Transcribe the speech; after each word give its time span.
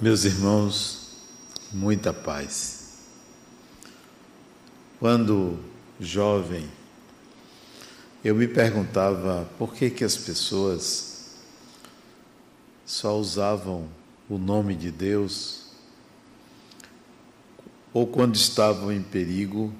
Meus 0.00 0.24
irmãos, 0.24 1.08
muita 1.72 2.12
paz. 2.12 3.00
Quando 5.00 5.58
jovem, 5.98 6.70
eu 8.22 8.32
me 8.36 8.46
perguntava 8.46 9.50
por 9.58 9.74
que 9.74 9.90
que 9.90 10.04
as 10.04 10.16
pessoas 10.16 11.34
só 12.86 13.18
usavam 13.18 13.88
o 14.30 14.38
nome 14.38 14.76
de 14.76 14.92
Deus 14.92 15.64
ou 17.92 18.06
quando 18.06 18.36
estavam 18.36 18.92
em 18.92 19.02
perigo 19.02 19.74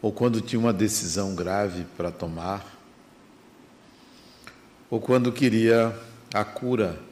ou 0.00 0.12
quando 0.12 0.40
tinham 0.40 0.62
uma 0.62 0.72
decisão 0.72 1.34
grave 1.34 1.84
para 1.96 2.12
tomar 2.12 2.64
ou 4.88 5.00
quando 5.00 5.32
queria 5.32 6.00
a 6.32 6.44
cura 6.44 7.10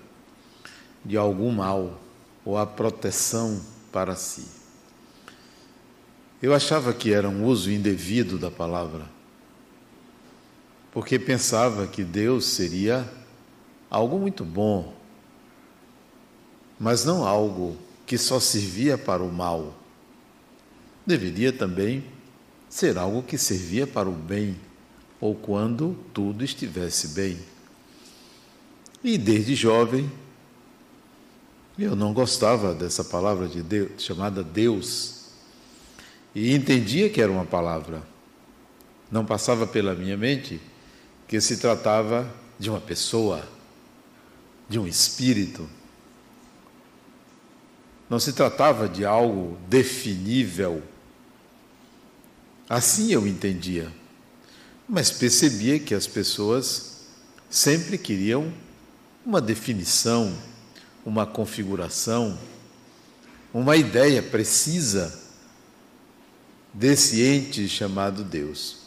de 1.05 1.17
algum 1.17 1.51
mal 1.51 2.01
ou 2.45 2.57
a 2.59 2.67
proteção 2.67 3.61
para 3.93 4.15
si. 4.15 4.47
Eu 6.43 6.55
achava 6.55 6.93
que 6.93 7.13
era 7.13 7.29
um 7.29 7.45
uso 7.45 7.71
indevido 7.71 8.39
da 8.39 8.51
palavra, 8.51 9.07
porque 10.91 11.19
pensava 11.19 11.87
que 11.87 12.03
Deus 12.03 12.47
seria 12.47 13.09
algo 13.91 14.19
muito 14.19 14.45
bom, 14.45 14.95
mas 16.79 17.05
não 17.05 17.27
algo 17.27 17.77
que 18.07 18.17
só 18.17 18.41
servia 18.41 18.97
para 18.97 19.23
o 19.23 19.31
mal. 19.31 19.75
Deveria 21.07 21.53
também 21.53 22.05
ser 22.69 22.97
algo 22.97 23.23
que 23.23 23.37
servia 23.37 23.87
para 23.87 24.09
o 24.09 24.13
bem, 24.13 24.57
ou 25.21 25.35
quando 25.35 25.95
tudo 26.15 26.43
estivesse 26.43 27.09
bem. 27.09 27.39
E 29.05 29.19
desde 29.19 29.55
jovem 29.55 30.11
eu 31.85 31.97
não 31.97 32.13
gostava 32.13 32.75
dessa 32.75 33.03
palavra 33.03 33.49
de 33.49 33.63
Deus, 33.63 33.93
chamada 33.99 34.43
Deus, 34.43 35.27
e 36.35 36.55
entendia 36.55 37.09
que 37.09 37.21
era 37.21 37.31
uma 37.31 37.45
palavra. 37.45 38.03
Não 39.11 39.25
passava 39.25 39.67
pela 39.67 39.95
minha 39.95 40.17
mente 40.17 40.61
que 41.27 41.41
se 41.41 41.57
tratava 41.57 42.29
de 42.59 42.69
uma 42.71 42.81
pessoa, 42.81 43.49
de 44.69 44.79
um 44.79 44.87
espírito. 44.87 45.69
Não 48.09 48.21
se 48.21 48.33
tratava 48.33 48.89
de 48.89 49.05
algo 49.05 49.57
definível. 49.69 50.83
Assim 52.69 53.13
eu 53.13 53.27
entendia. 53.27 53.93
Mas 54.89 55.11
percebia 55.11 55.79
que 55.79 55.95
as 55.95 56.07
pessoas 56.07 57.07
sempre 57.49 57.97
queriam 57.97 58.53
uma 59.25 59.41
definição, 59.41 60.37
uma 61.05 61.27
configuração, 61.27 62.39
uma 63.53 63.77
ideia 63.77 64.23
precisa 64.23 65.19
desse 66.73 67.23
ente 67.23 67.69
chamado 67.69 68.23
Deus. 68.23 68.79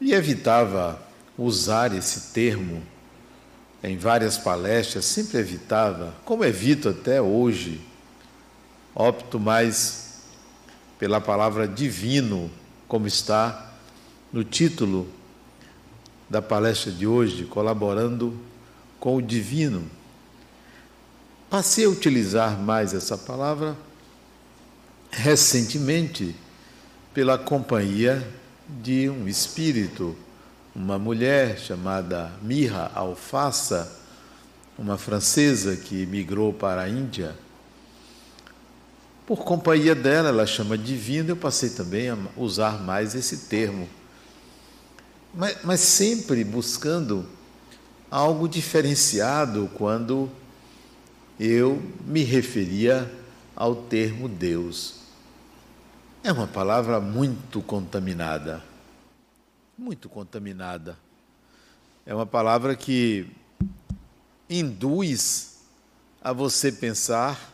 E 0.00 0.12
evitava 0.12 1.02
usar 1.36 1.94
esse 1.94 2.32
termo 2.32 2.82
em 3.82 3.96
várias 3.96 4.36
palestras, 4.36 5.04
sempre 5.04 5.38
evitava, 5.38 6.14
como 6.24 6.44
evito 6.44 6.88
até 6.88 7.20
hoje, 7.20 7.80
opto 8.94 9.38
mais 9.38 10.22
pela 10.98 11.20
palavra 11.20 11.66
divino, 11.66 12.50
como 12.86 13.06
está 13.06 13.72
no 14.32 14.42
título 14.42 15.08
da 16.28 16.42
palestra 16.42 16.90
de 16.90 17.06
hoje, 17.06 17.44
colaborando 17.44 18.47
com 18.98 19.16
o 19.16 19.22
divino. 19.22 19.88
Passei 21.50 21.84
a 21.86 21.88
utilizar 21.88 22.58
mais 22.58 22.92
essa 22.92 23.16
palavra 23.16 23.76
recentemente 25.10 26.36
pela 27.14 27.38
companhia 27.38 28.26
de 28.68 29.08
um 29.08 29.26
espírito, 29.26 30.14
uma 30.74 30.98
mulher 30.98 31.58
chamada 31.58 32.32
Mirra 32.42 32.90
Alfaça, 32.94 33.98
uma 34.78 34.98
francesa 34.98 35.76
que 35.76 36.06
migrou 36.06 36.52
para 36.52 36.82
a 36.82 36.88
Índia. 36.88 37.34
Por 39.26 39.44
companhia 39.44 39.94
dela, 39.94 40.28
ela 40.28 40.46
chama 40.46 40.78
divino, 40.78 41.30
eu 41.30 41.36
passei 41.36 41.70
também 41.70 42.10
a 42.10 42.16
usar 42.36 42.82
mais 42.82 43.14
esse 43.14 43.48
termo. 43.48 43.88
Mas, 45.34 45.58
mas 45.64 45.80
sempre 45.80 46.44
buscando 46.44 47.28
algo 48.10 48.48
diferenciado 48.48 49.70
quando 49.74 50.30
eu 51.38 51.82
me 52.04 52.22
referia 52.22 53.10
ao 53.54 53.74
termo 53.74 54.28
Deus. 54.28 54.94
É 56.22 56.32
uma 56.32 56.46
palavra 56.46 57.00
muito 57.00 57.60
contaminada. 57.62 58.62
Muito 59.76 60.08
contaminada. 60.08 60.98
É 62.04 62.14
uma 62.14 62.26
palavra 62.26 62.74
que 62.74 63.30
induz 64.48 65.58
a 66.22 66.32
você 66.32 66.72
pensar 66.72 67.52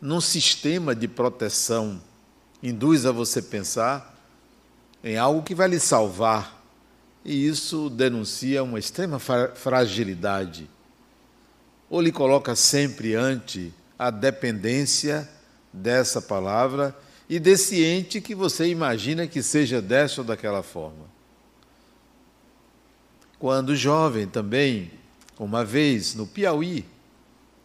num 0.00 0.20
sistema 0.20 0.94
de 0.94 1.06
proteção, 1.06 2.00
induz 2.62 3.06
a 3.06 3.12
você 3.12 3.40
pensar 3.40 4.18
em 5.04 5.16
algo 5.16 5.42
que 5.42 5.54
vai 5.54 5.68
lhe 5.68 5.78
salvar 5.78 6.61
e 7.24 7.46
isso 7.46 7.88
denuncia 7.88 8.62
uma 8.62 8.78
extrema 8.78 9.18
fragilidade. 9.18 10.68
Ou 11.88 12.00
lhe 12.00 12.10
coloca 12.10 12.56
sempre 12.56 13.14
ante 13.14 13.72
a 13.98 14.10
dependência 14.10 15.28
dessa 15.72 16.20
palavra 16.20 16.96
e 17.28 17.38
desse 17.38 17.84
ente 17.84 18.20
que 18.20 18.34
você 18.34 18.66
imagina 18.66 19.26
que 19.26 19.42
seja 19.42 19.80
dessa 19.80 20.20
ou 20.20 20.26
daquela 20.26 20.62
forma. 20.62 21.10
Quando 23.38 23.76
jovem 23.76 24.26
também, 24.26 24.90
uma 25.38 25.64
vez 25.64 26.14
no 26.14 26.26
Piauí, 26.26 26.84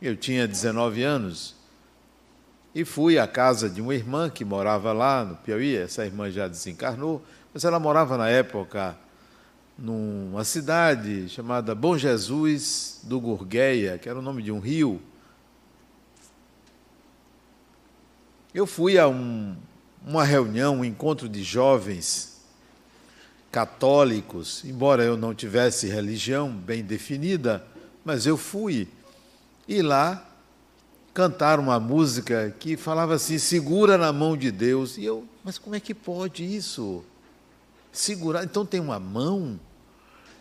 eu 0.01 0.15
tinha 0.15 0.47
19 0.47 1.03
anos, 1.03 1.55
e 2.73 2.85
fui 2.85 3.17
à 3.17 3.27
casa 3.27 3.69
de 3.69 3.81
uma 3.81 3.95
irmã 3.95 4.29
que 4.29 4.45
morava 4.45 4.93
lá 4.93 5.25
no 5.25 5.35
Piauí, 5.37 5.75
essa 5.75 6.05
irmã 6.05 6.29
já 6.29 6.47
desencarnou, 6.47 7.23
mas 7.51 7.63
ela 7.63 7.79
morava 7.79 8.17
na 8.17 8.29
época 8.29 8.95
numa 9.77 10.43
cidade 10.43 11.29
chamada 11.29 11.75
Bom 11.75 11.97
Jesus 11.97 13.01
do 13.03 13.19
Gurgueia, 13.19 13.97
que 13.97 14.09
era 14.09 14.17
o 14.17 14.21
nome 14.21 14.41
de 14.41 14.51
um 14.51 14.59
rio. 14.59 14.99
Eu 18.53 18.65
fui 18.65 18.97
a 18.97 19.07
um, 19.07 19.55
uma 20.05 20.23
reunião, 20.23 20.79
um 20.79 20.85
encontro 20.85 21.29
de 21.29 21.43
jovens 21.43 22.37
católicos, 23.51 24.63
embora 24.65 25.03
eu 25.03 25.15
não 25.15 25.33
tivesse 25.33 25.87
religião 25.87 26.51
bem 26.51 26.83
definida, 26.83 27.63
mas 28.03 28.25
eu 28.25 28.35
fui. 28.35 28.87
E 29.67 29.81
lá 29.81 30.27
cantaram 31.13 31.63
uma 31.63 31.79
música 31.79 32.53
que 32.59 32.75
falava 32.75 33.13
assim: 33.13 33.37
segura 33.37 33.97
na 33.97 34.11
mão 34.11 34.35
de 34.35 34.51
Deus. 34.51 34.97
E 34.97 35.05
eu, 35.05 35.27
mas 35.43 35.57
como 35.59 35.75
é 35.75 35.79
que 35.79 35.93
pode 35.93 36.43
isso? 36.43 37.03
Segurar, 37.91 38.43
então 38.43 38.65
tem 38.65 38.79
uma 38.79 38.99
mão 38.99 39.59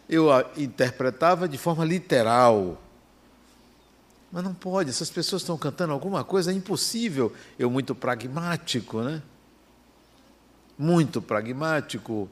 eu 0.09 0.33
a 0.33 0.45
interpretava 0.57 1.49
de 1.49 1.59
forma 1.59 1.85
literal. 1.85 2.81
Mas 4.31 4.45
não 4.45 4.55
pode, 4.55 4.91
essas 4.91 5.11
pessoas 5.11 5.43
estão 5.43 5.57
cantando 5.57 5.93
alguma 5.93 6.25
coisa, 6.25 6.51
é 6.51 6.55
impossível. 6.55 7.33
Eu, 7.59 7.71
muito 7.71 7.95
pragmático, 7.95 9.01
né? 9.01 9.23
Muito 10.79 11.23
pragmático. 11.23 12.29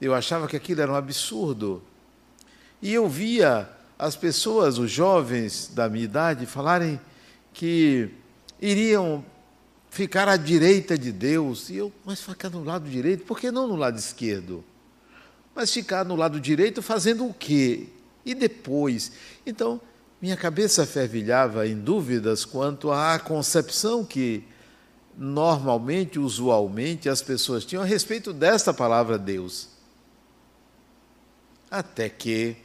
Eu 0.00 0.14
achava 0.14 0.46
que 0.46 0.56
aquilo 0.56 0.80
era 0.80 0.92
um 0.92 0.96
absurdo. 0.96 1.82
E 2.80 2.92
eu 2.92 3.08
via 3.08 3.68
as 3.98 4.16
pessoas, 4.16 4.78
os 4.78 4.90
jovens 4.90 5.70
da 5.74 5.88
minha 5.88 6.04
idade, 6.04 6.46
falarem 6.46 7.00
que 7.52 8.10
iriam 8.60 9.24
ficar 9.90 10.28
à 10.28 10.36
direita 10.36 10.96
de 10.96 11.12
Deus. 11.12 11.68
E 11.68 11.76
eu, 11.76 11.92
mas 12.04 12.20
ficar 12.20 12.48
no 12.48 12.62
lado 12.62 12.88
direito, 12.88 13.24
por 13.24 13.38
que 13.38 13.50
não 13.50 13.66
no 13.66 13.76
lado 13.76 13.98
esquerdo? 13.98 14.64
Mas 15.54 15.72
ficar 15.72 16.04
no 16.04 16.16
lado 16.16 16.40
direito 16.40 16.82
fazendo 16.82 17.26
o 17.26 17.34
quê? 17.34 17.88
E 18.24 18.34
depois? 18.34 19.12
Então, 19.44 19.80
minha 20.20 20.36
cabeça 20.36 20.86
fervilhava 20.86 21.66
em 21.66 21.78
dúvidas 21.78 22.44
quanto 22.44 22.92
à 22.92 23.18
concepção 23.18 24.04
que 24.04 24.44
normalmente, 25.16 26.18
usualmente, 26.18 27.08
as 27.08 27.22
pessoas 27.22 27.64
tinham 27.64 27.82
a 27.82 27.86
respeito 27.86 28.32
desta 28.32 28.72
palavra 28.72 29.18
Deus. 29.18 29.68
Até 31.70 32.08
que, 32.08 32.56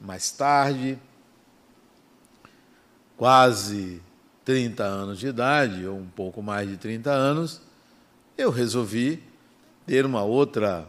mais 0.00 0.30
tarde, 0.30 0.98
quase 3.16 4.02
30 4.44 4.84
anos 4.84 5.18
de 5.18 5.28
idade, 5.28 5.86
ou 5.86 5.96
um 5.96 6.06
pouco 6.06 6.42
mais 6.42 6.68
de 6.68 6.76
30 6.76 7.10
anos, 7.10 7.60
eu 8.36 8.50
resolvi 8.50 9.22
ter 9.86 10.04
uma 10.04 10.22
outra 10.22 10.88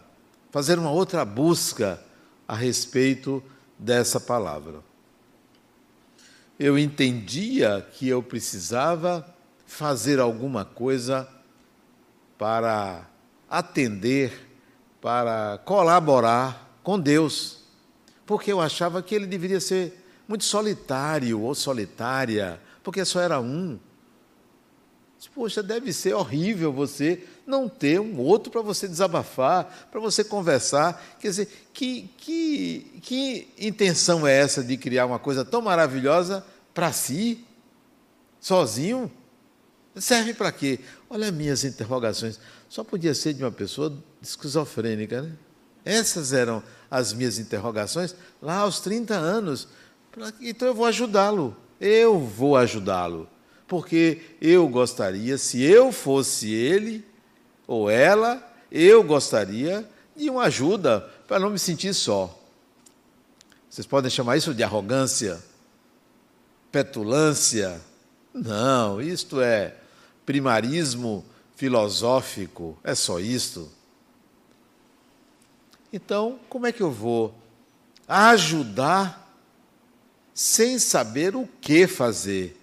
fazer 0.51 0.79
uma 0.79 0.91
outra 0.91 1.23
busca 1.25 2.01
a 2.47 2.55
respeito 2.55 3.43
dessa 3.77 4.19
palavra. 4.19 4.81
eu 6.59 6.77
entendia 6.77 7.85
que 7.93 8.07
eu 8.07 8.23
precisava 8.23 9.35
fazer 9.67 10.19
alguma 10.19 10.65
coisa 10.65 11.27
para 12.37 13.07
atender, 13.49 14.47
para 14.99 15.59
colaborar 15.65 16.79
com 16.81 16.99
Deus, 16.99 17.63
porque 18.25 18.51
eu 18.51 18.59
achava 18.59 19.03
que 19.03 19.13
ele 19.13 19.27
deveria 19.27 19.59
ser 19.59 20.03
muito 20.27 20.45
solitário 20.45 21.41
ou 21.41 21.53
solitária, 21.53 22.59
porque 22.83 23.05
só 23.05 23.19
era 23.19 23.39
um. 23.39 23.77
Poxa, 25.33 25.61
deve 25.61 25.93
ser 25.93 26.13
horrível 26.13 26.73
você 26.73 27.23
não 27.47 27.69
ter 27.69 27.99
um 27.99 28.19
outro 28.19 28.51
para 28.51 28.61
você 28.61 28.87
desabafar, 28.87 29.87
para 29.89 30.01
você 30.01 30.21
conversar. 30.23 31.01
Quer 31.19 31.29
dizer, 31.29 31.69
que, 31.73 32.09
que, 32.17 32.99
que 33.01 33.47
intenção 33.57 34.27
é 34.27 34.37
essa 34.37 34.61
de 34.61 34.75
criar 34.75 35.05
uma 35.05 35.17
coisa 35.17 35.45
tão 35.45 35.61
maravilhosa 35.61 36.45
para 36.73 36.91
si, 36.91 37.45
sozinho? 38.41 39.09
Serve 39.95 40.33
para 40.33 40.51
quê? 40.51 40.79
Olha 41.09 41.31
minhas 41.31 41.63
interrogações. 41.63 42.37
Só 42.67 42.83
podia 42.83 43.15
ser 43.15 43.33
de 43.33 43.43
uma 43.43 43.51
pessoa 43.51 43.97
esquizofrênica, 44.21 45.21
né? 45.21 45.31
Essas 45.85 46.33
eram 46.33 46.61
as 46.91 47.13
minhas 47.13 47.39
interrogações 47.39 48.13
lá 48.41 48.57
aos 48.57 48.81
30 48.81 49.15
anos. 49.15 49.69
Então 50.41 50.67
eu 50.67 50.75
vou 50.75 50.85
ajudá-lo. 50.85 51.55
Eu 51.79 52.19
vou 52.19 52.57
ajudá-lo. 52.57 53.29
Porque 53.65 54.21
eu 54.41 54.67
gostaria, 54.67 55.37
se 55.37 55.61
eu 55.63 55.93
fosse 55.93 56.53
ele 56.53 57.06
ou 57.67 57.89
ela, 57.89 58.41
eu 58.71 59.03
gostaria 59.03 59.87
de 60.15 60.29
uma 60.29 60.43
ajuda 60.43 61.01
para 61.27 61.39
não 61.39 61.49
me 61.49 61.59
sentir 61.59 61.93
só. 61.93 62.33
Vocês 63.69 63.85
podem 63.85 64.09
chamar 64.09 64.37
isso 64.37 64.55
de 64.55 64.63
arrogância, 64.63 65.43
petulância. 66.71 67.79
Não, 68.33 69.01
isto 69.01 69.41
é 69.41 69.75
primarismo 70.25 71.23
filosófico, 71.55 72.77
é 72.83 72.95
só 72.95 73.19
isto. 73.19 73.69
Então, 75.91 76.39
como 76.49 76.65
é 76.65 76.71
que 76.71 76.81
eu 76.81 76.91
vou 76.91 77.33
ajudar 78.07 79.25
sem 80.33 80.79
saber 80.79 81.35
o 81.35 81.47
que 81.61 81.87
fazer? 81.87 82.56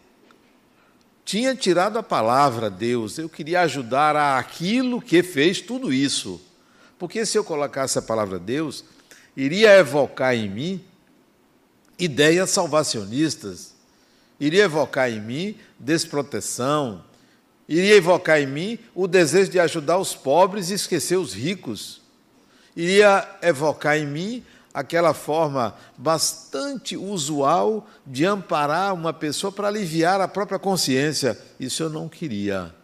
Tinha 1.24 1.54
tirado 1.54 1.98
a 1.98 2.02
palavra 2.02 2.68
Deus, 2.68 3.18
eu 3.18 3.28
queria 3.28 3.62
ajudar 3.62 4.14
a 4.14 4.38
aquilo 4.38 5.00
que 5.00 5.22
fez 5.22 5.60
tudo 5.60 5.92
isso. 5.92 6.40
Porque 6.98 7.24
se 7.24 7.38
eu 7.38 7.44
colocasse 7.44 7.98
a 7.98 8.02
palavra 8.02 8.38
Deus, 8.38 8.84
iria 9.36 9.76
evocar 9.78 10.34
em 10.34 10.48
mim 10.48 10.84
ideias 11.98 12.50
salvacionistas, 12.50 13.74
iria 14.38 14.64
evocar 14.64 15.10
em 15.10 15.20
mim 15.20 15.56
desproteção, 15.78 17.04
iria 17.68 17.96
evocar 17.96 18.40
em 18.40 18.46
mim 18.46 18.78
o 18.94 19.06
desejo 19.06 19.50
de 19.50 19.58
ajudar 19.58 19.98
os 19.98 20.14
pobres 20.14 20.70
e 20.70 20.74
esquecer 20.74 21.16
os 21.16 21.32
ricos 21.32 22.04
iria 22.76 23.28
evocar 23.42 23.96
em 23.96 24.06
mim 24.06 24.44
aquela 24.74 25.14
forma 25.14 25.76
bastante 25.96 26.96
usual 26.96 27.88
de 28.04 28.26
amparar 28.26 28.92
uma 28.92 29.12
pessoa 29.12 29.52
para 29.52 29.68
aliviar 29.68 30.20
a 30.20 30.26
própria 30.26 30.58
consciência. 30.58 31.40
Isso 31.60 31.84
eu 31.84 31.88
não 31.88 32.08
queria. 32.08 32.74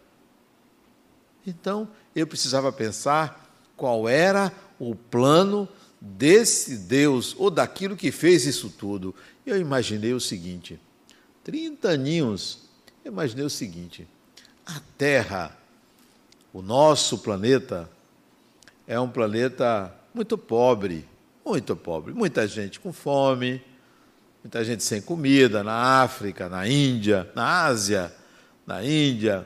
Então, 1.45 1.89
eu 2.15 2.25
precisava 2.25 2.71
pensar 2.71 3.53
qual 3.75 4.07
era 4.07 4.53
o 4.79 4.95
plano 4.95 5.67
desse 5.99 6.77
Deus 6.77 7.35
ou 7.37 7.51
daquilo 7.51 7.97
que 7.97 8.11
fez 8.11 8.45
isso 8.45 8.69
tudo. 8.69 9.13
Eu 9.45 9.59
imaginei 9.59 10.13
o 10.13 10.19
seguinte: 10.19 10.79
30 11.43 11.89
aninhos, 11.89 12.59
eu 13.03 13.11
imaginei 13.11 13.43
o 13.43 13.49
seguinte: 13.49 14.07
a 14.65 14.79
Terra, 14.97 15.57
o 16.53 16.61
nosso 16.61 17.17
planeta, 17.17 17.89
é 18.87 18.99
um 18.99 19.09
planeta 19.09 19.93
muito 20.13 20.37
pobre, 20.37 21.07
muito 21.51 21.75
pobre. 21.75 22.13
Muita 22.13 22.47
gente 22.47 22.79
com 22.79 22.93
fome, 22.93 23.61
muita 24.41 24.63
gente 24.63 24.83
sem 24.83 25.01
comida 25.01 25.61
na 25.61 26.01
África, 26.01 26.47
na 26.47 26.65
Índia, 26.65 27.29
na 27.35 27.65
Ásia, 27.65 28.09
na 28.65 28.81
Índia. 28.81 29.45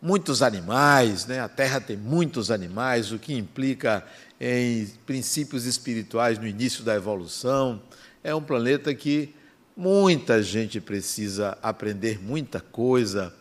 Muitos 0.00 0.40
animais, 0.40 1.26
né? 1.26 1.40
a 1.40 1.48
Terra 1.48 1.80
tem 1.80 1.96
muitos 1.96 2.48
animais, 2.48 3.10
o 3.10 3.18
que 3.18 3.34
implica 3.34 4.04
em 4.40 4.86
princípios 5.04 5.64
espirituais 5.64 6.38
no 6.38 6.46
início 6.46 6.84
da 6.84 6.94
evolução. 6.94 7.82
É 8.22 8.32
um 8.32 8.42
planeta 8.42 8.94
que 8.94 9.34
muita 9.76 10.40
gente 10.44 10.80
precisa 10.80 11.58
aprender 11.60 12.22
muita 12.22 12.60
coisa. 12.60 13.34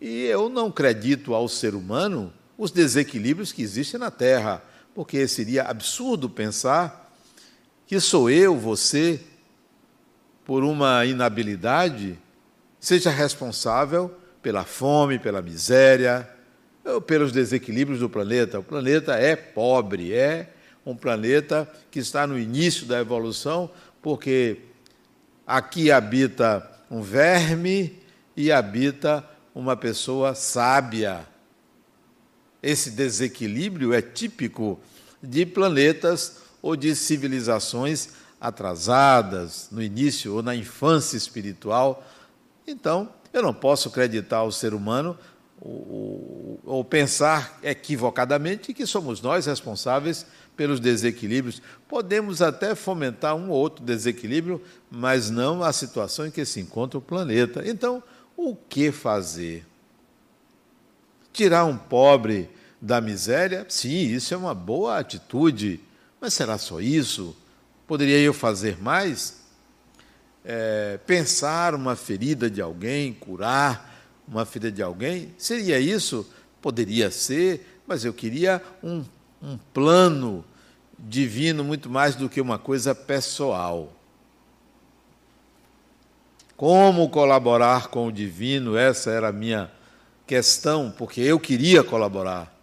E 0.00 0.26
eu 0.26 0.48
não 0.48 0.68
acredito 0.68 1.34
ao 1.34 1.48
ser 1.48 1.74
humano 1.74 2.32
os 2.56 2.70
desequilíbrios 2.70 3.50
que 3.50 3.62
existem 3.62 3.98
na 3.98 4.12
Terra, 4.12 4.62
porque 5.00 5.26
seria 5.26 5.62
absurdo 5.62 6.28
pensar 6.28 7.10
que 7.86 7.98
sou 7.98 8.28
eu, 8.28 8.54
você, 8.54 9.18
por 10.44 10.62
uma 10.62 11.06
inabilidade, 11.06 12.18
seja 12.78 13.08
responsável 13.08 14.14
pela 14.42 14.62
fome, 14.62 15.18
pela 15.18 15.40
miséria, 15.40 16.28
pelos 17.06 17.32
desequilíbrios 17.32 18.00
do 18.00 18.10
planeta. 18.10 18.58
O 18.58 18.62
planeta 18.62 19.14
é 19.14 19.34
pobre, 19.34 20.12
é 20.12 20.52
um 20.84 20.94
planeta 20.94 21.66
que 21.90 21.98
está 21.98 22.26
no 22.26 22.38
início 22.38 22.84
da 22.84 23.00
evolução, 23.00 23.70
porque 24.02 24.58
aqui 25.46 25.90
habita 25.90 26.70
um 26.90 27.00
verme 27.00 27.98
e 28.36 28.52
habita 28.52 29.26
uma 29.54 29.74
pessoa 29.74 30.34
sábia, 30.34 31.26
esse 32.62 32.90
desequilíbrio 32.90 33.94
é 33.94 34.02
típico 34.02 34.78
de 35.22 35.44
planetas 35.44 36.38
ou 36.62 36.76
de 36.76 36.94
civilizações 36.94 38.10
atrasadas 38.40 39.68
no 39.70 39.82
início 39.82 40.34
ou 40.34 40.42
na 40.42 40.56
infância 40.56 41.16
espiritual. 41.16 42.04
Então, 42.66 43.08
eu 43.32 43.42
não 43.42 43.52
posso 43.52 43.88
acreditar 43.88 44.38
ao 44.38 44.50
ser 44.50 44.74
humano 44.74 45.16
ou, 45.60 46.58
ou, 46.64 46.82
pensar 46.82 47.58
equivocadamente 47.62 48.72
que 48.72 48.86
somos 48.86 49.20
nós 49.20 49.44
responsáveis 49.44 50.24
pelos 50.56 50.80
desequilíbrios. 50.80 51.60
Podemos 51.86 52.40
até 52.40 52.74
fomentar 52.74 53.36
um 53.36 53.50
ou 53.50 53.58
outro 53.58 53.84
desequilíbrio, 53.84 54.62
mas 54.90 55.28
não 55.28 55.62
a 55.62 55.70
situação 55.70 56.26
em 56.26 56.30
que 56.30 56.46
se 56.46 56.60
encontra 56.60 56.98
o 56.98 57.02
planeta. 57.02 57.62
Então, 57.66 58.02
o 58.34 58.56
que 58.56 58.90
fazer? 58.90 59.66
Tirar 61.30 61.66
um 61.66 61.76
pobre 61.76 62.48
da 62.80 63.00
miséria? 63.00 63.66
Sim, 63.68 64.06
isso 64.06 64.32
é 64.32 64.36
uma 64.36 64.54
boa 64.54 64.98
atitude. 64.98 65.80
Mas 66.20 66.34
será 66.34 66.56
só 66.58 66.80
isso? 66.80 67.36
Poderia 67.86 68.18
eu 68.18 68.32
fazer 68.32 68.80
mais? 68.80 69.40
É, 70.44 70.98
pensar 71.06 71.74
uma 71.74 71.94
ferida 71.94 72.48
de 72.48 72.62
alguém, 72.62 73.12
curar 73.12 73.90
uma 74.26 74.46
ferida 74.46 74.72
de 74.72 74.82
alguém? 74.82 75.34
Seria 75.36 75.78
isso? 75.78 76.26
Poderia 76.62 77.10
ser, 77.10 77.82
mas 77.86 78.04
eu 78.04 78.12
queria 78.12 78.62
um, 78.82 79.04
um 79.42 79.58
plano 79.74 80.44
divino 80.98 81.64
muito 81.64 81.90
mais 81.90 82.14
do 82.14 82.28
que 82.28 82.40
uma 82.40 82.58
coisa 82.58 82.94
pessoal. 82.94 83.92
Como 86.56 87.08
colaborar 87.08 87.88
com 87.88 88.06
o 88.06 88.12
divino? 88.12 88.76
Essa 88.76 89.10
era 89.10 89.28
a 89.28 89.32
minha 89.32 89.70
questão, 90.26 90.92
porque 90.96 91.20
eu 91.20 91.40
queria 91.40 91.82
colaborar. 91.82 92.59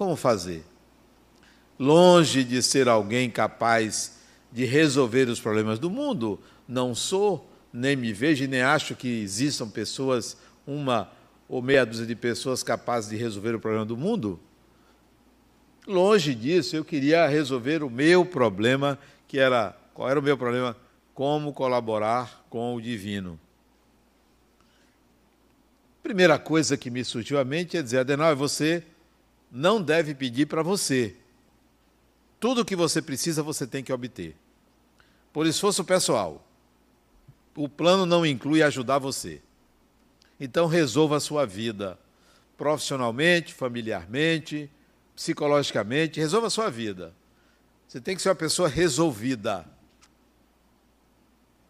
Como 0.00 0.16
fazer? 0.16 0.64
Longe 1.78 2.42
de 2.42 2.62
ser 2.62 2.88
alguém 2.88 3.28
capaz 3.28 4.18
de 4.50 4.64
resolver 4.64 5.28
os 5.28 5.38
problemas 5.38 5.78
do 5.78 5.90
mundo, 5.90 6.40
não 6.66 6.94
sou, 6.94 7.46
nem 7.70 7.94
me 7.96 8.10
vejo 8.10 8.44
e 8.44 8.46
nem 8.46 8.62
acho 8.62 8.96
que 8.96 9.20
existam 9.20 9.68
pessoas, 9.68 10.38
uma 10.66 11.12
ou 11.46 11.60
meia 11.60 11.84
dúzia 11.84 12.06
de 12.06 12.16
pessoas 12.16 12.62
capazes 12.62 13.10
de 13.10 13.16
resolver 13.16 13.54
o 13.54 13.60
problema 13.60 13.84
do 13.84 13.94
mundo. 13.94 14.40
Longe 15.86 16.34
disso, 16.34 16.74
eu 16.74 16.82
queria 16.82 17.26
resolver 17.26 17.82
o 17.82 17.90
meu 17.90 18.24
problema, 18.24 18.98
que 19.28 19.38
era 19.38 19.76
qual 19.92 20.08
era 20.08 20.18
o 20.18 20.22
meu 20.22 20.38
problema? 20.38 20.74
Como 21.12 21.52
colaborar 21.52 22.46
com 22.48 22.74
o 22.74 22.80
divino. 22.80 23.38
Primeira 26.02 26.38
coisa 26.38 26.78
que 26.78 26.88
me 26.88 27.04
surgiu 27.04 27.38
à 27.38 27.44
mente 27.44 27.76
é 27.76 27.82
dizer, 27.82 27.98
Adenal, 27.98 28.34
você 28.34 28.82
não 29.50 29.82
deve 29.82 30.14
pedir 30.14 30.46
para 30.46 30.62
você. 30.62 31.16
Tudo 32.38 32.62
o 32.62 32.64
que 32.64 32.76
você 32.76 33.02
precisa, 33.02 33.42
você 33.42 33.66
tem 33.66 33.82
que 33.82 33.92
obter. 33.92 34.36
Por 35.32 35.46
esforço 35.46 35.84
pessoal. 35.84 36.46
O 37.54 37.68
plano 37.68 38.06
não 38.06 38.24
inclui 38.24 38.62
ajudar 38.62 38.98
você. 38.98 39.42
Então, 40.38 40.66
resolva 40.66 41.16
a 41.16 41.20
sua 41.20 41.44
vida 41.44 41.98
profissionalmente, 42.60 43.54
familiarmente, 43.54 44.70
psicologicamente, 45.16 46.20
resolva 46.20 46.48
a 46.48 46.50
sua 46.50 46.68
vida. 46.70 47.14
Você 47.88 48.02
tem 48.02 48.14
que 48.14 48.20
ser 48.20 48.28
uma 48.28 48.34
pessoa 48.34 48.68
resolvida. 48.68 49.66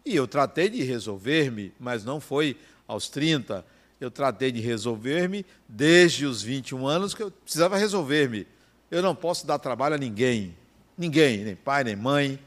E 0.05 0.17
eu 0.17 0.27
tratei 0.27 0.69
de 0.69 0.83
resolver-me, 0.83 1.73
mas 1.79 2.05
não 2.05 2.21
foi 2.21 2.59
aos 2.89 3.09
30. 3.09 3.65
Eu 4.01 4.11
tratei 4.11 4.51
de 4.51 4.61
resolver-me 4.61 5.45
desde 5.69 6.25
os 6.25 6.43
21 6.43 6.87
anos 6.87 7.15
que 7.15 7.23
eu 7.23 7.31
precisava 7.31 7.77
resolver-me. 7.77 8.47
Eu 8.91 9.03
não 9.03 9.15
posso 9.15 9.47
dar 9.47 9.59
trabalho 9.59 9.95
a 9.95 9.99
ninguém. 9.99 10.57
Ninguém, 10.97 11.45
nem 11.45 11.55
pai, 11.55 11.85
nem 11.85 11.95
mãe, 11.95 12.39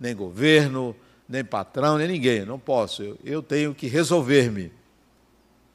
nem 0.00 0.14
governo, 0.14 0.96
nem 1.28 1.44
patrão, 1.44 1.96
nem 1.96 2.08
ninguém. 2.08 2.44
Não 2.44 2.58
posso. 2.58 3.02
Eu, 3.02 3.18
eu 3.24 3.42
tenho 3.42 3.74
que 3.74 3.86
resolver-me. 3.86 4.72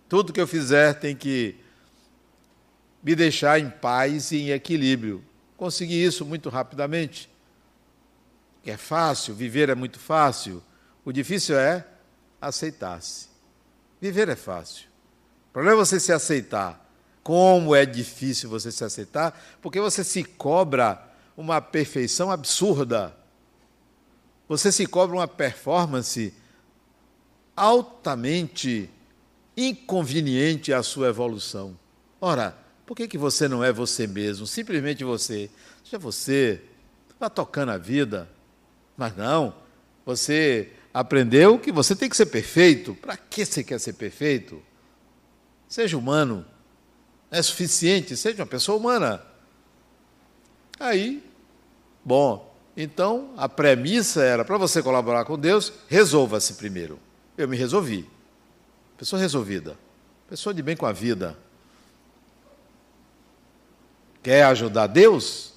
Tudo 0.10 0.34
que 0.34 0.42
eu 0.42 0.48
fizer 0.48 0.96
tem 0.96 1.16
que 1.16 1.56
me 3.02 3.16
deixar 3.16 3.60
em 3.60 3.70
paz 3.70 4.32
e 4.32 4.38
em 4.38 4.50
equilíbrio. 4.50 5.24
Consegui 5.56 6.04
isso 6.04 6.26
muito 6.26 6.50
rapidamente. 6.50 7.30
É 8.66 8.78
fácil, 8.78 9.34
viver 9.34 9.70
é 9.70 9.76
muito 9.76 9.98
fácil. 9.98 10.62
O 11.06 11.12
difícil 11.12 11.58
é 11.58 11.88
aceitar-se. 12.40 13.30
Viver 14.00 14.30
é 14.30 14.36
fácil. 14.36 14.91
O 15.52 15.54
problema 15.54 15.76
é 15.82 15.86
você 15.86 16.00
se 16.00 16.14
aceitar. 16.14 16.80
Como 17.22 17.76
é 17.76 17.86
difícil 17.86 18.50
você 18.50 18.72
se 18.72 18.84
aceitar, 18.84 19.40
porque 19.62 19.80
você 19.82 20.02
se 20.02 20.24
cobra 20.24 21.08
uma 21.36 21.62
perfeição 21.62 22.32
absurda. 22.32 23.14
Você 24.48 24.72
se 24.72 24.86
cobra 24.86 25.18
uma 25.18 25.28
performance 25.28 26.34
altamente 27.56 28.90
inconveniente 29.56 30.74
à 30.74 30.82
sua 30.82 31.10
evolução. 31.10 31.78
Ora, 32.20 32.58
por 32.86 32.96
que, 32.96 33.08
que 33.08 33.18
você 33.18 33.50
não 33.50 33.62
é 33.62 33.74
você 33.74 34.08
mesmo? 34.08 34.48
Simplesmente 34.48 35.04
você. 35.04 35.50
Seja 35.84 36.00
você. 36.00 36.62
Vá 37.20 37.30
tocando 37.30 37.72
a 37.74 37.78
vida. 37.78 38.30
Mas 38.96 39.18
não, 39.18 39.54
você 40.06 40.72
aprendeu 40.94 41.60
que 41.60 41.74
você 41.74 41.94
tem 41.94 42.10
que 42.10 42.16
ser 42.16 42.28
perfeito. 42.28 42.96
Para 42.96 43.18
que 43.18 43.46
você 43.46 43.64
quer 43.64 43.80
ser 43.80 43.94
perfeito? 43.94 44.62
Seja 45.72 45.98
humano. 45.98 46.46
É 47.32 47.42
suficiente, 47.42 48.18
seja 48.18 48.42
uma 48.42 48.46
pessoa 48.46 48.78
humana. 48.78 49.24
Aí, 50.78 51.24
bom, 52.04 52.54
então 52.76 53.34
a 53.38 53.48
premissa 53.48 54.22
era 54.22 54.44
para 54.44 54.58
você 54.58 54.84
colaborar 54.84 55.24
com 55.24 55.40
Deus, 55.40 55.72
resolva-se 55.88 56.56
primeiro. 56.56 57.00
Eu 57.38 57.48
me 57.48 57.56
resolvi. 57.56 58.06
Pessoa 58.98 59.18
resolvida. 59.22 59.78
Pessoa 60.30 60.54
de 60.54 60.62
bem 60.62 60.76
com 60.76 60.86
a 60.86 60.92
vida. 60.92 61.38
Quer 64.22 64.44
ajudar 64.44 64.88
Deus? 64.88 65.54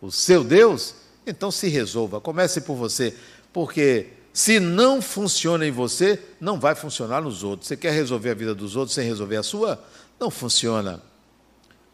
O 0.00 0.12
seu 0.12 0.44
Deus? 0.44 0.94
Então 1.26 1.50
se 1.50 1.66
resolva. 1.66 2.20
Comece 2.20 2.60
por 2.60 2.76
você. 2.76 3.12
Porque 3.52 4.17
se 4.32 4.60
não 4.60 5.02
funciona 5.02 5.66
em 5.66 5.70
você, 5.70 6.22
não 6.40 6.60
vai 6.60 6.74
funcionar 6.74 7.20
nos 7.20 7.42
outros. 7.42 7.68
Você 7.68 7.76
quer 7.76 7.92
resolver 7.92 8.30
a 8.30 8.34
vida 8.34 8.54
dos 8.54 8.76
outros 8.76 8.94
sem 8.94 9.06
resolver 9.06 9.36
a 9.36 9.42
sua? 9.42 9.82
Não 10.20 10.30
funciona. 10.30 11.02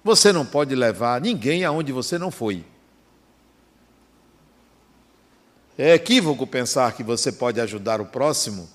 Você 0.03 0.33
não 0.33 0.45
pode 0.45 0.75
levar 0.75 1.21
ninguém 1.21 1.65
aonde 1.65 1.93
você 1.93 2.19
não 2.19 2.31
foi. 2.31 2.65
É 5.77 5.95
equívoco 5.95 6.47
pensar 6.47 6.93
que 6.95 7.03
você 7.03 7.33
pode 7.33 7.61
ajudar 7.61 8.01
o 8.01 8.07
próximo. 8.07 8.69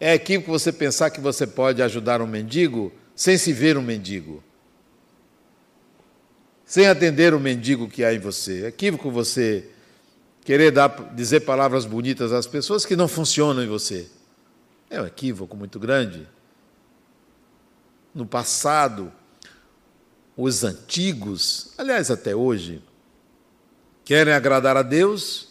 É 0.00 0.14
equívoco 0.14 0.50
você 0.50 0.72
pensar 0.72 1.10
que 1.10 1.20
você 1.20 1.46
pode 1.46 1.80
ajudar 1.82 2.20
um 2.20 2.26
mendigo 2.26 2.92
sem 3.14 3.38
se 3.38 3.52
ver 3.52 3.76
um 3.76 3.82
mendigo. 3.82 4.42
Sem 6.64 6.86
atender 6.86 7.34
o 7.34 7.38
mendigo 7.38 7.88
que 7.88 8.02
há 8.02 8.12
em 8.12 8.18
você. 8.18 8.64
É 8.64 8.68
equívoco 8.68 9.10
você 9.10 9.68
querer 10.44 10.70
dar, 10.70 10.88
dizer 11.14 11.40
palavras 11.40 11.84
bonitas 11.84 12.32
às 12.32 12.46
pessoas 12.46 12.84
que 12.84 12.96
não 12.96 13.08
funcionam 13.08 13.62
em 13.62 13.68
você. 13.68 14.08
É 14.90 15.00
um 15.00 15.06
equívoco 15.06 15.56
muito 15.56 15.78
grande. 15.78 16.28
No 18.14 18.26
passado, 18.26 19.12
os 20.36 20.64
antigos, 20.64 21.72
aliás, 21.78 22.10
até 22.10 22.34
hoje, 22.34 22.82
querem 24.04 24.34
agradar 24.34 24.76
a 24.76 24.82
Deus 24.82 25.48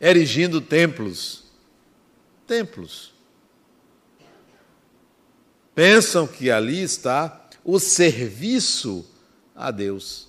erigindo 0.00 0.60
templos. 0.60 1.44
Templos. 2.46 3.14
Pensam 5.74 6.26
que 6.26 6.50
ali 6.50 6.82
está 6.82 7.48
o 7.64 7.78
serviço 7.78 9.06
a 9.54 9.70
Deus. 9.70 10.28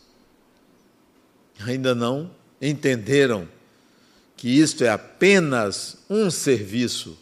Ainda 1.66 1.96
não 1.96 2.32
entenderam 2.62 3.48
que 4.38 4.48
isto 4.50 4.84
é 4.84 4.90
apenas 4.90 5.98
um 6.10 6.30
serviço. 6.30 7.18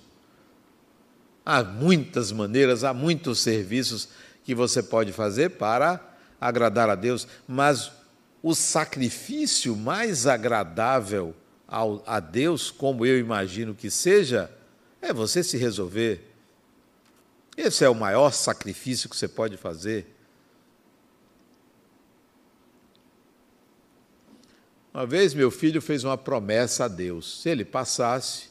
Há 1.45 1.63
muitas 1.63 2.31
maneiras, 2.31 2.83
há 2.83 2.93
muitos 2.93 3.39
serviços 3.39 4.09
que 4.43 4.53
você 4.53 4.83
pode 4.83 5.11
fazer 5.11 5.51
para 5.51 5.99
agradar 6.39 6.89
a 6.89 6.95
Deus, 6.95 7.27
mas 7.47 7.91
o 8.41 8.55
sacrifício 8.55 9.75
mais 9.75 10.27
agradável 10.27 11.35
ao, 11.67 12.03
a 12.05 12.19
Deus, 12.19 12.71
como 12.71 13.05
eu 13.05 13.19
imagino 13.19 13.75
que 13.75 13.89
seja, 13.89 14.49
é 15.01 15.13
você 15.13 15.43
se 15.43 15.57
resolver. 15.57 16.25
Esse 17.55 17.83
é 17.83 17.89
o 17.89 17.95
maior 17.95 18.31
sacrifício 18.31 19.09
que 19.09 19.17
você 19.17 19.27
pode 19.27 19.57
fazer. 19.57 20.15
Uma 24.99 25.05
vez 25.05 25.33
meu 25.33 25.49
filho 25.49 25.81
fez 25.81 26.03
uma 26.03 26.17
promessa 26.17 26.83
a 26.83 26.87
Deus: 26.89 27.41
se 27.41 27.47
ele 27.47 27.63
passasse, 27.63 28.49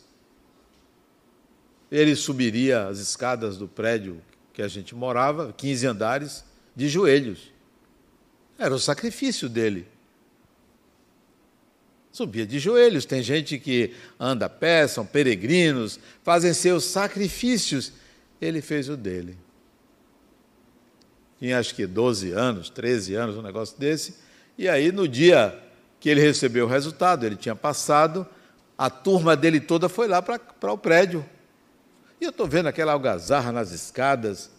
ele 1.92 2.16
subiria 2.16 2.86
as 2.86 2.98
escadas 2.98 3.58
do 3.58 3.68
prédio 3.68 4.22
que 4.54 4.62
a 4.62 4.66
gente 4.66 4.94
morava, 4.94 5.52
15 5.52 5.86
andares, 5.86 6.42
de 6.74 6.88
joelhos. 6.88 7.52
Era 8.58 8.74
o 8.74 8.78
sacrifício 8.78 9.46
dele. 9.46 9.86
Subia 12.10 12.46
de 12.46 12.58
joelhos. 12.58 13.04
Tem 13.04 13.22
gente 13.22 13.58
que 13.58 13.94
anda 14.18 14.46
a 14.46 14.48
pé, 14.48 14.88
são 14.88 15.04
peregrinos, 15.04 16.00
fazem 16.22 16.54
seus 16.54 16.84
sacrifícios. 16.84 17.92
Ele 18.40 18.62
fez 18.62 18.88
o 18.88 18.96
dele. 18.96 19.36
Tinha 21.38 21.58
acho 21.58 21.74
que 21.74 21.86
12 21.86 22.32
anos, 22.32 22.70
13 22.70 23.16
anos, 23.16 23.36
um 23.36 23.42
negócio 23.42 23.78
desse. 23.78 24.14
E 24.56 24.66
aí, 24.66 24.90
no 24.90 25.06
dia 25.06 25.67
que 26.00 26.08
ele 26.08 26.20
recebeu 26.20 26.66
o 26.66 26.68
resultado, 26.68 27.26
ele 27.26 27.36
tinha 27.36 27.56
passado, 27.56 28.26
a 28.76 28.88
turma 28.88 29.36
dele 29.36 29.60
toda 29.60 29.88
foi 29.88 30.06
lá 30.06 30.22
para 30.22 30.72
o 30.72 30.78
prédio 30.78 31.24
e 32.20 32.24
eu 32.24 32.30
estou 32.30 32.46
vendo 32.46 32.66
aquela 32.66 32.92
algazarra 32.92 33.52
nas 33.52 33.70
escadas. 33.70 34.50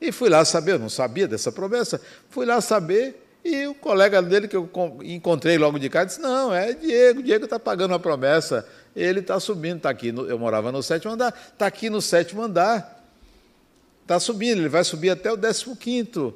E 0.00 0.10
fui 0.10 0.28
lá 0.28 0.44
saber, 0.44 0.72
eu 0.72 0.78
não 0.78 0.88
sabia 0.88 1.28
dessa 1.28 1.52
promessa, 1.52 2.00
fui 2.30 2.46
lá 2.46 2.60
saber, 2.60 3.22
e 3.44 3.66
o 3.66 3.74
colega 3.74 4.22
dele 4.22 4.48
que 4.48 4.56
eu 4.56 4.70
encontrei 5.02 5.58
logo 5.58 5.78
de 5.78 5.90
cá 5.90 6.04
disse: 6.04 6.20
Não, 6.20 6.52
é 6.52 6.72
Diego, 6.72 7.22
Diego 7.22 7.44
está 7.44 7.58
pagando 7.58 7.94
a 7.94 7.98
promessa, 7.98 8.66
ele 8.96 9.20
está 9.20 9.38
subindo, 9.38 9.78
está 9.78 9.90
aqui. 9.90 10.10
No, 10.10 10.26
eu 10.26 10.38
morava 10.38 10.72
no 10.72 10.82
sétimo 10.82 11.12
andar, 11.12 11.34
está 11.52 11.66
aqui 11.66 11.90
no 11.90 12.00
sétimo 12.00 12.42
andar. 12.42 13.02
Está 14.02 14.18
subindo, 14.20 14.58
ele 14.58 14.68
vai 14.68 14.84
subir 14.84 15.10
até 15.10 15.32
o 15.32 15.36
décimo 15.36 15.76
quinto, 15.76 16.34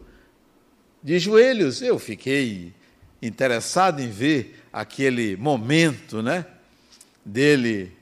de 1.02 1.18
joelhos. 1.18 1.82
Eu 1.82 1.98
fiquei 1.98 2.74
interessado 3.20 4.00
em 4.00 4.10
ver 4.10 4.62
aquele 4.72 5.36
momento 5.36 6.22
né, 6.22 6.46
dele 7.24 7.98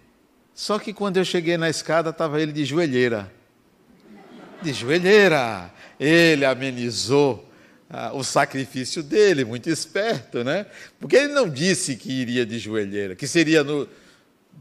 só 0.56 0.78
que 0.78 0.94
quando 0.94 1.18
eu 1.18 1.25
cheguei 1.25 1.58
na 1.58 1.68
escada, 1.68 2.08
estava 2.08 2.40
ele 2.40 2.50
de 2.50 2.64
joelheira. 2.64 3.30
De 4.62 4.73
joelheira. 4.73 5.70
Ele 6.00 6.46
amenizou 6.46 7.46
ah, 7.90 8.12
o 8.14 8.25
sacrifício 8.25 9.02
dele, 9.02 9.44
muito 9.44 9.68
esperto, 9.68 10.42
né? 10.42 10.64
Porque 10.99 11.14
ele 11.14 11.35
não 11.35 11.46
disse 11.46 11.94
que 11.94 12.11
iria 12.11 12.46
de 12.46 12.58
joelheira, 12.58 13.14
que 13.14 13.28
seria 13.28 13.62
no, 13.62 13.87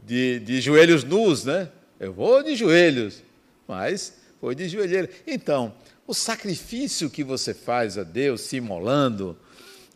de, 0.04 0.38
de 0.40 0.60
joelhos 0.60 1.02
nus, 1.02 1.46
né? 1.46 1.70
Eu 1.98 2.12
vou 2.12 2.42
de 2.42 2.54
joelhos, 2.56 3.22
mas 3.66 4.18
foi 4.38 4.54
de 4.54 4.68
joelheira. 4.68 5.08
Então, 5.26 5.74
o 6.06 6.12
sacrifício 6.12 7.08
que 7.08 7.24
você 7.24 7.54
faz 7.54 7.96
a 7.96 8.02
Deus, 8.02 8.42
se 8.42 8.56
imolando, 8.56 9.34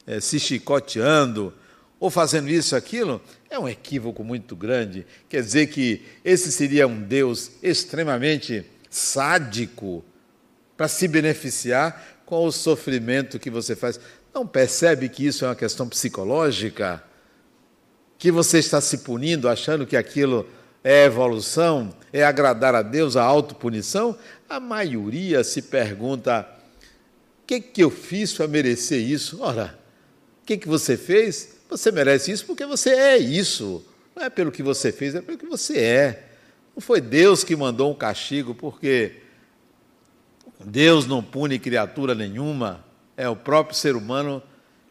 eh, 0.07 0.21
se 0.21 0.39
chicoteando, 0.39 1.53
ou 2.01 2.09
fazendo 2.11 2.49
isso, 2.49 2.75
aquilo, 2.75 3.21
é 3.51 3.59
um 3.59 3.69
equívoco 3.69 4.25
muito 4.25 4.57
grande. 4.57 5.07
Quer 5.29 5.43
dizer 5.43 5.67
que 5.67 6.03
esse 6.25 6.51
seria 6.51 6.87
um 6.87 7.03
Deus 7.03 7.51
extremamente 7.63 8.65
sádico 8.89 10.03
para 10.77 10.89
se 10.89 11.07
beneficiar 11.07 12.23
com 12.25 12.47
o 12.47 12.53
sofrimento 12.53 13.39
que 13.39 13.51
você 13.51 13.77
faz. 13.77 14.01
Não 14.33 14.47
percebe 14.47 15.09
que 15.09 15.27
isso 15.27 15.45
é 15.45 15.49
uma 15.49 15.55
questão 15.55 15.87
psicológica? 15.89 17.03
Que 18.17 18.31
você 18.31 18.59
está 18.59 18.81
se 18.81 18.99
punindo 18.99 19.49
achando 19.49 19.87
que 19.87 19.97
aquilo 19.97 20.49
é 20.83 21.05
evolução, 21.05 21.95
é 22.13 22.25
agradar 22.25 22.75
a 22.75 22.83
Deus, 22.83 23.17
a 23.17 23.23
autopunição? 23.23 24.17
A 24.49 24.59
maioria 24.59 25.45
se 25.45 25.61
pergunta: 25.61 26.49
o 27.43 27.47
que, 27.47 27.61
que 27.61 27.83
eu 27.83 27.91
fiz 27.91 28.33
para 28.33 28.49
merecer 28.49 29.01
isso? 29.01 29.43
Ora, 29.43 29.80
que, 30.51 30.59
que 30.59 30.69
você 30.69 30.97
fez? 30.97 31.61
Você 31.69 31.93
merece 31.93 32.33
isso 32.33 32.45
porque 32.45 32.67
você 32.67 32.91
é 32.91 33.17
isso. 33.17 33.85
Não 34.17 34.25
é 34.25 34.29
pelo 34.29 34.51
que 34.51 34.65
você 34.65 34.91
fez, 34.91 35.15
é 35.15 35.21
pelo 35.21 35.39
que 35.39 35.47
você 35.47 35.79
é. 35.79 36.29
Não 36.75 36.83
foi 36.83 37.01
Deus 37.01 37.45
que 37.45 37.55
mandou 37.55 37.93
um 37.93 37.95
castigo, 37.95 38.53
porque 38.53 39.21
Deus 40.65 41.07
não 41.07 41.23
pune 41.23 41.57
criatura 41.59 42.17
nenhuma, 42.17 42.85
é 43.17 43.29
o 43.29 43.37
próprio 43.37 43.77
ser 43.77 43.95
humano 43.95 44.43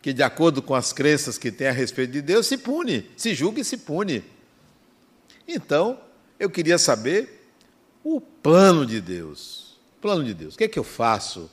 que, 0.01 0.13
de 0.13 0.24
acordo 0.24 0.62
com 0.62 0.74
as 0.74 0.94
crenças 0.94 1.38
que 1.38 1.51
tem 1.51 1.68
a 1.68 1.74
respeito 1.74 2.13
de 2.13 2.22
Deus, 2.22 2.48
se 2.48 2.58
pune, 2.58 3.10
se 3.18 3.36
julga 3.36 3.60
e 3.60 3.66
se 3.66 3.75
pune. 3.75 4.24
Então, 5.46 6.00
eu 6.39 6.50
queria 6.50 6.78
saber 6.78 7.51
o 8.01 8.22
plano 8.22 8.86
de 8.86 9.01
Deus. 9.01 9.78
Plano 10.00 10.24
de 10.24 10.34
Deus. 10.34 10.56
O 10.56 10.58
que 10.58 10.63
é 10.63 10.70
que 10.70 10.80
eu 10.80 10.86
faço? 10.86 11.51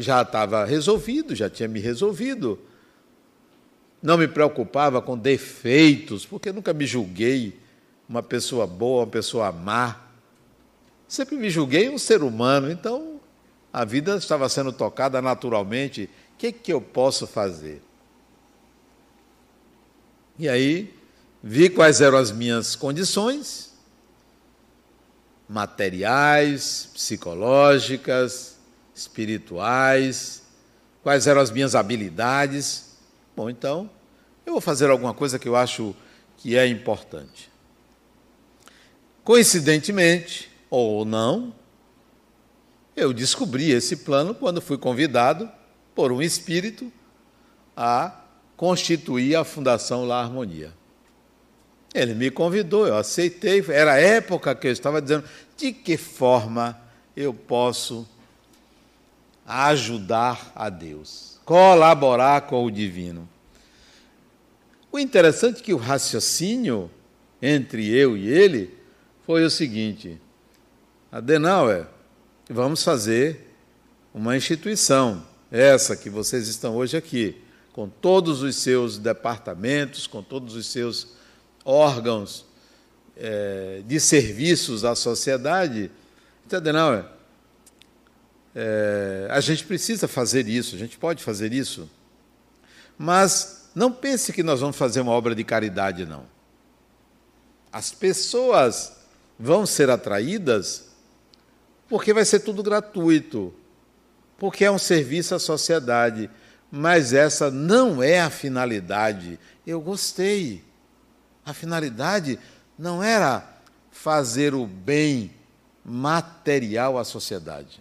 Já 0.00 0.22
estava 0.22 0.64
resolvido, 0.64 1.34
já 1.34 1.50
tinha 1.50 1.68
me 1.68 1.80
resolvido. 1.80 2.56
Não 4.00 4.16
me 4.16 4.28
preocupava 4.28 5.02
com 5.02 5.18
defeitos, 5.18 6.24
porque 6.24 6.52
nunca 6.52 6.72
me 6.72 6.86
julguei 6.86 7.58
uma 8.08 8.22
pessoa 8.22 8.64
boa, 8.64 9.02
uma 9.02 9.10
pessoa 9.10 9.50
má. 9.50 10.00
Sempre 11.08 11.36
me 11.36 11.50
julguei 11.50 11.88
um 11.88 11.98
ser 11.98 12.22
humano, 12.22 12.70
então 12.70 13.20
a 13.72 13.84
vida 13.84 14.16
estava 14.16 14.48
sendo 14.48 14.72
tocada 14.72 15.20
naturalmente. 15.20 16.08
O 16.34 16.38
que, 16.38 16.52
que 16.52 16.72
eu 16.72 16.80
posso 16.80 17.26
fazer? 17.26 17.82
E 20.38 20.48
aí, 20.48 20.94
vi 21.42 21.68
quais 21.68 22.00
eram 22.00 22.18
as 22.18 22.30
minhas 22.30 22.76
condições 22.76 23.68
materiais, 25.48 26.88
psicológicas, 26.94 28.57
espirituais, 28.98 30.42
quais 31.02 31.26
eram 31.26 31.40
as 31.40 31.50
minhas 31.50 31.74
habilidades. 31.74 32.96
Bom, 33.36 33.48
então, 33.48 33.88
eu 34.44 34.52
vou 34.52 34.60
fazer 34.60 34.90
alguma 34.90 35.14
coisa 35.14 35.38
que 35.38 35.48
eu 35.48 35.56
acho 35.56 35.94
que 36.36 36.56
é 36.56 36.66
importante. 36.66 37.50
Coincidentemente, 39.22 40.50
ou 40.70 41.04
não, 41.04 41.54
eu 42.96 43.12
descobri 43.12 43.70
esse 43.70 43.96
plano 43.96 44.34
quando 44.34 44.60
fui 44.60 44.78
convidado 44.78 45.48
por 45.94 46.10
um 46.10 46.20
espírito 46.20 46.90
a 47.76 48.24
constituir 48.56 49.36
a 49.36 49.44
Fundação 49.44 50.04
La 50.04 50.20
Harmonia. 50.20 50.72
Ele 51.94 52.14
me 52.14 52.30
convidou, 52.30 52.86
eu 52.86 52.96
aceitei. 52.96 53.64
Era 53.68 53.92
a 53.92 54.00
época 54.00 54.54
que 54.54 54.66
eu 54.66 54.72
estava 54.72 55.00
dizendo 55.00 55.24
de 55.56 55.72
que 55.72 55.96
forma 55.96 56.78
eu 57.16 57.32
posso 57.32 58.06
ajudar 59.48 60.52
a 60.54 60.68
Deus, 60.68 61.40
colaborar 61.42 62.42
com 62.42 62.62
o 62.66 62.70
divino. 62.70 63.26
O 64.92 64.98
interessante 64.98 65.60
é 65.60 65.64
que 65.64 65.72
o 65.72 65.78
raciocínio 65.78 66.90
entre 67.40 67.88
eu 67.88 68.14
e 68.14 68.28
ele 68.28 68.76
foi 69.24 69.42
o 69.44 69.50
seguinte: 69.50 70.20
Adenauer, 71.10 71.86
vamos 72.50 72.84
fazer 72.84 73.54
uma 74.12 74.36
instituição, 74.36 75.24
essa 75.50 75.96
que 75.96 76.10
vocês 76.10 76.46
estão 76.48 76.76
hoje 76.76 76.96
aqui, 76.96 77.40
com 77.72 77.88
todos 77.88 78.42
os 78.42 78.56
seus 78.56 78.98
departamentos, 78.98 80.06
com 80.06 80.22
todos 80.22 80.54
os 80.56 80.66
seus 80.66 81.14
órgãos 81.64 82.44
é, 83.16 83.82
de 83.86 83.98
serviços 83.98 84.84
à 84.84 84.94
sociedade. 84.94 85.90
Então, 86.46 86.58
Adenauer, 86.58 87.04
é, 88.54 89.28
a 89.30 89.40
gente 89.40 89.64
precisa 89.64 90.08
fazer 90.08 90.48
isso, 90.48 90.74
a 90.74 90.78
gente 90.78 90.98
pode 90.98 91.22
fazer 91.22 91.52
isso, 91.52 91.88
mas 92.96 93.70
não 93.74 93.92
pense 93.92 94.32
que 94.32 94.42
nós 94.42 94.60
vamos 94.60 94.76
fazer 94.76 95.00
uma 95.00 95.12
obra 95.12 95.34
de 95.34 95.44
caridade, 95.44 96.04
não. 96.04 96.24
As 97.72 97.92
pessoas 97.92 98.92
vão 99.38 99.64
ser 99.64 99.90
atraídas 99.90 100.88
porque 101.88 102.12
vai 102.12 102.24
ser 102.24 102.40
tudo 102.40 102.62
gratuito, 102.62 103.54
porque 104.36 104.64
é 104.64 104.70
um 104.70 104.78
serviço 104.78 105.34
à 105.34 105.38
sociedade, 105.38 106.28
mas 106.70 107.12
essa 107.12 107.50
não 107.50 108.02
é 108.02 108.20
a 108.20 108.30
finalidade. 108.30 109.38
Eu 109.66 109.80
gostei. 109.80 110.62
A 111.44 111.54
finalidade 111.54 112.38
não 112.78 113.02
era 113.02 113.48
fazer 113.90 114.54
o 114.54 114.66
bem 114.66 115.32
material 115.84 116.98
à 116.98 117.04
sociedade. 117.04 117.80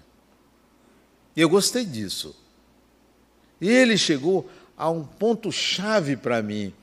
Eu 1.37 1.47
gostei 1.47 1.85
disso. 1.85 2.35
E 3.61 3.69
ele 3.69 3.95
chegou 3.95 4.49
a 4.75 4.89
um 4.89 5.03
ponto-chave 5.03 6.17
para 6.17 6.41
mim. 6.41 6.73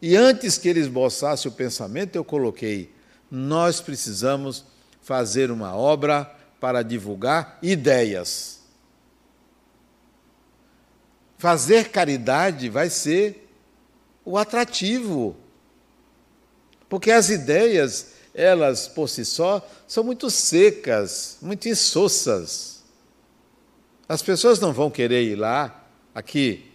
E 0.00 0.16
antes 0.16 0.58
que 0.58 0.68
ele 0.68 0.80
esboçasse 0.80 1.46
o 1.46 1.52
pensamento, 1.52 2.16
eu 2.16 2.24
coloquei: 2.24 2.92
nós 3.30 3.80
precisamos 3.80 4.64
fazer 5.00 5.52
uma 5.52 5.76
obra 5.76 6.24
para 6.58 6.82
divulgar 6.82 7.58
ideias. 7.62 8.60
Fazer 11.38 11.90
caridade 11.90 12.68
vai 12.68 12.90
ser 12.90 13.48
o 14.24 14.36
atrativo. 14.36 15.36
Porque 16.88 17.12
as 17.12 17.30
ideias, 17.30 18.12
elas 18.34 18.88
por 18.88 19.08
si 19.08 19.24
só, 19.24 19.64
são 19.86 20.02
muito 20.02 20.30
secas, 20.30 21.38
muito 21.40 21.68
insossas. 21.68 22.71
As 24.12 24.20
pessoas 24.20 24.60
não 24.60 24.74
vão 24.74 24.90
querer 24.90 25.22
ir 25.22 25.36
lá, 25.36 25.86
aqui, 26.14 26.70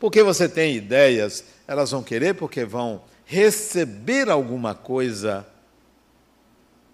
porque 0.00 0.22
você 0.22 0.48
tem 0.48 0.74
ideias, 0.74 1.44
elas 1.68 1.90
vão 1.90 2.02
querer 2.02 2.32
porque 2.32 2.64
vão 2.64 3.02
receber 3.26 4.30
alguma 4.30 4.74
coisa 4.74 5.46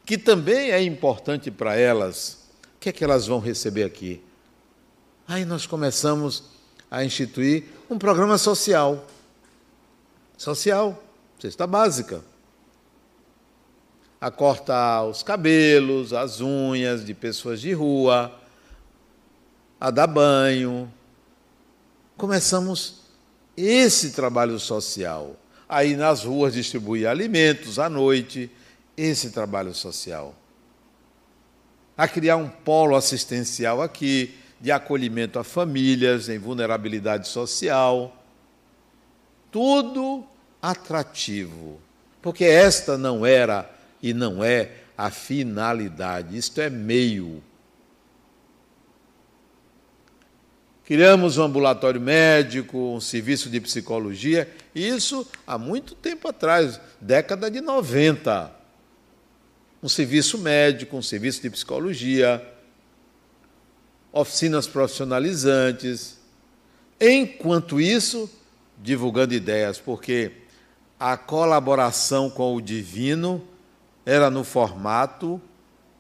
que 0.04 0.18
também 0.18 0.72
é 0.72 0.82
importante 0.82 1.48
para 1.48 1.76
elas. 1.76 2.48
O 2.74 2.80
que 2.80 2.88
é 2.88 2.92
que 2.92 3.04
elas 3.04 3.28
vão 3.28 3.38
receber 3.38 3.84
aqui? 3.84 4.20
Aí 5.28 5.44
nós 5.44 5.64
começamos 5.64 6.42
a 6.90 7.04
instituir 7.04 7.66
um 7.88 7.96
programa 7.96 8.38
social. 8.38 9.06
Social, 10.36 11.00
cesta 11.38 11.68
básica. 11.68 12.20
A 14.20 14.28
cortar 14.28 15.04
os 15.04 15.22
cabelos, 15.22 16.12
as 16.12 16.40
unhas 16.40 17.04
de 17.04 17.14
pessoas 17.14 17.60
de 17.60 17.72
rua, 17.72 18.41
a 19.82 19.90
dar 19.90 20.06
banho. 20.06 20.88
Começamos 22.16 23.00
esse 23.56 24.12
trabalho 24.12 24.56
social. 24.60 25.34
Aí 25.68 25.96
nas 25.96 26.22
ruas 26.22 26.54
distribuir 26.54 27.08
alimentos 27.08 27.80
à 27.80 27.88
noite, 27.88 28.48
esse 28.96 29.32
trabalho 29.32 29.74
social. 29.74 30.36
A 31.98 32.06
criar 32.06 32.36
um 32.36 32.48
polo 32.48 32.94
assistencial 32.94 33.82
aqui, 33.82 34.38
de 34.60 34.70
acolhimento 34.70 35.40
a 35.40 35.42
famílias 35.42 36.28
em 36.28 36.38
vulnerabilidade 36.38 37.26
social. 37.26 38.16
Tudo 39.50 40.24
atrativo. 40.62 41.80
Porque 42.22 42.44
esta 42.44 42.96
não 42.96 43.26
era 43.26 43.68
e 44.00 44.14
não 44.14 44.44
é 44.44 44.70
a 44.96 45.10
finalidade, 45.10 46.38
isto 46.38 46.60
é 46.60 46.70
meio. 46.70 47.42
Criamos 50.84 51.38
um 51.38 51.44
ambulatório 51.44 52.00
médico, 52.00 52.76
um 52.76 53.00
serviço 53.00 53.48
de 53.48 53.60
psicologia, 53.60 54.52
isso 54.74 55.26
há 55.46 55.56
muito 55.56 55.94
tempo 55.94 56.26
atrás, 56.26 56.80
década 57.00 57.48
de 57.48 57.60
90. 57.60 58.50
Um 59.80 59.88
serviço 59.88 60.38
médico, 60.38 60.96
um 60.96 61.02
serviço 61.02 61.40
de 61.40 61.50
psicologia, 61.50 62.44
oficinas 64.12 64.66
profissionalizantes. 64.66 66.18
Enquanto 67.00 67.80
isso, 67.80 68.28
divulgando 68.80 69.34
ideias, 69.34 69.78
porque 69.78 70.32
a 70.98 71.16
colaboração 71.16 72.28
com 72.28 72.56
o 72.56 72.60
divino 72.60 73.42
era 74.04 74.28
no 74.30 74.42
formato 74.42 75.40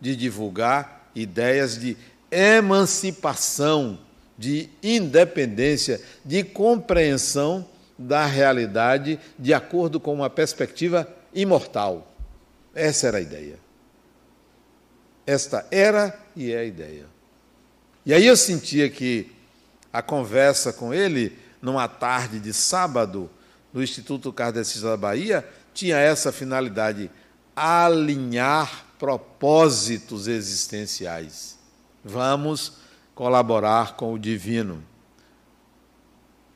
de 0.00 0.16
divulgar 0.16 1.08
ideias 1.14 1.78
de 1.78 1.96
emancipação 2.30 3.98
de 4.42 4.68
independência, 4.82 6.00
de 6.24 6.42
compreensão 6.42 7.64
da 7.96 8.26
realidade 8.26 9.20
de 9.38 9.54
acordo 9.54 10.00
com 10.00 10.12
uma 10.12 10.28
perspectiva 10.28 11.08
imortal. 11.32 12.12
Essa 12.74 13.06
era 13.06 13.18
a 13.18 13.20
ideia. 13.20 13.56
Esta 15.24 15.64
era 15.70 16.18
e 16.34 16.50
é 16.50 16.58
a 16.58 16.64
ideia. 16.64 17.06
E 18.04 18.12
aí 18.12 18.26
eu 18.26 18.36
sentia 18.36 18.90
que 18.90 19.30
a 19.92 20.02
conversa 20.02 20.72
com 20.72 20.92
ele, 20.92 21.38
numa 21.60 21.86
tarde 21.86 22.40
de 22.40 22.52
sábado, 22.52 23.30
no 23.72 23.80
Instituto 23.80 24.32
Kardecista 24.32 24.88
da 24.88 24.96
Bahia, 24.96 25.48
tinha 25.72 25.98
essa 25.98 26.32
finalidade: 26.32 27.08
alinhar 27.54 28.86
propósitos 28.98 30.26
existenciais. 30.26 31.56
Vamos 32.04 32.81
colaborar 33.14 33.96
com 33.96 34.12
o 34.12 34.18
divino. 34.18 34.82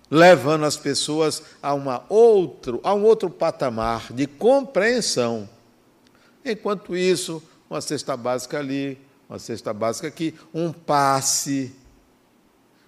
levando 0.08 0.64
as 0.64 0.76
pessoas 0.76 1.42
a, 1.60 1.74
uma 1.74 2.04
outro, 2.08 2.80
a 2.84 2.94
um 2.94 3.02
outro 3.02 3.28
patamar 3.28 4.12
de 4.12 4.26
compreensão. 4.26 5.48
Enquanto 6.44 6.96
isso, 6.96 7.42
uma 7.68 7.80
cesta 7.80 8.16
básica 8.16 8.58
ali, 8.58 8.98
uma 9.28 9.38
cesta 9.38 9.72
básica 9.72 10.06
aqui, 10.06 10.32
um 10.54 10.72
passe, 10.72 11.74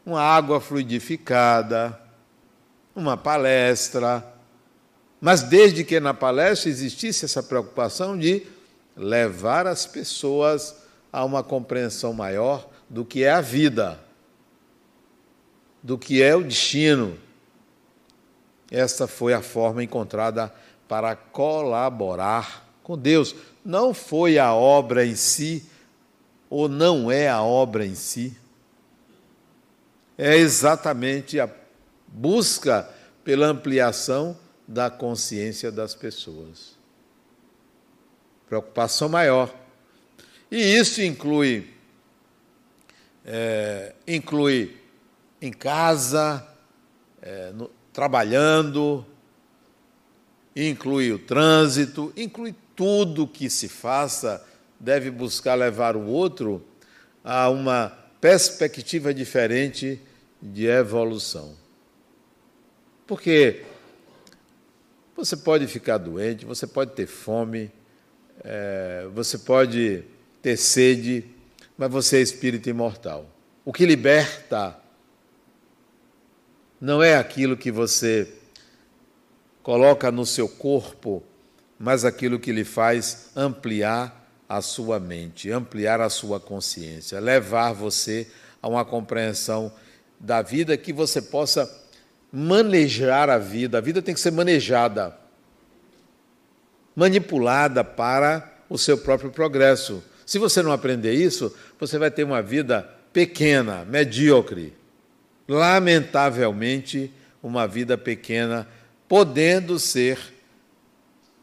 uma 0.07 0.23
água 0.23 0.61
fluidificada, 0.61 1.99
uma 2.95 3.17
palestra. 3.17 4.25
Mas 5.21 5.43
desde 5.43 5.83
que 5.83 5.99
na 5.99 6.15
palestra 6.15 6.71
existisse 6.71 7.25
essa 7.25 7.43
preocupação 7.43 8.17
de 8.17 8.47
levar 8.97 9.67
as 9.67 9.87
pessoas 9.87 10.77
a 11.13 11.25
uma 11.25 11.43
compreensão 11.43 12.13
maior 12.13 12.69
do 12.89 13.05
que 13.05 13.25
é 13.25 13.31
a 13.31 13.41
vida, 13.41 14.01
do 15.83 15.99
que 15.99 16.23
é 16.23 16.35
o 16.35 16.43
destino. 16.43 17.19
Essa 18.71 19.07
foi 19.07 19.33
a 19.33 19.43
forma 19.43 19.83
encontrada 19.83 20.53
para 20.87 21.15
colaborar 21.15 22.67
com 22.83 22.97
Deus. 22.97 23.35
Não 23.65 23.93
foi 23.93 24.39
a 24.39 24.55
obra 24.55 25.05
em 25.05 25.15
si, 25.15 25.65
ou 26.49 26.69
não 26.69 27.11
é 27.11 27.29
a 27.29 27.43
obra 27.43 27.85
em 27.85 27.95
si. 27.95 28.37
É 30.17 30.37
exatamente 30.37 31.39
a 31.39 31.49
busca 32.07 32.89
pela 33.23 33.47
ampliação 33.47 34.37
da 34.67 34.91
consciência 34.91 35.71
das 35.71 35.95
pessoas. 35.95 36.77
Preocupação 38.49 39.09
maior. 39.09 39.55
E 40.51 40.57
isso 40.57 41.03
inclui 41.03 41.78
é, 43.31 43.93
inclui 44.07 44.75
em 45.41 45.53
casa, 45.53 46.43
é, 47.21 47.53
no, 47.53 47.71
trabalhando, 47.93 49.05
inclui 50.57 51.13
o 51.13 51.19
trânsito, 51.19 52.11
inclui 52.17 52.55
tudo 52.75 53.29
que 53.29 53.51
se 53.51 53.69
faça, 53.69 54.43
deve 54.81 55.11
buscar 55.11 55.55
levar 55.55 55.95
o 55.95 56.07
outro 56.07 56.65
a 57.23 57.51
uma 57.51 57.93
perspectiva 58.19 59.13
diferente 59.13 60.01
de 60.41 60.67
evolução. 60.67 61.55
Porque 63.07 63.63
você 65.15 65.37
pode 65.37 65.67
ficar 65.67 65.99
doente, 65.99 66.47
você 66.47 66.67
pode 66.67 66.93
ter 66.93 67.07
fome, 67.07 67.71
é, 68.43 69.07
você 69.13 69.37
pode 69.37 70.03
ter 70.41 70.57
sede, 70.57 71.25
mas 71.79 71.91
você 71.91 72.19
é 72.19 72.21
espírito 72.21 72.69
imortal. 72.69 73.25
O 73.65 73.73
que 73.73 73.87
liberta 73.87 74.77
não 76.81 77.01
é 77.01 77.17
aquilo 77.17 77.57
que 77.57 77.71
você 77.71 78.29
coloca 79.63 80.11
no 80.11 80.27
seu 80.27 80.49
corpo, 80.49 81.23
mas 81.79 82.05
aquilo 82.05 82.41
que 82.41 82.51
lhe 82.51 82.65
faz 82.65 83.31
ampliar 83.37 84.29
a 84.49 84.61
sua 84.61 84.99
mente, 84.99 85.51
ampliar 85.53 86.01
a 86.01 86.09
sua 86.09 86.41
consciência, 86.41 87.21
levar 87.21 87.73
você 87.73 88.27
a 88.61 88.69
uma 88.69 88.85
compreensão 88.85 89.73
da 90.19 90.43
vida 90.43 90.77
que 90.77 90.93
você 90.93 91.23
possa 91.23 91.71
manejar 92.33 93.31
a 93.31 93.39
vida. 93.39 93.79
A 93.79 93.81
vida 93.81 94.03
tem 94.03 94.15
que 94.15 94.21
ser 94.21 94.33
manejada, 94.33 95.17
manipulada 96.97 97.85
para 97.85 98.53
o 98.69 98.77
seu 98.77 98.99
próprio 98.99 99.31
progresso. 99.31 100.03
Se 100.29 100.39
você 100.39 100.61
não 100.61 100.73
aprender 100.73 101.15
isso, 101.15 101.57
você 101.81 101.97
vai 101.97 102.11
ter 102.11 102.23
uma 102.23 102.43
vida 102.43 102.83
pequena, 103.15 103.83
medíocre. 103.87 104.75
Lamentavelmente, 105.49 107.11
uma 107.43 107.67
vida 107.67 107.97
pequena, 107.97 108.69
podendo 109.09 109.79
ser 109.79 110.19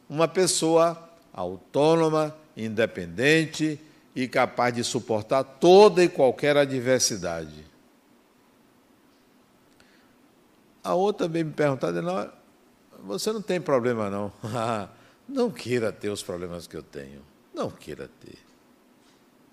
uma 0.08 0.28
pessoa 0.28 1.10
autônoma, 1.34 2.38
independente 2.56 3.80
e 4.15 4.28
capaz 4.28 4.76
de 4.76 4.84
suportar 4.84 5.43
toda 5.43 6.04
e 6.04 6.08
qualquer 6.08 6.56
adversidade. 6.56 7.65
A 10.84 10.93
outra 10.93 11.28
veio 11.28 11.48
me 11.48 11.54
perguntar, 11.54 11.91
não, 11.91 12.32
você 13.04 13.34
não 13.34 13.41
tem 13.41 13.60
problema 13.60 14.12
não. 14.12 14.32
não 15.28 15.50
queira 15.50 15.91
ter 15.91 16.10
os 16.10 16.21
problemas 16.21 16.67
que 16.67 16.78
eu 16.78 16.84
tenho. 16.84 17.24
Não 17.52 17.71
queira 17.71 18.08
ter. 18.21 18.45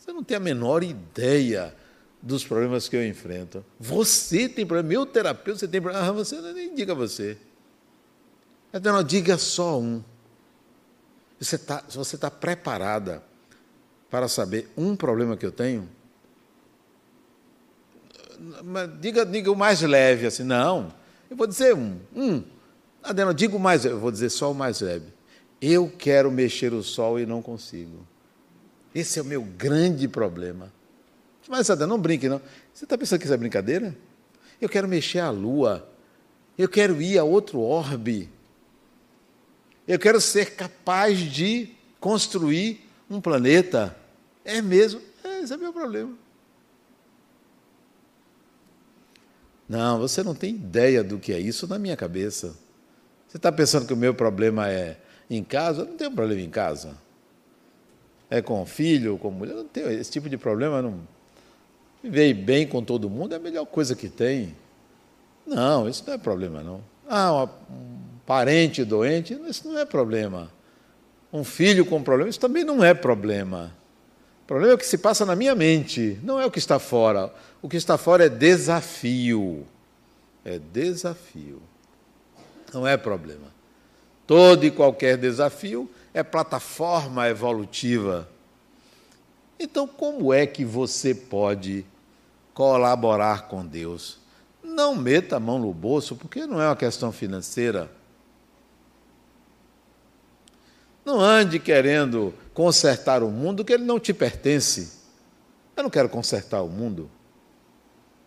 Você 0.02 0.12
não 0.12 0.24
tem 0.24 0.36
a 0.36 0.40
menor 0.40 0.82
ideia 0.82 1.72
dos 2.20 2.44
problemas 2.44 2.88
que 2.88 2.96
eu 2.96 3.06
enfrento. 3.06 3.64
Você 3.78 4.48
tem 4.48 4.66
problema, 4.66 4.88
meu 4.88 5.06
terapeuta, 5.06 5.60
você 5.60 5.68
tem 5.68 5.80
problema. 5.80 6.08
Ah, 6.08 6.10
você 6.10 6.40
nem 6.52 6.74
diga 6.74 6.92
você. 6.92 7.38
Não, 8.82 9.00
diga 9.04 9.38
só 9.38 9.78
um. 9.78 10.02
Você 11.38 11.56
tá, 11.56 11.84
você 11.88 12.16
está 12.16 12.28
preparada 12.32 13.22
para 14.10 14.26
saber 14.26 14.68
um 14.76 14.96
problema 14.96 15.36
que 15.36 15.46
eu 15.46 15.52
tenho? 15.52 15.88
Diga, 18.98 19.24
diga 19.24 19.52
o 19.52 19.56
mais 19.56 19.82
leve, 19.82 20.26
assim, 20.26 20.42
não. 20.42 20.92
Eu 21.30 21.36
vou 21.36 21.46
dizer 21.46 21.76
um. 21.76 21.96
Um. 22.12 22.42
Adena, 23.04 23.32
diga 23.32 23.54
o 23.54 23.60
mais 23.60 23.84
eu 23.84 24.00
vou 24.00 24.10
dizer 24.10 24.30
só 24.30 24.50
o 24.50 24.54
mais 24.54 24.80
leve. 24.80 25.12
Eu 25.60 25.88
quero 25.96 26.28
mexer 26.28 26.72
o 26.72 26.82
sol 26.82 27.20
e 27.20 27.26
não 27.26 27.40
consigo. 27.40 28.04
Esse 28.94 29.18
é 29.18 29.22
o 29.22 29.24
meu 29.24 29.42
grande 29.42 30.06
problema. 30.06 30.72
Mas, 31.48 31.66
Sadam, 31.66 31.88
não 31.88 31.98
brinque, 31.98 32.28
não. 32.28 32.40
Você 32.72 32.84
está 32.84 32.96
pensando 32.96 33.18
que 33.18 33.24
isso 33.24 33.34
é 33.34 33.36
brincadeira? 33.36 33.96
Eu 34.60 34.68
quero 34.68 34.86
mexer 34.86 35.18
a 35.18 35.30
lua. 35.30 35.88
Eu 36.56 36.68
quero 36.68 37.00
ir 37.00 37.18
a 37.18 37.24
outro 37.24 37.60
orbe. 37.60 38.28
Eu 39.88 39.98
quero 39.98 40.20
ser 40.20 40.54
capaz 40.54 41.18
de 41.18 41.74
construir 41.98 42.86
um 43.10 43.20
planeta. 43.20 43.96
É 44.44 44.60
mesmo? 44.60 45.00
É, 45.24 45.40
esse 45.40 45.52
é 45.52 45.56
o 45.56 45.58
meu 45.58 45.72
problema. 45.72 46.12
Não, 49.68 49.98
você 49.98 50.22
não 50.22 50.34
tem 50.34 50.54
ideia 50.54 51.02
do 51.02 51.18
que 51.18 51.32
é 51.32 51.40
isso 51.40 51.66
na 51.66 51.78
minha 51.78 51.96
cabeça. 51.96 52.54
Você 53.26 53.38
está 53.38 53.50
pensando 53.50 53.86
que 53.86 53.94
o 53.94 53.96
meu 53.96 54.14
problema 54.14 54.68
é 54.68 54.98
em 55.30 55.42
casa? 55.42 55.82
Eu 55.82 55.86
não 55.86 55.96
tenho 55.96 56.12
problema 56.12 56.42
em 56.42 56.50
casa 56.50 56.94
é 58.32 58.40
com 58.40 58.64
filho, 58.64 59.18
com 59.18 59.30
mulher, 59.30 59.54
não 59.54 59.66
tem 59.66 59.84
esse 59.92 60.10
tipo 60.10 60.26
de 60.26 60.38
problema, 60.38 60.80
não. 60.80 61.00
Viver 62.02 62.32
bem 62.32 62.66
com 62.66 62.82
todo 62.82 63.10
mundo 63.10 63.34
é 63.34 63.36
a 63.36 63.38
melhor 63.38 63.66
coisa 63.66 63.94
que 63.94 64.08
tem. 64.08 64.56
Não, 65.46 65.86
isso 65.86 66.02
não 66.06 66.14
é 66.14 66.18
problema, 66.18 66.62
não. 66.62 66.80
Ah, 67.06 67.46
um 67.70 67.98
parente 68.24 68.84
doente, 68.84 69.38
isso 69.46 69.68
não 69.68 69.78
é 69.78 69.84
problema. 69.84 70.50
Um 71.30 71.44
filho 71.44 71.84
com 71.84 72.02
problema, 72.02 72.30
isso 72.30 72.40
também 72.40 72.64
não 72.64 72.82
é 72.82 72.94
problema. 72.94 73.70
O 74.44 74.46
problema 74.46 74.72
é 74.72 74.74
o 74.76 74.78
que 74.78 74.86
se 74.86 74.96
passa 74.96 75.26
na 75.26 75.36
minha 75.36 75.54
mente, 75.54 76.18
não 76.22 76.40
é 76.40 76.46
o 76.46 76.50
que 76.50 76.58
está 76.58 76.78
fora. 76.78 77.30
O 77.60 77.68
que 77.68 77.76
está 77.76 77.98
fora 77.98 78.24
é 78.24 78.28
desafio. 78.30 79.66
É 80.42 80.58
desafio. 80.58 81.60
Não 82.72 82.86
é 82.86 82.96
problema. 82.96 83.52
Todo 84.26 84.64
e 84.64 84.70
qualquer 84.70 85.18
desafio 85.18 85.90
é 86.14 86.22
plataforma 86.22 87.28
evolutiva. 87.28 88.28
Então, 89.58 89.86
como 89.86 90.32
é 90.32 90.46
que 90.46 90.64
você 90.64 91.14
pode 91.14 91.86
colaborar 92.52 93.48
com 93.48 93.64
Deus? 93.64 94.18
Não 94.62 94.94
meta 94.94 95.36
a 95.36 95.40
mão 95.40 95.58
no 95.58 95.72
bolso, 95.72 96.16
porque 96.16 96.46
não 96.46 96.60
é 96.60 96.66
uma 96.66 96.76
questão 96.76 97.12
financeira. 97.12 97.90
Não 101.04 101.20
ande 101.20 101.58
querendo 101.58 102.32
consertar 102.54 103.22
o 103.22 103.30
mundo 103.30 103.64
que 103.64 103.72
ele 103.72 103.84
não 103.84 103.98
te 103.98 104.12
pertence. 104.12 105.00
Eu 105.76 105.82
não 105.82 105.90
quero 105.90 106.08
consertar 106.08 106.62
o 106.62 106.68
mundo. 106.68 107.10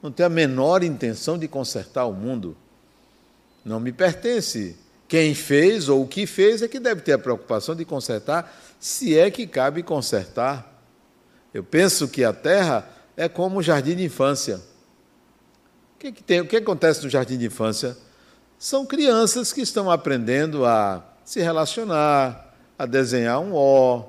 Não 0.02 0.12
tenho 0.12 0.28
a 0.28 0.30
menor 0.30 0.84
intenção 0.84 1.38
de 1.38 1.48
consertar 1.48 2.06
o 2.06 2.14
mundo. 2.14 2.56
Não 3.64 3.80
me 3.80 3.92
pertence. 3.92 4.78
Quem 5.08 5.36
fez 5.36 5.88
ou 5.88 6.04
o 6.04 6.08
que 6.08 6.26
fez 6.26 6.62
é 6.62 6.68
que 6.68 6.80
deve 6.80 7.02
ter 7.02 7.14
a 7.14 7.20
preocupação 7.20 7.76
de 7.76 7.86
consertar, 7.86 8.54
se 8.80 9.18
é 9.18 9.30
que 9.30 9.46
cabe 9.46 9.84
consertar. 9.84 10.84
Eu 11.54 11.64
penso 11.64 12.08
que 12.08 12.24
a 12.24 12.34
terra 12.34 12.90
é 13.16 13.30
como 13.30 13.60
o 13.60 13.64
jardim 13.64 13.96
de 13.96 14.04
infância. 14.04 14.62
O 15.96 16.00
que, 16.00 16.12
que, 16.12 16.24
tem, 16.24 16.42
o 16.42 16.48
que 16.48 16.58
acontece 16.58 17.04
no 17.04 17.10
jardim 17.10 17.38
de 17.38 17.46
infância? 17.46 17.96
São 18.58 18.86
crianças 18.86 19.54
que 19.54 19.62
estão 19.62 19.90
aprendendo 19.92 20.66
a 20.66 21.04
se 21.24 21.40
relacionar, 21.40 22.54
a 22.78 22.86
desenhar 22.86 23.40
um 23.40 23.54
ó, 23.54 24.04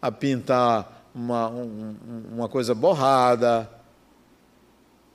a 0.00 0.10
pintar 0.10 1.08
uma, 1.14 1.48
um, 1.48 1.96
uma 2.32 2.48
coisa 2.48 2.74
borrada, 2.74 3.68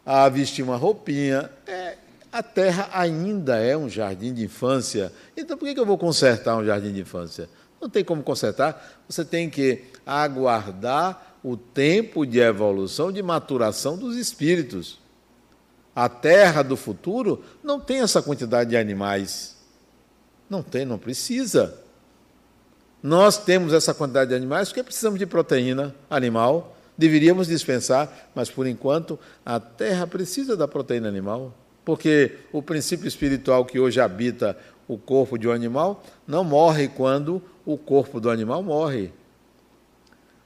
a 0.06 0.28
vestir 0.30 0.64
uma 0.64 0.78
roupinha. 0.78 1.52
É, 1.66 1.98
a 2.32 2.44
terra 2.44 2.90
ainda 2.94 3.58
é 3.58 3.76
um 3.76 3.90
jardim 3.90 4.34
de 4.34 4.44
infância. 4.44 5.12
Então, 5.36 5.58
por 5.58 5.72
que 5.72 5.80
eu 5.80 5.86
vou 5.86 5.98
consertar 5.98 6.58
um 6.58 6.66
jardim 6.66 6.92
de 6.92 7.02
infância? 7.02 7.50
Não 7.82 7.90
tem 7.90 8.04
como 8.04 8.24
consertar. 8.24 9.04
Você 9.08 9.24
tem 9.24 9.50
que 9.50 9.86
aguardar 10.06 11.38
o 11.44 11.56
tempo 11.56 12.26
de 12.26 12.40
evolução, 12.40 13.12
de 13.12 13.22
maturação 13.22 13.98
dos 13.98 14.18
espíritos. 14.18 15.00
a 15.96 16.08
terra 16.08 16.62
do 16.62 16.78
futuro 16.78 17.44
não 17.64 17.80
tem 17.80 18.02
essa 18.02 18.22
quantidade 18.22 18.70
de 18.70 18.78
animais. 18.78 19.56
Não 20.48 20.62
tem, 20.62 20.86
não 20.86 21.00
precisa. 21.00 21.82
Nós 23.02 23.38
temos 23.38 23.74
essa 23.74 23.94
quantidade 23.94 24.30
de 24.30 24.36
animais 24.36 24.70
porque 24.70 24.84
precisamos 24.84 25.18
de 25.18 25.26
proteína 25.26 25.96
animal, 26.10 26.76
deveríamos 26.98 27.48
dispensar, 27.48 28.30
mas 28.36 28.50
por 28.50 28.68
enquanto 28.68 29.20
a 29.46 29.60
terra 29.60 30.06
precisa 30.06 30.56
da 30.56 30.68
proteína 30.68 31.08
animal, 31.08 31.54
porque 31.88 32.40
o 32.52 32.62
princípio 32.62 33.08
espiritual 33.08 33.64
que 33.64 33.80
hoje 33.80 34.02
habita 34.02 34.58
o 34.90 34.98
corpo 34.98 35.38
de 35.38 35.48
um 35.48 35.54
animal 35.54 36.04
não 36.28 36.44
morre 36.44 36.90
quando 36.90 37.42
o 37.66 37.78
corpo 37.78 38.20
do 38.20 38.30
animal 38.30 38.62
morre. 38.62 39.10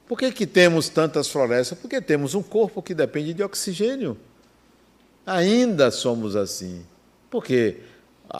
Por 0.06 0.16
que, 0.16 0.30
que 0.30 0.46
temos 0.46 0.88
tantas 0.88 1.26
florestas? 1.26 1.76
Porque 1.76 2.00
temos 2.00 2.36
um 2.36 2.44
corpo 2.44 2.80
que 2.80 2.94
depende 2.94 3.34
de 3.34 3.42
oxigênio. 3.42 4.16
Ainda 5.26 5.90
somos 5.90 6.36
assim. 6.36 6.86
Porque 7.28 7.78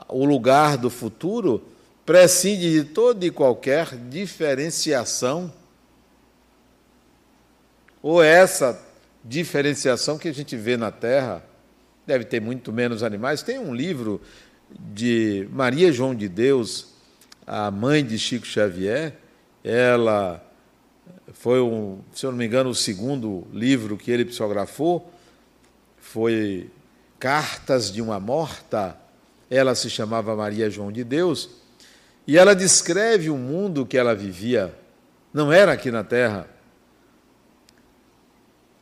o 0.08 0.24
lugar 0.24 0.78
do 0.78 0.88
futuro 0.88 1.60
prescinde 2.06 2.70
de 2.70 2.84
toda 2.84 3.26
e 3.26 3.32
qualquer 3.32 3.96
diferenciação. 3.96 5.52
Ou 8.00 8.22
essa 8.22 8.80
diferenciação 9.24 10.16
que 10.18 10.28
a 10.28 10.32
gente 10.32 10.56
vê 10.56 10.76
na 10.76 10.92
Terra, 10.92 11.50
deve 12.06 12.24
ter 12.24 12.40
muito 12.40 12.72
menos 12.72 13.02
animais. 13.02 13.42
Tem 13.42 13.58
um 13.58 13.74
livro 13.74 14.20
de 14.70 15.48
Maria 15.52 15.92
João 15.92 16.14
de 16.14 16.28
Deus, 16.28 16.94
a 17.46 17.70
mãe 17.70 18.04
de 18.04 18.18
Chico 18.18 18.46
Xavier, 18.46 19.14
ela 19.64 20.44
foi, 21.32 21.60
um, 21.60 22.00
se 22.12 22.26
eu 22.26 22.30
não 22.30 22.38
me 22.38 22.46
engano, 22.46 22.70
o 22.70 22.74
segundo 22.74 23.46
livro 23.52 23.96
que 23.96 24.10
ele 24.10 24.24
psicografou, 24.24 25.12
foi 25.98 26.70
Cartas 27.18 27.92
de 27.92 28.02
uma 28.02 28.18
Morta. 28.18 28.96
Ela 29.50 29.74
se 29.74 29.88
chamava 29.88 30.34
Maria 30.34 30.70
João 30.70 30.90
de 30.90 31.04
Deus, 31.04 31.50
e 32.26 32.38
ela 32.38 32.54
descreve 32.54 33.28
o 33.30 33.36
mundo 33.36 33.84
que 33.84 33.98
ela 33.98 34.14
vivia, 34.14 34.74
não 35.32 35.52
era 35.52 35.72
aqui 35.72 35.90
na 35.90 36.04
Terra. 36.04 36.46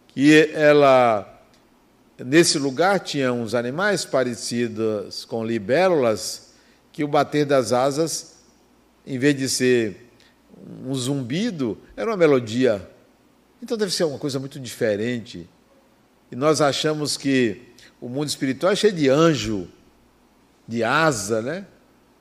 Que 0.09 0.51
ela, 0.53 1.40
nesse 2.25 2.59
lugar, 2.59 3.01
tinha 3.01 3.33
uns 3.33 3.55
animais 3.55 4.05
parecidos 4.05 5.25
com 5.25 5.45
libélulas, 5.45 6.51
que 6.93 7.05
o 7.05 7.09
bater 7.09 7.47
das 7.47 7.73
asas, 7.73 8.37
em 9.07 9.19
vez 9.19 9.37
de 9.37 9.49
ser 9.49 10.11
um 10.87 10.95
zumbido, 10.95 11.79
era 11.97 12.11
uma 12.11 12.17
melodia. 12.17 12.89
Então 13.63 13.77
deve 13.77 13.93
ser 13.93 14.05
uma 14.05 14.19
coisa 14.19 14.39
muito 14.39 14.59
diferente. 14.59 15.49
E 16.31 16.37
nós 16.37 16.61
achamos 16.61 17.17
que 17.17 17.63
o 18.01 18.09
mundo 18.09 18.29
espiritual 18.29 18.73
é 18.73 18.77
cheio 18.77 18.93
de 18.93 19.09
anjo, 19.09 19.69
de 20.67 20.85
asa, 20.85 21.43
né? 21.43 21.67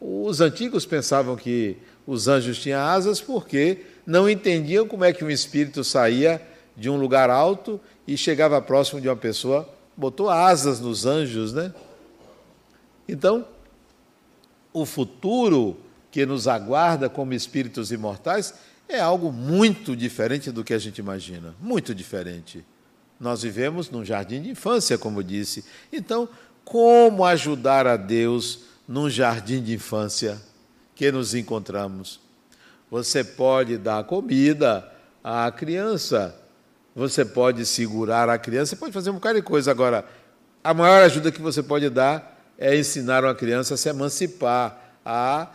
Os 0.02 0.42
antigos 0.42 0.86
pensavam 0.86 1.36
que 1.36 1.78
os 2.08 2.28
anjos 2.28 2.60
tinham 2.60 2.82
asas 2.82 3.22
porque 3.22 3.86
não 4.06 4.30
entendiam 4.30 4.88
como 4.88 5.04
é 5.04 5.14
que 5.14 5.24
um 5.24 5.30
espírito 5.30 5.84
saía 5.84 6.42
de 6.76 6.90
um 6.90 6.98
lugar 6.98 7.30
alto 7.30 7.80
e 8.08 8.18
chegava 8.18 8.62
próximo 8.62 9.00
de 9.00 9.08
uma 9.08 9.16
pessoa, 9.16 9.70
botou 10.00 10.30
asas 10.30 10.80
nos 10.80 11.06
anjos, 11.06 11.52
né? 11.52 11.74
Então, 13.08 13.46
o 14.72 14.86
futuro 14.86 15.78
que 16.10 16.26
nos 16.26 16.48
aguarda 16.48 17.10
como 17.10 17.34
espíritos 17.34 17.92
imortais 17.92 18.54
é 18.88 19.00
algo 19.00 19.30
muito 19.30 19.96
diferente 19.98 20.52
do 20.52 20.64
que 20.64 20.74
a 20.74 20.80
gente 20.80 21.00
imagina, 21.00 21.54
muito 21.60 21.94
diferente. 21.94 22.66
Nós 23.20 23.42
vivemos 23.42 23.90
num 23.90 24.06
jardim 24.06 24.42
de 24.42 24.50
infância, 24.50 24.98
como 24.98 25.22
disse. 25.22 25.66
Então, 25.92 26.30
como 26.64 27.26
ajudar 27.26 27.86
a 27.86 27.98
Deus 27.98 28.62
num 28.88 29.10
jardim 29.10 29.62
de 29.62 29.74
infância 29.74 30.42
que 30.96 31.12
nos 31.12 31.36
encontramos. 31.36 32.22
Você 32.90 33.22
pode 33.24 33.78
dar 33.78 34.06
comida 34.06 34.90
à 35.22 35.52
criança, 35.52 36.34
você 36.96 37.24
pode 37.24 37.66
segurar 37.66 38.30
a 38.30 38.38
criança, 38.38 38.72
você 38.72 38.76
pode 38.76 38.94
fazer 38.94 39.10
um 39.10 39.16
bocado 39.16 39.36
de 39.36 39.42
coisa. 39.42 39.72
Agora, 39.72 40.06
a 40.64 40.74
maior 40.74 41.04
ajuda 41.04 41.32
que 41.32 41.42
você 41.42 41.64
pode 41.64 41.90
dar 41.90 42.38
é 42.58 42.76
ensinar 42.76 43.24
uma 43.24 43.36
criança 43.36 43.76
a 43.76 43.78
se 43.78 43.90
emancipar, 43.90 44.96
a 45.06 45.48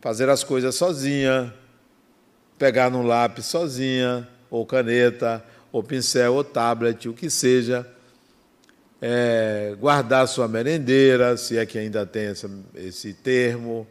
fazer 0.00 0.28
as 0.28 0.44
coisas 0.44 0.74
sozinha, 0.74 1.52
pegar 2.58 2.90
no 2.90 3.02
lápis 3.02 3.46
sozinha, 3.46 4.28
ou 4.50 4.66
caneta, 4.66 5.42
ou 5.72 5.82
pincel, 5.82 6.34
ou 6.34 6.44
tablet, 6.44 7.08
o 7.08 7.14
que 7.14 7.30
seja 7.30 7.86
é, 9.06 9.76
guardar 9.78 10.26
sua 10.26 10.48
merendeira, 10.48 11.36
se 11.36 11.58
é 11.58 11.66
que 11.66 11.78
ainda 11.78 12.06
tem 12.06 12.28
essa, 12.28 12.50
esse 12.74 13.12
termo, 13.12 13.86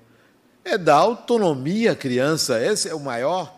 é 0.65 0.75
dar 0.75 0.95
autonomia 0.95 1.91
à 1.91 1.95
criança. 1.95 2.59
Esse 2.59 2.89
é 2.89 2.95
o 2.95 2.99
maior, 2.99 3.55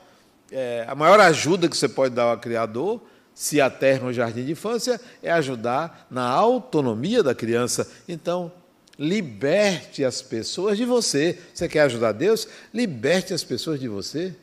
é, 0.51 0.83
a 0.85 0.93
maior 0.93 1.17
ajuda 1.21 1.69
que 1.69 1.77
você 1.77 1.87
pode 1.87 2.13
dar 2.13 2.23
ao 2.23 2.37
criador, 2.37 3.01
se 3.35 3.59
a 3.59 3.69
terra 3.69 4.09
é 4.09 4.13
jardim 4.13 4.45
de 4.45 4.53
infância, 4.53 4.99
é 5.21 5.29
ajudar 5.29 6.07
na 6.09 6.25
autonomia 6.25 7.21
da 7.21 7.35
criança. 7.35 7.85
Então, 8.07 8.49
liberte 8.97 10.05
as 10.05 10.21
pessoas 10.21 10.77
de 10.77 10.85
você. 10.85 11.37
Você 11.53 11.67
quer 11.67 11.81
ajudar 11.81 12.13
Deus? 12.13 12.47
Liberte 12.73 13.33
as 13.33 13.43
pessoas 13.43 13.77
de 13.77 13.89
você. 13.89 14.33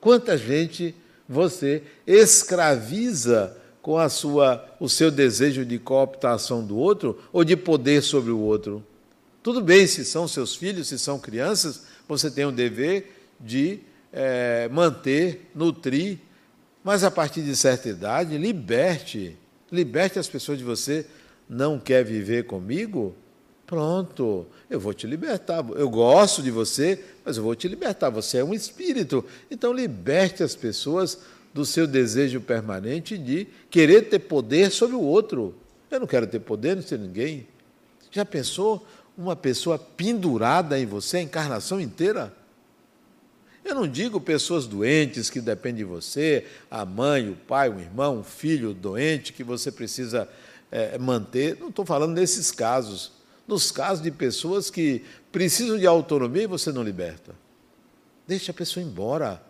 Quanta 0.00 0.38
gente 0.38 0.94
você 1.28 1.82
escraviza 2.06 3.56
com 3.82 3.98
a 3.98 4.08
sua, 4.08 4.64
o 4.78 4.88
seu 4.88 5.10
desejo 5.10 5.64
de 5.64 5.78
cooptação 5.78 6.64
do 6.64 6.76
outro 6.76 7.20
ou 7.32 7.42
de 7.42 7.56
poder 7.56 8.02
sobre 8.02 8.30
o 8.30 8.38
outro. 8.38 8.84
Tudo 9.42 9.60
bem, 9.60 9.86
se 9.86 10.04
são 10.04 10.28
seus 10.28 10.54
filhos, 10.54 10.88
se 10.88 10.98
são 10.98 11.18
crianças, 11.18 11.82
você 12.06 12.30
tem 12.30 12.44
o 12.44 12.52
dever 12.52 13.16
de 13.40 13.80
é, 14.12 14.68
manter, 14.70 15.50
nutrir, 15.54 16.18
mas 16.82 17.04
a 17.04 17.10
partir 17.10 17.42
de 17.42 17.54
certa 17.54 17.88
idade, 17.88 18.38
liberte, 18.38 19.36
liberte 19.70 20.18
as 20.18 20.28
pessoas 20.28 20.58
de 20.58 20.64
você. 20.64 21.06
Não 21.48 21.78
quer 21.78 22.04
viver 22.04 22.44
comigo? 22.44 23.14
Pronto, 23.66 24.46
eu 24.68 24.80
vou 24.80 24.94
te 24.94 25.06
libertar. 25.06 25.64
Eu 25.76 25.88
gosto 25.88 26.42
de 26.42 26.50
você, 26.50 27.04
mas 27.24 27.36
eu 27.36 27.42
vou 27.42 27.54
te 27.54 27.68
libertar. 27.68 28.10
Você 28.10 28.38
é 28.38 28.44
um 28.44 28.54
espírito. 28.54 29.24
Então, 29.50 29.72
liberte 29.72 30.42
as 30.42 30.54
pessoas 30.54 31.18
do 31.52 31.64
seu 31.64 31.86
desejo 31.86 32.40
permanente 32.40 33.18
de 33.18 33.46
querer 33.68 34.08
ter 34.08 34.20
poder 34.20 34.70
sobre 34.70 34.96
o 34.96 35.00
outro. 35.00 35.54
Eu 35.90 36.00
não 36.00 36.06
quero 36.06 36.26
ter 36.26 36.40
poder 36.40 36.80
sobre 36.82 37.06
ninguém. 37.06 37.46
Já 38.10 38.24
pensou 38.24 38.86
uma 39.16 39.36
pessoa 39.36 39.78
pendurada 39.78 40.78
em 40.78 40.86
você, 40.86 41.18
a 41.18 41.22
encarnação 41.22 41.80
inteira? 41.80 42.32
Eu 43.64 43.74
não 43.74 43.86
digo 43.86 44.20
pessoas 44.20 44.66
doentes 44.66 45.28
que 45.28 45.40
dependem 45.40 45.78
de 45.78 45.84
você, 45.84 46.46
a 46.70 46.84
mãe, 46.84 47.28
o 47.28 47.36
pai, 47.36 47.68
o 47.68 47.78
irmão, 47.78 48.20
o 48.20 48.24
filho 48.24 48.72
doente 48.72 49.32
que 49.32 49.44
você 49.44 49.70
precisa 49.70 50.28
é, 50.70 50.96
manter. 50.98 51.58
Não 51.58 51.68
estou 51.68 51.84
falando 51.84 52.14
nesses 52.14 52.50
casos. 52.50 53.12
Nos 53.46 53.70
casos 53.70 54.02
de 54.02 54.10
pessoas 54.10 54.70
que 54.70 55.04
precisam 55.30 55.76
de 55.76 55.86
autonomia 55.86 56.44
e 56.44 56.46
você 56.46 56.72
não 56.72 56.82
liberta. 56.82 57.34
Deixa 58.26 58.52
a 58.52 58.54
pessoa 58.54 58.84
embora. 58.84 59.42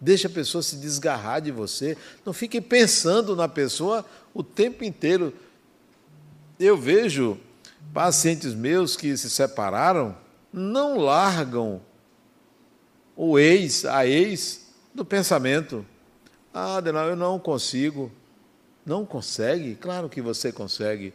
Deixa 0.00 0.28
a 0.28 0.30
pessoa 0.30 0.62
se 0.62 0.76
desgarrar 0.76 1.40
de 1.40 1.50
você. 1.50 1.96
Não 2.24 2.32
fique 2.32 2.60
pensando 2.60 3.36
na 3.36 3.48
pessoa 3.48 4.04
o 4.32 4.42
tempo 4.42 4.82
inteiro. 4.82 5.32
Eu 6.58 6.76
vejo 6.76 7.38
pacientes 7.92 8.54
meus 8.54 8.96
que 8.96 9.16
se 9.16 9.30
separaram, 9.30 10.16
não 10.52 10.98
largam 10.98 11.80
o 13.20 13.36
ex, 13.36 13.84
a 13.84 14.06
ex, 14.06 14.68
do 14.94 15.04
pensamento. 15.04 15.84
Ah, 16.54 16.76
Adenal, 16.76 17.08
eu 17.08 17.16
não 17.16 17.36
consigo. 17.36 18.12
Não 18.86 19.04
consegue? 19.04 19.74
Claro 19.74 20.08
que 20.08 20.22
você 20.22 20.52
consegue. 20.52 21.12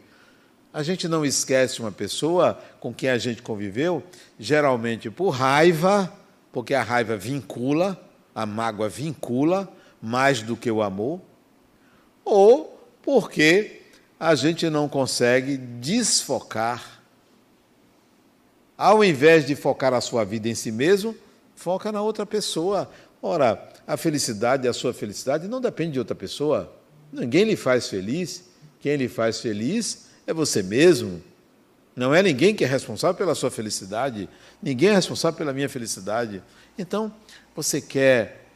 A 0.70 0.82
gente 0.82 1.08
não 1.08 1.24
esquece 1.24 1.80
uma 1.80 1.90
pessoa 1.90 2.62
com 2.78 2.92
quem 2.92 3.08
a 3.08 3.16
gente 3.16 3.40
conviveu, 3.40 4.02
geralmente 4.38 5.10
por 5.10 5.30
raiva, 5.30 6.12
porque 6.52 6.74
a 6.74 6.82
raiva 6.82 7.16
vincula, 7.16 7.98
a 8.34 8.44
mágoa 8.44 8.88
vincula 8.88 9.72
mais 10.02 10.42
do 10.42 10.58
que 10.58 10.70
o 10.70 10.82
amor, 10.82 11.22
ou 12.22 12.86
porque 13.02 13.80
a 14.20 14.34
gente 14.34 14.68
não 14.68 14.90
consegue 14.90 15.56
desfocar. 15.56 17.02
Ao 18.76 19.02
invés 19.02 19.46
de 19.46 19.56
focar 19.56 19.94
a 19.94 20.02
sua 20.02 20.22
vida 20.22 20.50
em 20.50 20.54
si 20.54 20.70
mesmo, 20.70 21.16
foca 21.54 21.90
na 21.90 22.02
outra 22.02 22.26
pessoa. 22.26 22.90
Ora, 23.22 23.68
a 23.86 23.96
felicidade, 23.96 24.68
a 24.68 24.72
sua 24.72 24.92
felicidade 24.92 25.48
não 25.48 25.60
depende 25.60 25.92
de 25.92 25.98
outra 25.98 26.14
pessoa. 26.14 26.72
Ninguém 27.12 27.44
lhe 27.44 27.56
faz 27.56 27.88
feliz. 27.88 28.44
Quem 28.80 28.96
lhe 28.96 29.08
faz 29.08 29.40
feliz 29.40 30.06
é 30.26 30.32
você 30.32 30.62
mesmo. 30.62 31.22
Não 31.96 32.14
é 32.14 32.22
ninguém 32.22 32.54
que 32.54 32.64
é 32.64 32.66
responsável 32.66 33.14
pela 33.14 33.34
sua 33.34 33.50
felicidade. 33.50 34.28
Ninguém 34.62 34.90
é 34.90 34.94
responsável 34.94 35.38
pela 35.38 35.52
minha 35.52 35.68
felicidade. 35.68 36.42
Então, 36.78 37.12
você 37.54 37.80
quer 37.80 38.46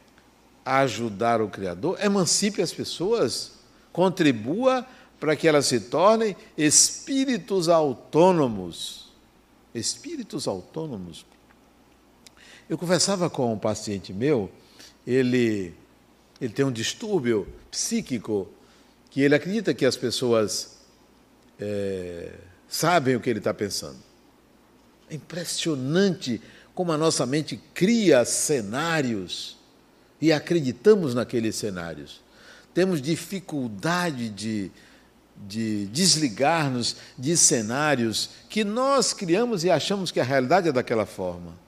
ajudar 0.65 1.41
o 1.41 1.49
Criador? 1.49 1.97
Emancipe 2.03 2.61
as 2.61 2.73
pessoas, 2.73 3.53
contribua 3.93 4.85
para 5.19 5.35
que 5.35 5.47
elas 5.47 5.65
se 5.65 5.79
tornem 5.79 6.35
espíritos 6.57 7.69
autônomos. 7.69 9.09
Espíritos 9.73 10.47
autônomos. 10.47 11.25
Eu 12.69 12.77
conversava 12.77 13.31
com 13.31 13.51
um 13.51 13.57
paciente 13.57 14.13
meu, 14.13 14.47
ele, 15.05 15.73
ele 16.39 16.53
tem 16.53 16.63
um 16.63 16.71
distúrbio 16.71 17.47
psíquico, 17.71 18.47
que 19.09 19.21
ele 19.21 19.33
acredita 19.33 19.73
que 19.73 19.87
as 19.87 19.97
pessoas 19.97 20.77
é, 21.59 22.31
sabem 22.67 23.15
o 23.15 23.19
que 23.19 23.27
ele 23.27 23.39
está 23.39 23.55
pensando. 23.55 23.97
É 25.09 25.15
impressionante 25.15 26.39
como 26.75 26.91
a 26.91 26.97
nossa 26.97 27.25
mente 27.25 27.59
cria 27.73 28.23
cenários 28.23 29.57
e 30.21 30.31
acreditamos 30.31 31.15
naqueles 31.15 31.55
cenários. 31.55 32.21
Temos 32.71 33.01
dificuldade 33.01 34.29
de, 34.29 34.69
de 35.35 35.87
desligar-nos 35.87 36.97
de 37.17 37.35
cenários 37.35 38.29
que 38.47 38.63
nós 38.63 39.11
criamos 39.11 39.63
e 39.63 39.71
achamos 39.71 40.11
que 40.11 40.19
a 40.19 40.23
realidade 40.23 40.69
é 40.69 40.71
daquela 40.71 41.07
forma. 41.07 41.67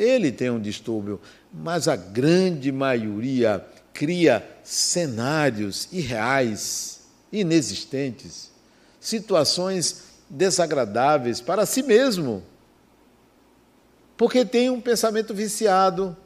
Ele 0.00 0.32
tem 0.32 0.48
um 0.48 0.58
distúrbio, 0.58 1.20
mas 1.52 1.86
a 1.86 1.94
grande 1.94 2.72
maioria 2.72 3.62
cria 3.92 4.42
cenários 4.64 5.88
irreais, 5.92 7.02
inexistentes, 7.30 8.50
situações 8.98 10.04
desagradáveis 10.26 11.42
para 11.42 11.66
si 11.66 11.82
mesmo, 11.82 12.42
porque 14.16 14.42
tem 14.42 14.70
um 14.70 14.80
pensamento 14.80 15.34
viciado, 15.34 16.16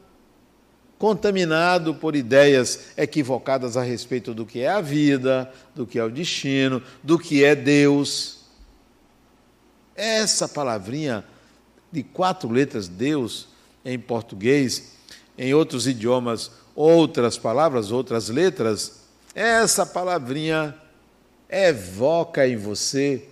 contaminado 0.97 1.95
por 1.95 2.15
ideias 2.15 2.91
equivocadas 2.95 3.75
a 3.75 3.83
respeito 3.83 4.33
do 4.33 4.45
que 4.45 4.61
é 4.61 4.69
a 4.69 4.79
vida, 4.79 5.51
do 5.75 5.85
que 5.85 5.99
é 5.99 6.03
o 6.05 6.09
destino, 6.09 6.81
do 7.03 7.19
que 7.19 7.43
é 7.43 7.53
Deus. 7.53 8.45
Essa 9.93 10.47
palavrinha 10.47 11.25
de 11.91 12.03
quatro 12.03 12.49
letras, 12.49 12.87
Deus, 12.87 13.53
em 13.85 13.99
português, 13.99 14.93
em 15.37 15.53
outros 15.53 15.85
idiomas, 15.85 16.49
outras 16.75 17.37
palavras, 17.37 17.91
outras 17.91 18.29
letras, 18.29 19.03
essa 19.35 19.85
palavrinha 19.85 20.75
evoca 21.49 22.47
em 22.47 22.57
você 22.57 23.27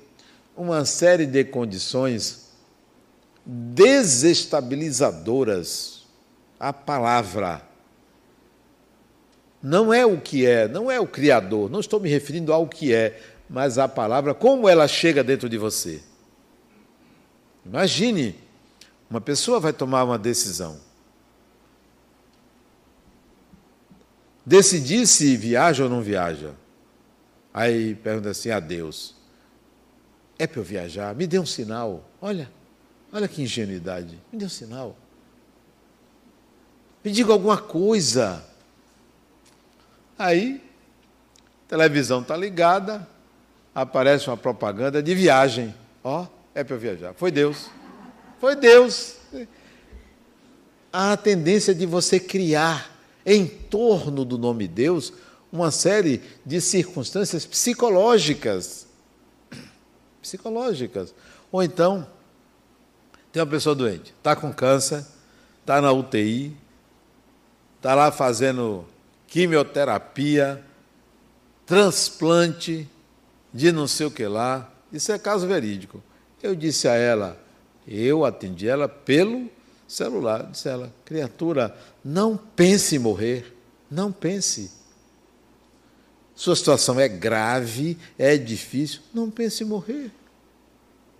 uma 0.56 0.86
série 0.86 1.26
de 1.26 1.44
condições 1.44 2.52
desestabilizadoras 3.46 6.04
a 6.60 6.72
palavra. 6.72 7.62
Não 9.62 9.94
é 9.94 10.06
o 10.06 10.18
que 10.20 10.46
é, 10.46 10.68
não 10.68 10.92
é 10.92 11.00
o 11.00 11.08
Criador, 11.08 11.70
não 11.70 11.80
estou 11.80 12.00
me 12.00 12.10
referindo 12.10 12.54
ao 12.54 12.68
que 12.68 12.94
é, 12.94 13.20
mas 13.50 13.78
a 13.78 13.88
palavra, 13.88 14.34
como 14.34 14.68
ela 14.70 14.88
chega 14.88 15.24
dentro 15.24 15.48
de 15.50 15.58
você. 15.58 16.02
Imagine, 17.66 18.36
uma 19.14 19.22
pessoa 19.22 19.60
vai 19.60 19.72
tomar 19.72 20.04
uma 20.04 20.18
decisão. 20.18 20.80
Decidir 24.44 25.06
se 25.06 25.38
viaja 25.38 25.84
ou 25.84 25.90
não 25.90 26.02
viaja. 26.02 26.56
Aí 27.54 27.94
pergunta 27.94 28.32
assim 28.32 28.50
a 28.50 28.60
Deus: 28.60 29.16
É 30.40 30.48
para 30.48 30.60
eu 30.60 30.64
viajar? 30.64 31.14
Me 31.14 31.28
dê 31.28 31.38
um 31.38 31.46
sinal. 31.46 32.10
Olha, 32.20 32.52
olha 33.12 33.28
que 33.28 33.44
ingenuidade. 33.44 34.20
Me 34.32 34.40
dê 34.40 34.46
um 34.46 34.50
sinal. 34.50 34.98
Me 37.04 37.12
diga 37.12 37.32
alguma 37.32 37.60
coisa. 37.60 38.44
Aí, 40.18 40.60
a 41.68 41.70
televisão 41.70 42.22
está 42.22 42.36
ligada, 42.36 43.08
aparece 43.76 44.28
uma 44.28 44.38
propaganda 44.38 45.04
de 45.04 45.14
viagem. 45.14 45.76
Ó, 46.04 46.24
oh, 46.24 46.28
é 46.56 46.64
para 46.64 46.78
viajar. 46.78 47.14
Foi 47.14 47.30
Deus. 47.30 47.70
Foi 48.44 48.58
Deus. 48.58 49.16
Há 50.92 51.14
a 51.14 51.18
tendência 51.18 51.74
de 51.74 51.86
você 51.86 52.20
criar 52.20 52.94
em 53.26 53.48
torno 53.48 54.26
do 54.26 54.38
nome 54.38 54.68
Deus 54.68 55.14
uma 55.50 55.72
série 55.72 56.22
de 56.46 56.60
circunstâncias 56.60 57.46
psicológicas. 57.46 58.86
Psicológicas. 60.22 61.16
Ou 61.54 61.64
então, 61.64 62.06
tem 63.32 63.42
uma 63.42 63.50
pessoa 63.50 63.74
doente, 63.74 64.14
está 64.18 64.36
com 64.36 64.52
câncer, 64.52 65.06
está 65.62 65.80
na 65.80 65.94
UTI, 65.94 66.54
está 67.78 67.96
lá 67.96 68.12
fazendo 68.12 68.86
quimioterapia, 69.26 70.62
transplante 71.66 72.90
de 73.54 73.72
não 73.72 73.88
sei 73.88 74.06
o 74.06 74.12
que 74.12 74.28
lá. 74.28 74.70
Isso 74.92 75.14
é 75.14 75.18
caso 75.18 75.48
verídico. 75.48 76.04
Eu 76.42 76.54
disse 76.54 76.90
a 76.90 76.96
ela, 76.96 77.42
eu 77.88 78.26
atendi 78.26 78.68
ela 78.68 78.88
pelo 78.88 79.50
celular. 79.88 80.50
Disse 80.52 80.70
ela, 80.70 80.94
criatura, 81.06 81.76
não 82.04 82.38
pense 82.38 82.96
em 82.96 83.00
morrer. 83.00 83.56
Não 83.90 84.12
pense. 84.12 84.72
Sua 86.36 86.56
situação 86.56 87.00
é 87.00 87.08
grave, 87.08 87.98
é 88.18 88.38
difícil. 88.38 89.02
Não 89.14 89.30
pense 89.30 89.64
em 89.64 89.68
morrer. 89.68 90.12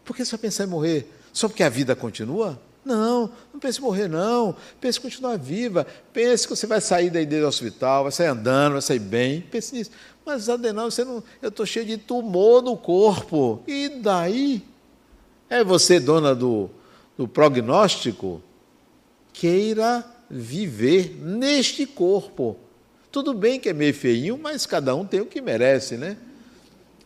Por 0.04 0.16
que 0.16 0.26
só 0.26 0.38
pensar 0.38 0.64
em 0.64 0.68
morrer? 0.68 1.08
Só 1.32 1.48
porque 1.48 1.64
a 1.64 1.70
vida 1.70 1.96
continua? 1.96 2.60
Não, 2.84 3.32
não 3.54 3.60
pense 3.60 3.80
em 3.80 3.82
morrer, 3.82 4.10
não. 4.10 4.56
Pense 4.82 5.00
em 5.00 5.02
continuar 5.02 5.38
viva. 5.38 5.88
Pense 6.12 6.48
que 6.48 6.56
você 6.56 6.68
vai 6.68 6.82
sair 6.82 7.10
daí 7.10 7.26
do 7.26 7.36
hospital, 7.48 8.04
vai 8.04 8.12
sair 8.12 8.28
andando, 8.28 8.74
vai 8.74 8.82
sair 8.82 9.00
bem. 9.00 9.42
Pense 9.42 9.74
nisso. 9.74 9.92
Mas, 10.26 10.50
Adenal, 10.50 10.90
você 10.90 11.04
não, 11.04 11.24
eu 11.42 11.50
estou 11.50 11.66
cheio 11.66 11.86
de 11.86 11.98
tumor 11.98 12.62
no 12.62 12.76
corpo. 12.76 13.64
E 13.68 13.90
daí? 13.90 14.64
É 15.50 15.64
você 15.64 16.00
dona 16.00 16.34
do, 16.34 16.70
do 17.18 17.28
prognóstico? 17.28 18.42
Queira 19.32 20.06
viver 20.30 21.18
neste 21.22 21.86
corpo. 21.86 22.58
Tudo 23.12 23.34
bem 23.34 23.60
que 23.60 23.70
é 23.70 23.74
meio 23.74 23.94
feinho, 23.94 24.38
mas 24.38 24.66
cada 24.66 24.96
um 24.96 25.06
tem 25.06 25.22
o 25.22 25.26
que 25.26 25.42
merece, 25.42 25.98
né? 25.98 26.18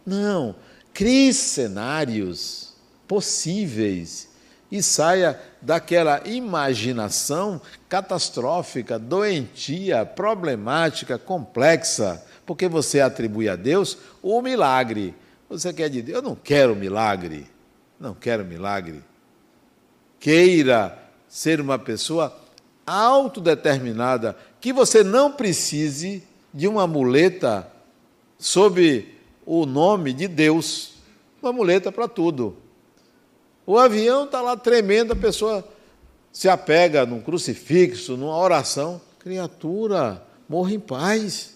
Não. 0.06 0.56
Crie 0.94 1.34
cenários 1.34 2.74
possíveis 3.08 4.30
e 4.72 4.82
saia 4.82 5.40
daquela 5.62 6.22
imaginação 6.26 7.62
catastrófica, 7.88 9.00
doentia, 9.00 10.06
problemática, 10.06 11.18
complexa, 11.18 12.24
porque 12.46 12.68
você 12.68 13.00
atribui 13.00 13.48
a 13.50 13.56
Deus 13.56 13.98
o 14.22 14.42
milagre. 14.42 15.14
Você 15.50 15.72
quer 15.74 15.90
dizer, 15.90 16.14
eu 16.14 16.22
não 16.22 16.36
quero 16.36 16.76
milagre, 16.76 17.50
não 18.00 18.14
quero 18.14 18.46
milagre. 18.46 19.04
Queira 20.20 20.98
ser 21.28 21.60
uma 21.60 21.78
pessoa 21.78 22.36
autodeterminada, 22.86 24.38
que 24.62 24.72
você 24.72 25.04
não 25.04 25.32
precise 25.32 26.24
de 26.54 26.68
uma 26.68 26.88
muleta 26.88 27.72
sob 28.40 29.14
o 29.46 29.66
nome 29.66 30.14
de 30.14 30.28
Deus, 30.28 30.94
uma 31.42 31.52
muleta 31.52 31.92
para 31.92 32.08
tudo. 32.08 32.58
O 33.66 33.78
avião 33.78 34.26
está 34.26 34.42
lá 34.42 34.56
tremendo, 34.56 35.14
a 35.14 35.16
pessoa 35.16 35.68
se 36.32 36.48
apega 36.48 37.06
num 37.06 37.22
crucifixo, 37.22 38.16
numa 38.16 38.38
oração. 38.38 39.02
Criatura, 39.20 40.24
morra 40.48 40.72
em 40.72 40.80
paz. 40.80 41.56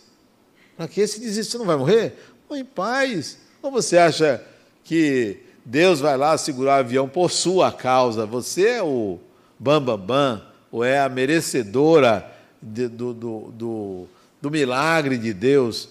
Para 0.75 0.88
que 0.88 1.06
se 1.08 1.19
desistir? 1.19 1.51
Você 1.51 1.58
não 1.58 1.65
vai 1.65 1.77
morrer? 1.77 2.15
Morra 2.49 2.60
em 2.60 2.65
paz. 2.65 3.38
Ou 3.62 3.71
você 3.71 3.97
acha 3.97 4.43
que 4.84 5.39
Deus 5.63 6.00
vai 6.00 6.17
lá 6.17 6.38
segurar 6.38 6.78
o 6.78 6.80
avião 6.80 7.08
por 7.08 7.30
sua 7.30 7.71
causa? 7.71 8.26
Você 8.26 8.67
é 8.67 8.84
o 8.84 9.19
bambambam, 9.60 9.97
bam, 9.97 10.36
bam, 10.38 10.48
ou 10.71 10.83
é 10.83 11.00
a 11.00 11.10
merecedora 11.10 12.29
de, 12.62 12.88
do, 12.88 13.13
do, 13.13 13.52
do, 13.52 14.08
do 14.42 14.52
milagre 14.52 15.17
de 15.17 15.33
Deus? 15.33 15.90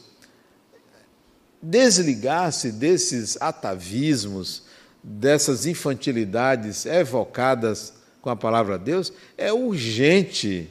Desligar-se 1.62 2.72
desses 2.72 3.40
atavismos, 3.40 4.62
dessas 5.02 5.66
infantilidades 5.66 6.86
evocadas 6.86 7.92
com 8.20 8.30
a 8.30 8.36
palavra 8.36 8.78
de 8.78 8.84
Deus 8.84 9.12
é 9.36 9.52
urgente. 9.52 10.70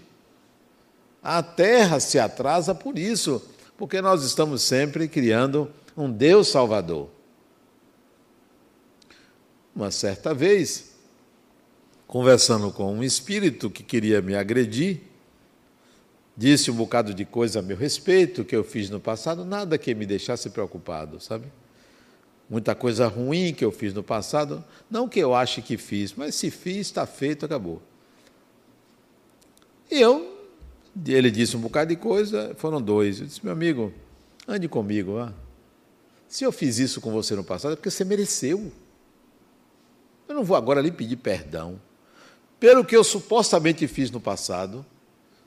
A 1.21 1.43
terra 1.43 1.99
se 1.99 2.19
atrasa 2.19 2.73
por 2.73 2.97
isso, 2.97 3.41
porque 3.77 4.01
nós 4.01 4.23
estamos 4.23 4.61
sempre 4.61 5.07
criando 5.07 5.69
um 5.95 6.11
Deus 6.11 6.47
Salvador. 6.47 7.09
Uma 9.79 9.91
certa 9.91 10.33
vez, 10.33 10.91
conversando 12.05 12.69
com 12.69 12.93
um 12.93 13.01
espírito 13.01 13.69
que 13.69 13.81
queria 13.81 14.21
me 14.21 14.35
agredir, 14.35 14.99
disse 16.35 16.69
um 16.69 16.75
bocado 16.75 17.13
de 17.13 17.23
coisa 17.23 17.59
a 17.59 17.61
meu 17.61 17.77
respeito 17.77 18.43
que 18.43 18.53
eu 18.53 18.61
fiz 18.61 18.89
no 18.89 18.99
passado, 18.99 19.45
nada 19.45 19.77
que 19.77 19.95
me 19.95 20.05
deixasse 20.05 20.49
preocupado, 20.49 21.21
sabe? 21.21 21.45
muita 22.49 22.75
coisa 22.75 23.07
ruim 23.07 23.53
que 23.53 23.63
eu 23.63 23.71
fiz 23.71 23.93
no 23.93 24.03
passado, 24.03 24.61
não 24.91 25.07
que 25.07 25.19
eu 25.19 25.33
ache 25.33 25.61
que 25.61 25.77
fiz, 25.77 26.13
mas 26.13 26.35
se 26.35 26.51
fiz, 26.51 26.87
está 26.87 27.05
feito, 27.05 27.45
acabou. 27.45 27.81
E 29.89 30.01
eu, 30.01 30.45
ele 31.07 31.31
disse 31.31 31.55
um 31.55 31.61
bocado 31.61 31.89
de 31.89 31.95
coisa, 31.95 32.53
foram 32.57 32.81
dois. 32.81 33.21
Eu 33.21 33.27
disse, 33.27 33.39
meu 33.41 33.53
amigo, 33.53 33.93
ande 34.45 34.67
comigo. 34.67 35.13
Vá. 35.13 35.33
Se 36.27 36.43
eu 36.43 36.51
fiz 36.51 36.79
isso 36.79 36.99
com 36.99 37.13
você 37.13 37.33
no 37.33 37.45
passado, 37.45 37.71
é 37.71 37.75
porque 37.77 37.89
você 37.89 38.03
mereceu. 38.03 38.69
Eu 40.29 40.35
não 40.35 40.43
vou 40.43 40.55
agora 40.55 40.79
lhe 40.79 40.91
pedir 40.91 41.17
perdão 41.17 41.81
pelo 42.59 42.83
que 42.83 42.95
eu 42.95 43.03
supostamente 43.03 43.87
fiz 43.87 44.11
no 44.11 44.19
passado, 44.19 44.85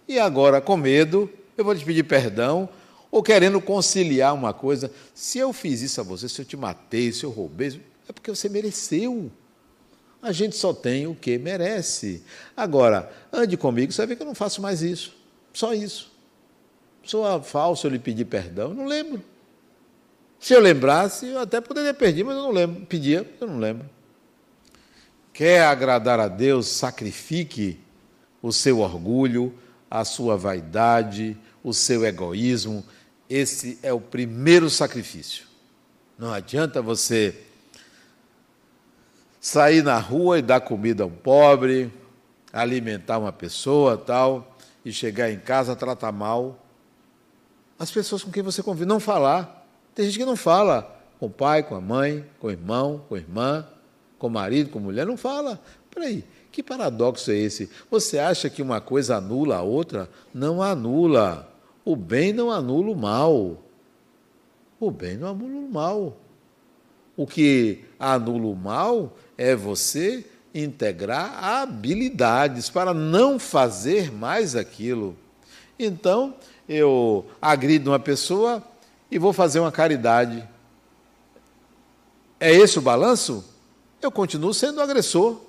e 0.09 0.19
agora, 0.19 0.61
com 0.61 0.77
medo, 0.77 1.31
eu 1.57 1.65
vou 1.65 1.77
te 1.77 1.85
pedir 1.85 2.05
perdão, 2.05 2.69
ou 3.11 3.23
querendo 3.23 3.61
conciliar 3.61 4.35
uma 4.35 4.55
coisa. 4.55 4.91
Se 5.15 5.39
eu 5.39 5.53
fiz 5.53 5.83
isso 5.83 6.01
a 6.01 6.05
você, 6.05 6.29
se 6.29 6.41
eu 6.41 6.45
te 6.45 6.57
matei, 6.57 7.13
se 7.13 7.25
eu 7.25 7.31
roubei, 7.31 7.81
é 8.09 8.13
porque 8.13 8.31
você 8.31 8.49
mereceu. 8.49 9.31
A 10.23 10.33
gente 10.33 10.57
só 10.57 10.73
tem 10.73 11.07
o 11.07 11.15
que 11.15 11.37
merece. 11.37 12.23
Agora, 12.57 13.13
ande 13.33 13.57
comigo, 13.57 13.93
você 13.93 13.99
vai 13.99 14.07
ver 14.09 14.17
que 14.17 14.23
eu 14.23 14.27
não 14.27 14.35
faço 14.35 14.63
mais 14.63 14.83
isso. 14.83 15.15
Só 15.53 15.75
isso. 15.75 16.11
Sou 17.05 17.43
falso, 17.43 17.87
eu 17.87 17.91
lhe 17.91 17.99
pedi 17.99 18.25
perdão, 18.25 18.71
eu 18.71 18.75
não 18.75 18.87
lembro. 18.87 19.23
Se 20.39 20.55
eu 20.55 20.61
lembrasse, 20.61 21.27
eu 21.27 21.41
até 21.41 21.61
poderia 21.61 21.93
pedir, 21.93 22.25
mas 22.25 22.37
eu 22.37 22.43
não 22.43 22.51
lembro. 22.51 22.87
Pedia, 22.87 23.29
eu 23.41 23.47
não 23.47 23.59
lembro. 23.59 23.89
Quer 25.33 25.65
agradar 25.65 26.21
a 26.21 26.29
Deus, 26.29 26.69
sacrifique 26.69 27.81
o 28.43 28.53
seu 28.53 28.81
orgulho, 28.81 29.55
a 29.91 30.05
sua 30.05 30.37
vaidade, 30.37 31.37
o 31.63 31.73
seu 31.73 32.05
egoísmo. 32.05 32.85
Esse 33.29 33.79
é 33.83 33.93
o 33.93 34.01
primeiro 34.01 34.69
sacrifício. 34.69 35.47
Não 36.19 36.33
adianta 36.33 36.83
você 36.83 37.35
sair 39.41 39.83
na 39.83 39.99
rua 39.99 40.39
e 40.39 40.43
dar 40.43 40.61
comida 40.61 41.05
a 41.05 41.07
um 41.07 41.11
pobre, 41.11 41.93
alimentar 42.53 43.19
uma 43.19 43.33
pessoa, 43.33 43.97
tal, 43.97 44.57
e 44.85 44.93
chegar 44.93 45.31
em 45.31 45.39
casa 45.39 45.75
tratar 45.75 46.13
mal 46.13 46.59
as 47.79 47.91
pessoas 47.91 48.23
com 48.23 48.31
quem 48.31 48.45
você 48.45 48.63
convive, 48.63 48.87
não 48.87 49.01
falar. 49.01 49.67
Tem 49.93 50.05
gente 50.05 50.19
que 50.19 50.25
não 50.25 50.37
fala 50.37 51.03
com 51.19 51.27
o 51.27 51.31
pai, 51.31 51.65
com 51.65 51.75
a 51.75 51.81
mãe, 51.81 52.25
com 52.39 52.47
o 52.47 52.51
irmão, 52.51 53.05
com 53.09 53.17
a 53.17 53.19
irmã, 53.19 53.67
com 54.23 54.29
marido, 54.29 54.71
com 54.71 54.79
mulher, 54.79 55.05
não 55.05 55.17
fala. 55.17 55.61
Peraí, 55.91 56.25
que 56.53 56.63
paradoxo 56.63 57.33
é 57.33 57.35
esse? 57.35 57.69
Você 57.91 58.21
acha 58.21 58.49
que 58.49 58.63
uma 58.63 58.81
coisa 58.81 59.17
anula 59.17 59.57
a 59.57 59.63
outra? 59.63 60.09
Não 60.33 60.63
anula. 60.63 61.53
O 61.85 61.97
bem 61.97 62.33
não 62.33 62.49
anula 62.49 62.93
o 62.93 62.97
mal. 62.97 63.59
O 64.79 64.93
bem 64.93 65.17
não 65.17 65.31
anula 65.31 65.59
o 65.59 65.69
mal. 65.69 66.17
O 67.17 67.27
que 67.27 67.85
anula 67.99 68.47
o 68.47 68.55
mal 68.55 69.13
é 69.37 69.57
você 69.57 70.25
integrar 70.55 71.43
habilidades 71.43 72.71
para 72.71 72.95
não 72.95 73.41
fazer 73.41 74.13
mais 74.13 74.55
aquilo. 74.55 75.17
Então, 75.77 76.37
eu 76.69 77.27
agrido 77.41 77.91
uma 77.91 77.99
pessoa 77.99 78.63
e 79.11 79.19
vou 79.19 79.33
fazer 79.33 79.59
uma 79.59 79.73
caridade. 79.73 80.49
É 82.39 82.53
esse 82.55 82.79
o 82.79 82.83
balanço? 82.83 83.52
Eu 84.03 84.11
continuo 84.11 84.53
sendo 84.53 84.81
agressor. 84.81 85.41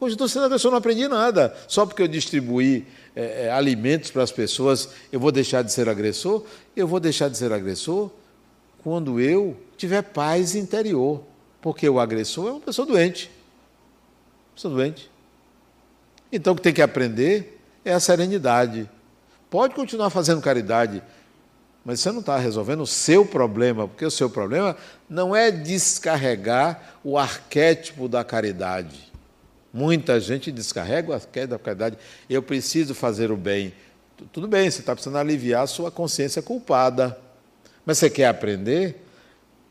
Continuo 0.00 0.28
sendo 0.28 0.46
agressor, 0.46 0.70
não 0.70 0.78
aprendi 0.78 1.06
nada. 1.06 1.54
Só 1.68 1.84
porque 1.86 2.02
eu 2.02 2.08
distribuí 2.08 2.86
é, 3.14 3.44
é, 3.44 3.50
alimentos 3.50 4.10
para 4.10 4.22
as 4.22 4.32
pessoas, 4.32 4.88
eu 5.12 5.20
vou 5.20 5.30
deixar 5.30 5.62
de 5.62 5.70
ser 5.72 5.88
agressor? 5.88 6.44
Eu 6.74 6.88
vou 6.88 6.98
deixar 6.98 7.28
de 7.28 7.36
ser 7.36 7.52
agressor 7.52 8.10
quando 8.82 9.20
eu 9.20 9.56
tiver 9.76 10.02
paz 10.02 10.54
interior. 10.54 11.22
Porque 11.60 11.88
o 11.88 12.00
agressor 12.00 12.48
é 12.48 12.50
uma 12.52 12.60
pessoa 12.60 12.86
doente. 12.86 13.30
Pessoa 14.54 14.74
doente. 14.74 15.10
Então 16.32 16.52
o 16.52 16.56
que 16.56 16.62
tem 16.62 16.72
que 16.72 16.82
aprender 16.82 17.60
é 17.84 17.92
a 17.92 18.00
serenidade. 18.00 18.88
Pode 19.48 19.74
continuar 19.74 20.10
fazendo 20.10 20.40
caridade, 20.40 21.02
mas 21.86 22.00
você 22.00 22.10
não 22.10 22.18
está 22.18 22.36
resolvendo 22.36 22.80
o 22.80 22.86
seu 22.86 23.24
problema, 23.24 23.86
porque 23.86 24.04
o 24.04 24.10
seu 24.10 24.28
problema 24.28 24.76
não 25.08 25.36
é 25.36 25.52
descarregar 25.52 26.98
o 27.04 27.16
arquétipo 27.16 28.08
da 28.08 28.24
caridade. 28.24 29.12
Muita 29.72 30.18
gente 30.18 30.50
descarrega 30.50 31.12
o 31.12 31.14
arquétipo 31.14 31.52
da 31.52 31.58
caridade. 31.60 31.96
Eu 32.28 32.42
preciso 32.42 32.92
fazer 32.92 33.30
o 33.30 33.36
bem. 33.36 33.72
Tudo 34.32 34.48
bem, 34.48 34.68
você 34.68 34.80
está 34.80 34.96
precisando 34.96 35.16
aliviar 35.18 35.62
a 35.62 35.66
sua 35.68 35.88
consciência 35.88 36.42
culpada. 36.42 37.16
Mas 37.84 37.98
você 37.98 38.10
quer 38.10 38.26
aprender? 38.26 39.06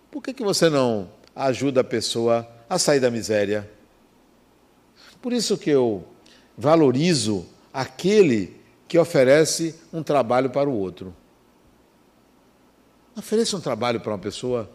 Por 0.10 0.24
que, 0.24 0.34
que 0.34 0.44
você 0.44 0.70
não 0.70 1.10
ajuda 1.36 1.82
a 1.82 1.84
pessoa 1.84 2.48
a 2.70 2.80
sair 2.80 3.02
da 3.02 3.12
miséria? 3.12 3.70
Por 5.22 5.34
isso 5.34 5.58
que 5.58 5.70
eu 5.70 6.08
valorizo 6.58 7.46
aquele 7.74 8.56
que 8.88 8.98
oferece 8.98 9.76
um 9.92 10.02
trabalho 10.02 10.50
para 10.50 10.70
o 10.70 10.80
outro. 10.80 11.14
Ofereça 13.18 13.56
um 13.56 13.62
trabalho 13.62 14.00
para 14.00 14.12
uma 14.12 14.20
pessoa. 14.20 14.70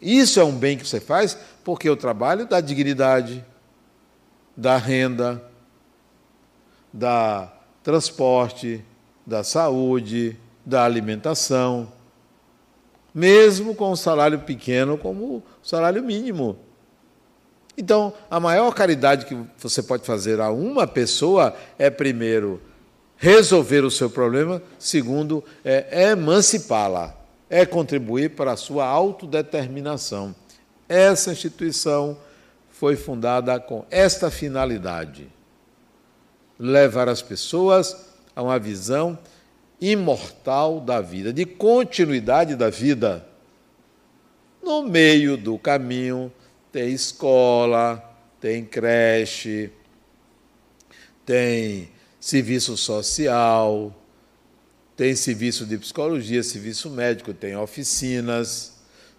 Isso 0.00 0.38
é 0.38 0.44
um 0.44 0.56
bem 0.56 0.76
que 0.76 0.86
você 0.86 1.00
faz 1.00 1.38
porque 1.64 1.88
o 1.88 1.96
trabalho 1.96 2.46
dá 2.46 2.60
dignidade, 2.60 3.44
dá 4.56 4.76
renda, 4.76 5.42
dá 6.92 7.52
transporte, 7.82 8.84
dá 9.26 9.42
saúde, 9.42 10.36
dá 10.64 10.84
alimentação, 10.84 11.90
mesmo 13.14 13.74
com 13.74 13.90
um 13.90 13.96
salário 13.96 14.40
pequeno 14.40 14.98
como 14.98 15.36
o 15.36 15.42
salário 15.62 16.02
mínimo. 16.02 16.58
Então, 17.76 18.12
a 18.30 18.38
maior 18.38 18.74
caridade 18.74 19.24
que 19.24 19.36
você 19.56 19.82
pode 19.82 20.04
fazer 20.04 20.40
a 20.40 20.50
uma 20.50 20.86
pessoa 20.86 21.56
é, 21.78 21.88
primeiro, 21.88 22.60
resolver 23.22 23.84
o 23.84 23.90
seu 23.90 24.10
problema, 24.10 24.60
segundo, 24.80 25.44
é 25.64 26.10
emancipá-la, 26.10 27.16
é 27.48 27.64
contribuir 27.64 28.30
para 28.30 28.50
a 28.50 28.56
sua 28.56 28.84
autodeterminação. 28.84 30.34
Essa 30.88 31.30
instituição 31.30 32.18
foi 32.68 32.96
fundada 32.96 33.60
com 33.60 33.86
esta 33.92 34.28
finalidade: 34.28 35.28
levar 36.58 37.08
as 37.08 37.22
pessoas 37.22 37.96
a 38.34 38.42
uma 38.42 38.58
visão 38.58 39.16
imortal 39.80 40.80
da 40.80 41.00
vida, 41.00 41.32
de 41.32 41.44
continuidade 41.46 42.56
da 42.56 42.70
vida. 42.70 43.24
No 44.60 44.82
meio 44.82 45.36
do 45.36 45.56
caminho, 45.60 46.32
tem 46.72 46.92
escola, 46.92 48.02
tem 48.40 48.64
creche, 48.64 49.70
tem 51.24 51.88
serviço 52.22 52.76
social, 52.76 53.92
tem 54.96 55.16
serviço 55.16 55.66
de 55.66 55.76
psicologia, 55.76 56.40
serviço 56.44 56.88
médico, 56.88 57.34
tem 57.34 57.56
oficinas, 57.56 58.74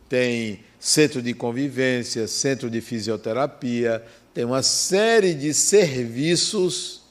tem 0.08 0.62
centro 0.80 1.22
de 1.22 1.34
convivência, 1.34 2.26
centro 2.30 2.70
de 2.70 2.80
fisioterapia, 2.80 4.02
tem 4.34 4.46
uma 4.46 4.64
série 4.64 5.34
de 5.34 5.54
serviços 5.54 7.04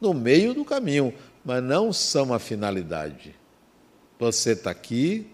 no 0.00 0.12
meio 0.12 0.54
do 0.54 0.64
caminho, 0.64 1.14
mas 1.44 1.62
não 1.62 1.92
são 1.92 2.34
a 2.34 2.40
finalidade. 2.40 3.32
Você 4.18 4.50
está 4.52 4.72
aqui 4.72 5.28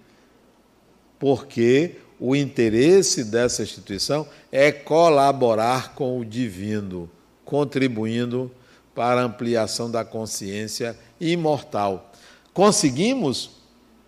porque 1.19 1.97
o 2.21 2.37
interesse 2.37 3.25
dessa 3.25 3.63
instituição 3.63 4.29
é 4.53 4.71
colaborar 4.71 5.95
com 5.95 6.21
o 6.21 6.27
divino, 6.27 7.11
contribuindo 7.43 8.53
para 8.99 9.23
ampliação 9.23 9.89
da 9.89 10.05
consciência 10.05 10.99
imortal. 11.21 12.11
Conseguimos? 12.53 13.49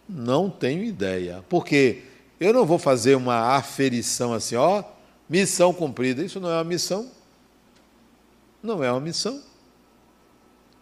Não 0.09 0.51
tenho 0.51 0.83
ideia. 0.83 1.45
Porque 1.49 2.03
eu 2.41 2.53
não 2.53 2.67
vou 2.67 2.77
fazer 2.77 3.15
uma 3.15 3.55
aferição 3.55 4.35
assim, 4.35 4.57
ó, 4.57 4.83
missão 5.29 5.73
cumprida. 5.73 6.25
Isso 6.25 6.41
não 6.41 6.51
é 6.51 6.55
uma 6.55 6.65
missão. 6.65 7.09
Não 8.61 8.83
é 8.83 8.91
uma 8.91 8.99
missão. 8.99 9.41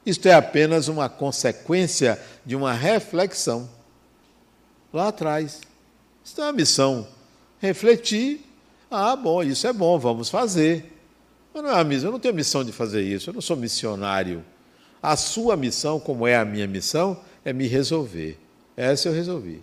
Isto 0.07 0.27
é 0.27 0.33
apenas 0.33 0.89
uma 0.89 1.11
consequência 1.11 2.19
de 2.47 2.57
uma 2.57 2.73
reflexão 2.73 3.69
lá 4.91 5.09
atrás. 5.09 5.61
Isso 6.25 6.41
é 6.41 6.45
uma 6.45 6.53
missão 6.55 7.07
refletir. 7.59 8.41
Ah, 8.91 9.15
bom, 9.15 9.43
isso 9.43 9.67
é 9.67 9.73
bom, 9.75 9.99
vamos 9.99 10.31
fazer. 10.31 10.98
Mas 11.59 11.65
não 11.65 11.77
é 11.77 11.81
a 11.81 11.85
missão, 11.85 12.09
eu 12.09 12.13
não 12.13 12.21
tenho 12.21 12.35
a 12.35 12.37
missão 12.37 12.63
de 12.63 12.71
fazer 12.71 13.03
isso, 13.03 13.31
eu 13.31 13.35
não 13.35 13.41
sou 13.41 13.57
missionário. 13.57 14.45
A 15.03 15.17
sua 15.17 15.57
missão, 15.57 15.99
como 15.99 16.25
é 16.25 16.37
a 16.37 16.45
minha 16.45 16.69
missão, 16.69 17.21
é 17.45 17.53
me 17.53 17.67
resolver. 17.67 18.39
Essa 18.77 19.09
eu 19.09 19.13
resolvi. 19.13 19.61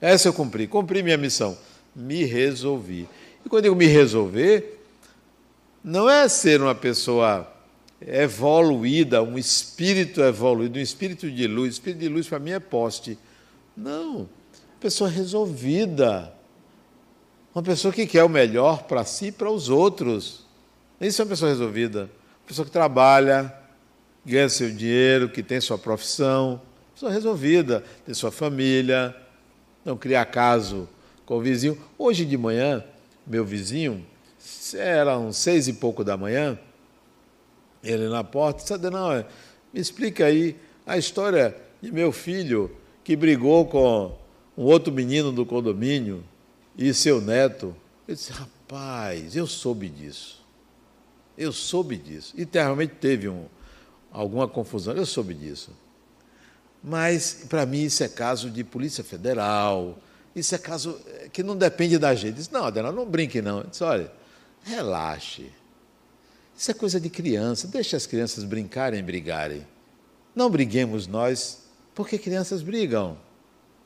Essa 0.00 0.28
eu 0.28 0.32
cumpri. 0.32 0.68
Cumpri 0.68 1.02
minha 1.02 1.16
missão. 1.16 1.58
Me 1.94 2.22
resolvi. 2.22 3.08
E 3.44 3.48
quando 3.48 3.64
eu 3.64 3.74
me 3.74 3.86
resolver, 3.86 4.80
não 5.82 6.08
é 6.08 6.28
ser 6.28 6.62
uma 6.62 6.74
pessoa 6.74 7.52
evoluída, 8.00 9.20
um 9.20 9.36
espírito 9.36 10.22
evoluído, 10.22 10.78
um 10.78 10.82
espírito 10.82 11.28
de 11.28 11.48
luz. 11.48 11.74
Espírito 11.74 11.98
de 11.98 12.08
luz 12.08 12.28
para 12.28 12.38
mim 12.38 12.52
é 12.52 12.60
poste. 12.60 13.18
Não. 13.76 14.28
Pessoa 14.78 15.10
resolvida. 15.10 16.32
Uma 17.52 17.62
pessoa 17.62 17.92
que 17.92 18.06
quer 18.06 18.22
o 18.22 18.28
melhor 18.28 18.84
para 18.84 19.04
si 19.04 19.26
e 19.26 19.32
para 19.32 19.50
os 19.50 19.68
outros. 19.68 20.43
Isso 21.00 21.20
é 21.20 21.24
uma 21.24 21.28
pessoa 21.28 21.50
resolvida. 21.50 22.02
Uma 22.02 22.46
pessoa 22.46 22.64
que 22.64 22.70
trabalha, 22.70 23.52
ganha 24.24 24.48
seu 24.48 24.70
dinheiro, 24.70 25.28
que 25.28 25.42
tem 25.42 25.60
sua 25.60 25.78
profissão. 25.78 26.60
Pessoa 26.94 27.10
resolvida, 27.10 27.82
tem 28.04 28.14
sua 28.14 28.30
família. 28.30 29.14
não 29.84 29.96
criar 29.96 30.24
caso 30.26 30.88
com 31.26 31.36
o 31.36 31.40
vizinho. 31.40 31.78
Hoje 31.98 32.24
de 32.24 32.36
manhã, 32.36 32.84
meu 33.26 33.44
vizinho, 33.44 34.04
eram 34.74 35.32
seis 35.32 35.68
e 35.68 35.72
pouco 35.72 36.04
da 36.04 36.16
manhã, 36.16 36.58
ele 37.82 38.08
na 38.08 38.24
porta, 38.24 38.62
disse, 38.62 38.72
Adenauer, 38.72 39.26
me 39.72 39.80
explica 39.80 40.26
aí 40.26 40.56
a 40.86 40.96
história 40.96 41.56
de 41.82 41.92
meu 41.92 42.12
filho 42.12 42.70
que 43.02 43.14
brigou 43.16 43.66
com 43.66 44.16
um 44.56 44.64
outro 44.64 44.92
menino 44.92 45.32
do 45.32 45.44
condomínio 45.44 46.24
e 46.76 46.92
seu 46.94 47.20
neto. 47.20 47.74
Eu 48.06 48.14
disse, 48.14 48.32
rapaz, 48.32 49.36
eu 49.36 49.46
soube 49.46 49.88
disso. 49.88 50.43
Eu 51.36 51.52
soube 51.52 51.96
disso. 51.96 52.34
E 52.36 52.46
realmente 52.52 52.94
teve 52.94 53.28
um, 53.28 53.46
alguma 54.12 54.46
confusão, 54.46 54.94
eu 54.94 55.06
soube 55.06 55.34
disso. 55.34 55.70
Mas, 56.82 57.46
para 57.48 57.64
mim, 57.64 57.82
isso 57.82 58.04
é 58.04 58.08
caso 58.08 58.50
de 58.50 58.62
Polícia 58.62 59.02
Federal, 59.02 59.98
isso 60.36 60.54
é 60.54 60.58
caso 60.58 61.00
eh, 61.06 61.28
que 61.32 61.42
não 61.42 61.56
depende 61.56 61.98
da 61.98 62.14
gente. 62.14 62.36
Disse, 62.36 62.52
não, 62.52 62.64
Adela, 62.64 62.92
não 62.92 63.06
brinque, 63.06 63.40
não. 63.40 63.58
Eu 63.58 63.66
disse, 63.66 63.82
olha, 63.82 64.12
relaxe. 64.62 65.50
Isso 66.56 66.70
é 66.70 66.74
coisa 66.74 67.00
de 67.00 67.08
criança, 67.08 67.66
deixe 67.66 67.96
as 67.96 68.06
crianças 68.06 68.44
brincarem 68.44 69.00
e 69.00 69.02
brigarem. 69.02 69.66
Não 70.34 70.50
briguemos 70.50 71.06
nós, 71.06 71.62
porque 71.94 72.18
crianças 72.18 72.62
brigam. 72.62 73.16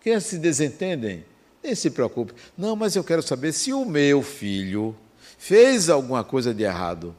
Crianças 0.03 0.30
se 0.30 0.38
desentendem. 0.38 1.24
Nem 1.62 1.74
se 1.74 1.90
preocupe. 1.90 2.32
Não, 2.57 2.74
mas 2.74 2.96
eu 2.96 3.05
quero 3.05 3.22
saber 3.22 3.53
se 3.53 3.72
o 3.72 3.84
meu 3.84 4.22
filho 4.22 4.96
fez 5.36 5.88
alguma 5.88 6.24
coisa 6.24 6.55
de 6.55 6.62
errado. 6.62 7.14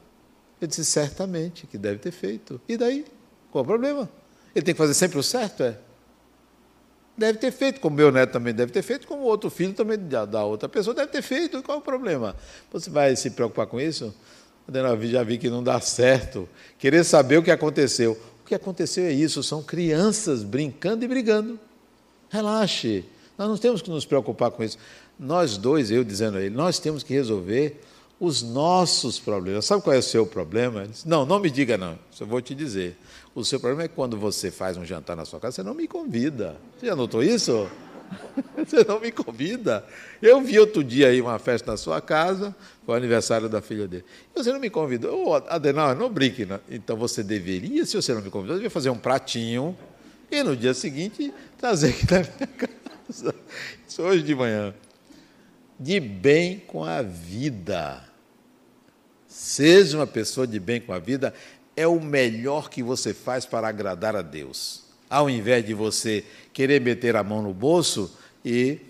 Eu 0.60 0.66
disse, 0.66 0.84
certamente 0.84 1.66
que 1.66 1.78
deve 1.78 1.98
ter 1.98 2.10
feito. 2.10 2.60
E 2.68 2.76
daí? 2.76 3.06
Qual 3.50 3.64
o 3.64 3.66
problema? 3.66 4.08
Ele 4.54 4.64
tem 4.64 4.74
que 4.74 4.78
fazer 4.78 4.94
sempre 4.94 5.18
o 5.18 5.22
certo, 5.22 5.62
é? 5.62 5.78
Deve 7.16 7.38
ter 7.38 7.50
feito, 7.50 7.80
como 7.80 7.96
meu 7.96 8.10
neto 8.10 8.32
também 8.32 8.54
deve 8.54 8.72
ter 8.72 8.82
feito, 8.82 9.06
como 9.06 9.22
outro 9.22 9.50
filho 9.50 9.74
também 9.74 9.98
da 9.98 10.44
outra 10.44 10.68
pessoa 10.68 10.94
deve 10.94 11.08
ter 11.08 11.22
feito. 11.22 11.62
Qual 11.62 11.78
o 11.78 11.80
problema? 11.82 12.34
Você 12.72 12.88
vai 12.88 13.14
se 13.14 13.30
preocupar 13.30 13.66
com 13.66 13.80
isso? 13.80 14.14
Já 15.02 15.22
vi 15.22 15.36
que 15.36 15.50
não 15.50 15.62
dá 15.62 15.80
certo. 15.80 16.48
Querer 16.78 17.04
saber 17.04 17.38
o 17.38 17.42
que 17.42 17.50
aconteceu. 17.50 18.18
O 18.42 18.46
que 18.46 18.54
aconteceu 18.54 19.04
é 19.04 19.12
isso: 19.12 19.42
são 19.42 19.62
crianças 19.62 20.42
brincando 20.42 21.04
e 21.04 21.08
brigando. 21.08 21.58
Relaxe. 22.30 23.04
Nós 23.36 23.48
não 23.48 23.58
temos 23.58 23.82
que 23.82 23.90
nos 23.90 24.06
preocupar 24.06 24.50
com 24.50 24.62
isso. 24.62 24.78
Nós 25.18 25.56
dois, 25.56 25.90
eu 25.90 26.02
dizendo 26.02 26.38
a 26.38 26.40
ele, 26.40 26.54
nós 26.54 26.78
temos 26.78 27.02
que 27.02 27.12
resolver 27.12 27.82
os 28.20 28.42
nossos 28.42 29.18
problemas. 29.18 29.64
Sabe 29.64 29.82
qual 29.82 29.96
é 29.96 29.98
o 29.98 30.02
seu 30.02 30.26
problema? 30.26 30.86
Disse, 30.86 31.08
não, 31.08 31.24
não 31.24 31.40
me 31.40 31.50
diga 31.50 31.78
não. 31.78 31.98
Eu 32.20 32.26
vou 32.26 32.42
te 32.42 32.54
dizer. 32.54 32.98
O 33.34 33.42
seu 33.42 33.58
problema 33.58 33.84
é 33.84 33.88
quando 33.88 34.18
você 34.18 34.50
faz 34.50 34.76
um 34.76 34.84
jantar 34.84 35.16
na 35.16 35.24
sua 35.24 35.40
casa, 35.40 35.56
você 35.56 35.62
não 35.62 35.72
me 35.72 35.88
convida. 35.88 36.56
Você 36.78 36.86
já 36.86 36.94
notou 36.94 37.22
isso? 37.22 37.66
Você 38.56 38.82
não 38.82 38.98
me 38.98 39.12
convida. 39.12 39.84
Eu 40.20 40.40
vi 40.40 40.58
outro 40.58 40.82
dia 40.82 41.06
aí 41.06 41.20
uma 41.20 41.38
festa 41.38 41.70
na 41.70 41.76
sua 41.76 42.00
casa, 42.00 42.52
foi 42.84 42.96
o 42.96 42.98
aniversário 42.98 43.48
da 43.48 43.62
filha 43.62 43.86
dele. 43.86 44.04
Você 44.34 44.52
não 44.52 44.58
me 44.58 44.68
convidou. 44.68 45.28
Ô, 45.28 45.34
Adenal, 45.36 45.94
não 45.94 46.10
brinque. 46.10 46.44
Não. 46.44 46.58
Então 46.68 46.96
você 46.96 47.22
deveria, 47.22 47.86
se 47.86 47.94
você 47.94 48.12
não 48.12 48.20
me 48.20 48.28
convidou, 48.28 48.56
deveria 48.56 48.68
fazer 48.68 48.90
um 48.90 48.98
pratinho 48.98 49.78
e 50.28 50.42
no 50.42 50.56
dia 50.56 50.74
seguinte 50.74 51.32
trazer 51.56 51.90
aqui 51.90 52.04
na 52.10 52.18
minha 52.18 52.46
casa. 53.06 53.34
Isso 53.86 54.02
hoje 54.02 54.24
de 54.24 54.34
manhã. 54.34 54.74
De 55.78 56.00
bem 56.00 56.58
com 56.66 56.82
a 56.82 57.02
vida. 57.02 58.09
Seja 59.40 59.96
uma 59.96 60.06
pessoa 60.06 60.46
de 60.46 60.60
bem 60.60 60.82
com 60.82 60.92
a 60.92 60.98
vida, 60.98 61.32
é 61.74 61.86
o 61.86 61.98
melhor 61.98 62.68
que 62.68 62.82
você 62.82 63.14
faz 63.14 63.46
para 63.46 63.66
agradar 63.66 64.14
a 64.14 64.20
Deus. 64.20 64.82
Ao 65.08 65.30
invés 65.30 65.64
de 65.64 65.72
você 65.72 66.26
querer 66.52 66.78
meter 66.78 67.16
a 67.16 67.24
mão 67.24 67.40
no 67.40 67.54
bolso 67.54 68.14
e 68.44 68.80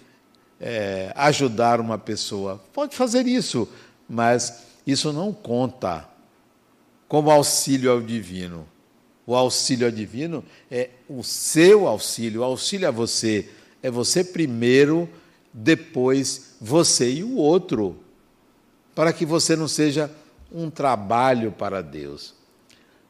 é, 0.61 1.13
ajudar 1.15 1.81
uma 1.81 1.97
pessoa. 1.97 2.61
Pode 2.73 2.97
fazer 2.97 3.29
isso, 3.29 3.69
mas 4.09 4.65
isso 4.85 5.13
não 5.13 5.33
conta 5.33 6.09
como 7.07 7.31
auxílio 7.31 7.93
ao 7.93 8.01
divino. 8.01 8.67
O 9.25 9.37
auxílio 9.37 9.87
ao 9.87 9.93
divino 9.93 10.45
é 10.69 10.91
o 11.09 11.23
seu 11.23 11.87
auxílio, 11.87 12.41
o 12.41 12.45
auxílio 12.45 12.89
a 12.89 12.91
você. 12.91 13.49
É 13.81 13.89
você 13.89 14.25
primeiro, 14.25 15.09
depois 15.55 16.57
você 16.61 17.09
e 17.09 17.23
o 17.23 17.37
outro. 17.37 17.97
Para 18.97 19.13
que 19.13 19.25
você 19.25 19.55
não 19.55 19.69
seja 19.69 20.11
um 20.53 20.71
trabalho 20.71 21.53
para 21.53 21.83
Deus. 21.83 22.35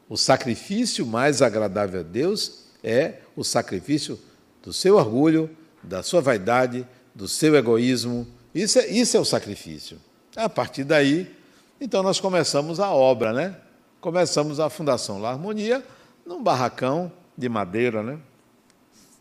O 0.09 0.17
sacrifício 0.17 1.05
mais 1.05 1.41
agradável 1.41 2.01
a 2.01 2.03
Deus 2.03 2.65
é 2.83 3.19
o 3.35 3.43
sacrifício 3.43 4.19
do 4.61 4.73
seu 4.73 4.97
orgulho, 4.97 5.49
da 5.81 6.03
sua 6.03 6.21
vaidade, 6.21 6.85
do 7.15 7.27
seu 7.27 7.55
egoísmo. 7.55 8.27
Isso 8.53 8.79
é, 8.79 8.87
isso 8.87 9.17
é 9.17 9.19
o 9.19 9.25
sacrifício. 9.25 9.97
A 10.35 10.49
partir 10.49 10.83
daí, 10.83 11.33
então 11.79 12.03
nós 12.03 12.19
começamos 12.19 12.79
a 12.79 12.91
obra, 12.91 13.33
né? 13.33 13.55
Começamos 13.99 14.59
a 14.59 14.69
Fundação 14.69 15.19
La 15.19 15.31
Harmonia 15.31 15.83
num 16.25 16.43
barracão 16.43 17.11
de 17.37 17.49
madeira, 17.49 18.03
né? 18.03 18.19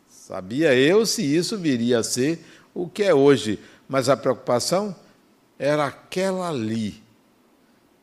Sabia 0.09 0.75
eu 0.75 1.05
se 1.07 1.23
isso 1.23 1.59
viria 1.59 1.99
a 1.99 2.05
ser 2.05 2.45
o 2.75 2.89
que 2.89 3.03
é 3.03 3.15
hoje, 3.15 3.59
mas 3.89 4.09
a 4.09 4.17
preocupação 4.17 4.95
era 5.59 5.87
aquela 5.87 6.49
ali, 6.49 7.03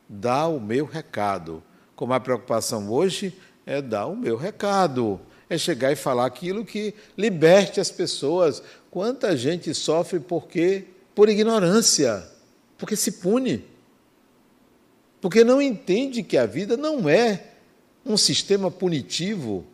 dar 0.07 0.47
o 0.47 0.59
meu 0.59 0.85
recado. 0.85 1.63
Como 1.95 2.13
a 2.13 2.19
preocupação 2.19 2.91
hoje 2.91 3.35
é 3.65 3.81
dar 3.81 4.05
o 4.07 4.15
meu 4.15 4.37
recado, 4.37 5.19
é 5.49 5.57
chegar 5.57 5.91
e 5.91 5.95
falar 5.95 6.25
aquilo 6.25 6.65
que 6.65 6.93
liberte 7.17 7.79
as 7.79 7.91
pessoas. 7.91 8.61
Quanta 8.89 9.35
gente 9.35 9.73
sofre 9.73 10.19
porque 10.19 10.85
por 11.15 11.29
ignorância, 11.29 12.27
porque 12.77 12.95
se 12.95 13.13
pune, 13.13 13.65
porque 15.19 15.43
não 15.43 15.61
entende 15.61 16.21
que 16.23 16.37
a 16.37 16.45
vida 16.45 16.77
não 16.77 17.09
é 17.09 17.43
um 18.05 18.15
sistema 18.15 18.69
punitivo, 18.69 19.65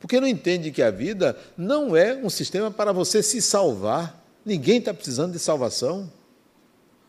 porque 0.00 0.20
não 0.20 0.28
entende 0.28 0.70
que 0.70 0.82
a 0.82 0.90
vida 0.90 1.36
não 1.56 1.96
é 1.96 2.14
um 2.14 2.30
sistema 2.30 2.70
para 2.70 2.92
você 2.92 3.22
se 3.22 3.42
salvar. 3.42 4.24
Ninguém 4.44 4.78
está 4.78 4.94
precisando 4.94 5.32
de 5.32 5.38
salvação. 5.38 6.10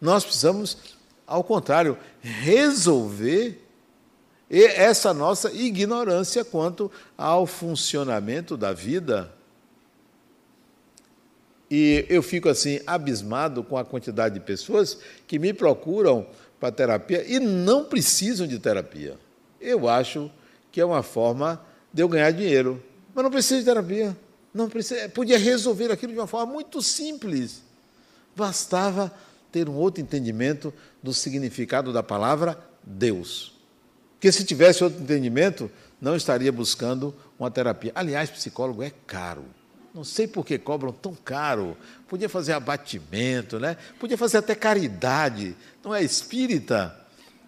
Nós 0.01 0.23
precisamos 0.23 0.96
ao 1.27 1.43
contrário, 1.43 1.97
resolver 2.21 3.61
essa 4.49 5.13
nossa 5.13 5.51
ignorância 5.51 6.45
quanto 6.45 6.89
ao 7.17 7.45
funcionamento 7.45 8.55
da 8.55 8.71
vida. 8.71 9.33
E 11.69 12.05
eu 12.07 12.23
fico 12.23 12.47
assim 12.47 12.79
abismado 12.87 13.61
com 13.61 13.77
a 13.77 13.83
quantidade 13.83 14.35
de 14.35 14.39
pessoas 14.39 14.97
que 15.27 15.37
me 15.37 15.53
procuram 15.53 16.25
para 16.61 16.71
terapia 16.71 17.25
e 17.27 17.39
não 17.39 17.83
precisam 17.83 18.47
de 18.47 18.57
terapia. 18.57 19.19
Eu 19.59 19.89
acho 19.89 20.31
que 20.71 20.79
é 20.79 20.85
uma 20.85 21.03
forma 21.03 21.61
de 21.91 22.01
eu 22.01 22.07
ganhar 22.07 22.31
dinheiro, 22.31 22.81
mas 23.13 23.21
não 23.21 23.31
precisa 23.31 23.59
de 23.59 23.65
terapia. 23.65 24.17
Não 24.53 24.69
precisa, 24.69 25.09
podia 25.09 25.37
resolver 25.37 25.91
aquilo 25.91 26.13
de 26.13 26.19
uma 26.19 26.25
forma 26.25 26.53
muito 26.53 26.81
simples. 26.81 27.61
Bastava 28.33 29.11
ter 29.57 29.69
um 29.69 29.75
outro 29.75 30.01
entendimento 30.01 30.71
do 31.01 31.13
significado 31.13 31.91
da 31.91 32.03
palavra 32.03 32.59
Deus. 32.83 33.53
Porque 34.13 34.31
se 34.31 34.43
tivesse 34.43 34.83
outro 34.83 35.01
entendimento, 35.01 35.69
não 35.99 36.15
estaria 36.15 36.51
buscando 36.51 37.15
uma 37.39 37.49
terapia. 37.49 37.91
Aliás, 37.95 38.29
psicólogo 38.29 38.83
é 38.83 38.91
caro. 39.07 39.45
Não 39.93 40.03
sei 40.03 40.27
por 40.27 40.45
que 40.45 40.59
cobram 40.59 40.91
tão 40.91 41.15
caro. 41.15 41.75
Podia 42.07 42.29
fazer 42.29 42.53
abatimento, 42.53 43.59
né? 43.59 43.77
Podia 43.99 44.17
fazer 44.17 44.37
até 44.37 44.53
caridade. 44.53 45.55
Não 45.83 45.93
é 45.93 46.03
espírita? 46.03 46.95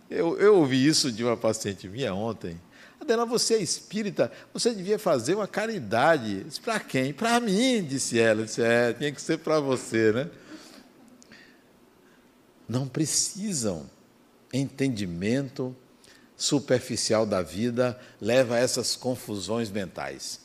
Eu, 0.10 0.40
eu 0.40 0.56
ouvi 0.56 0.86
isso 0.86 1.12
de 1.12 1.24
uma 1.24 1.38
paciente 1.38 1.88
minha 1.88 2.14
ontem. 2.14 2.60
Adela, 3.00 3.26
você 3.26 3.54
é 3.54 3.62
espírita, 3.62 4.32
você 4.52 4.74
devia 4.74 4.98
fazer 4.98 5.36
uma 5.36 5.48
caridade. 5.48 6.46
Para 6.64 6.80
quem? 6.80 7.14
Para 7.14 7.40
mim, 7.40 7.84
disse 7.84 8.20
ela. 8.20 8.44
disse, 8.44 8.64
é, 8.64 8.94
tinha 8.94 9.12
que 9.12 9.22
ser 9.22 9.38
para 9.38 9.60
você, 9.60 10.12
né? 10.12 10.30
Não 12.70 12.88
precisam. 12.88 13.90
Entendimento 14.54 15.76
superficial 16.38 17.26
da 17.26 17.42
vida 17.42 18.00
leva 18.22 18.56
a 18.56 18.60
essas 18.60 18.96
confusões 18.96 19.70
mentais. 19.70 20.40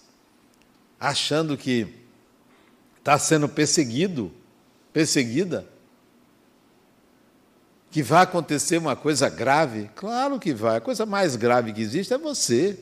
Achando 0.98 1.56
que 1.56 1.86
está 2.98 3.18
sendo 3.18 3.48
perseguido, 3.48 4.32
perseguida, 4.92 5.66
que 7.90 8.02
vai 8.02 8.24
acontecer 8.24 8.78
uma 8.78 8.96
coisa 8.96 9.28
grave. 9.28 9.88
Claro 9.94 10.40
que 10.40 10.52
vai. 10.52 10.78
A 10.78 10.80
coisa 10.80 11.06
mais 11.06 11.36
grave 11.36 11.72
que 11.72 11.80
existe 11.80 12.12
é 12.12 12.18
você. 12.18 12.78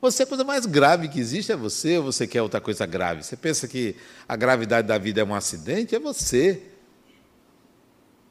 Você, 0.00 0.22
a 0.22 0.26
coisa 0.26 0.44
mais 0.44 0.66
grave 0.66 1.08
que 1.08 1.20
existe 1.20 1.52
é 1.52 1.56
você, 1.56 1.98
ou 1.98 2.04
você 2.04 2.26
quer 2.26 2.42
outra 2.42 2.60
coisa 2.60 2.86
grave? 2.86 3.22
Você 3.22 3.36
pensa 3.36 3.68
que 3.68 3.96
a 4.28 4.36
gravidade 4.36 4.88
da 4.88 4.98
vida 4.98 5.20
é 5.20 5.24
um 5.24 5.34
acidente? 5.34 5.94
É 5.94 5.98
você. 5.98 6.73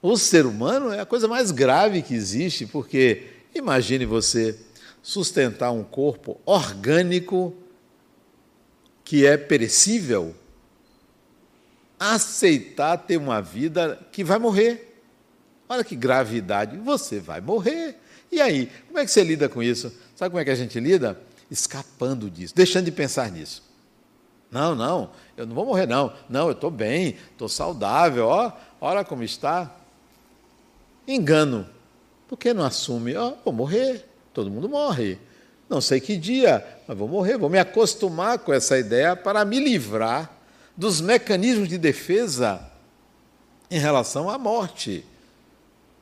O 0.03 0.17
ser 0.17 0.45
humano 0.45 0.91
é 0.91 0.99
a 0.99 1.05
coisa 1.05 1.29
mais 1.29 1.49
grave 1.49 2.01
que 2.01 2.13
existe, 2.13 2.65
porque 2.65 3.23
imagine 3.55 4.05
você 4.05 4.59
sustentar 5.01 5.71
um 5.71 5.81
corpo 5.81 6.41
orgânico 6.45 7.55
que 9.05 9.25
é 9.25 9.37
perecível. 9.37 10.35
aceitar 11.97 12.97
ter 12.97 13.15
uma 13.15 13.41
vida 13.41 13.97
que 14.11 14.25
vai 14.25 14.37
morrer. 14.37 15.01
Olha 15.69 15.85
que 15.85 15.95
gravidade, 15.95 16.75
você 16.75 17.21
vai 17.21 17.39
morrer. 17.39 17.97
E 18.29 18.41
aí, 18.41 18.69
como 18.87 18.99
é 18.99 19.05
que 19.05 19.11
você 19.11 19.23
lida 19.23 19.47
com 19.47 19.63
isso? 19.63 19.89
Sabe 20.17 20.31
como 20.31 20.41
é 20.41 20.43
que 20.43 20.51
a 20.51 20.55
gente 20.55 20.77
lida? 20.81 21.17
Escapando 21.49 22.29
disso, 22.29 22.53
deixando 22.53 22.85
de 22.85 22.91
pensar 22.91 23.31
nisso. 23.31 23.63
Não, 24.51 24.75
não, 24.75 25.11
eu 25.37 25.45
não 25.45 25.55
vou 25.55 25.65
morrer, 25.65 25.87
não. 25.87 26.11
Não, 26.27 26.47
eu 26.47 26.51
estou 26.51 26.69
bem, 26.69 27.15
estou 27.31 27.47
saudável, 27.47 28.27
ó, 28.27 28.51
olha 28.81 29.05
como 29.05 29.23
está. 29.23 29.79
Engano. 31.07 31.67
Por 32.27 32.37
que 32.37 32.53
não 32.53 32.63
assume? 32.63 33.15
Ó, 33.15 33.33
vou 33.43 33.53
morrer, 33.53 34.05
todo 34.33 34.49
mundo 34.49 34.69
morre. 34.69 35.17
Não 35.69 35.81
sei 35.81 35.99
que 35.99 36.17
dia, 36.17 36.65
mas 36.87 36.97
vou 36.97 37.07
morrer, 37.07 37.37
vou 37.37 37.49
me 37.49 37.59
acostumar 37.59 38.39
com 38.39 38.53
essa 38.53 38.77
ideia 38.77 39.15
para 39.15 39.43
me 39.45 39.59
livrar 39.59 40.31
dos 40.75 41.01
mecanismos 41.01 41.67
de 41.67 41.77
defesa 41.77 42.69
em 43.69 43.79
relação 43.79 44.29
à 44.29 44.37
morte. 44.37 45.05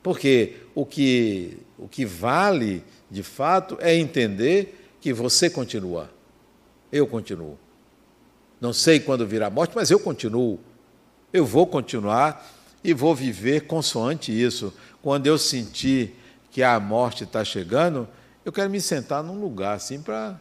Porque 0.02 0.56
o 0.74 0.84
que, 0.84 1.58
o 1.78 1.88
que 1.88 2.04
vale, 2.04 2.84
de 3.10 3.22
fato, 3.22 3.78
é 3.80 3.94
entender 3.94 4.96
que 5.00 5.12
você 5.12 5.48
continua. 5.48 6.10
Eu 6.90 7.06
continuo. 7.06 7.58
Não 8.60 8.72
sei 8.72 9.00
quando 9.00 9.26
virá 9.26 9.46
a 9.46 9.50
morte, 9.50 9.72
mas 9.74 9.90
eu 9.90 9.98
continuo. 9.98 10.58
Eu 11.32 11.46
vou 11.46 11.66
continuar 11.66 12.46
e 12.84 12.92
vou 12.92 13.14
viver 13.14 13.62
consoante 13.62 14.32
isso. 14.32 14.72
Quando 15.02 15.26
eu 15.26 15.36
sentir 15.36 16.16
que 16.50 16.62
a 16.62 16.78
morte 16.78 17.24
está 17.24 17.44
chegando, 17.44 18.08
eu 18.44 18.52
quero 18.52 18.70
me 18.70 18.80
sentar 18.80 19.22
num 19.22 19.40
lugar 19.40 19.76
assim 19.76 20.00
para 20.00 20.38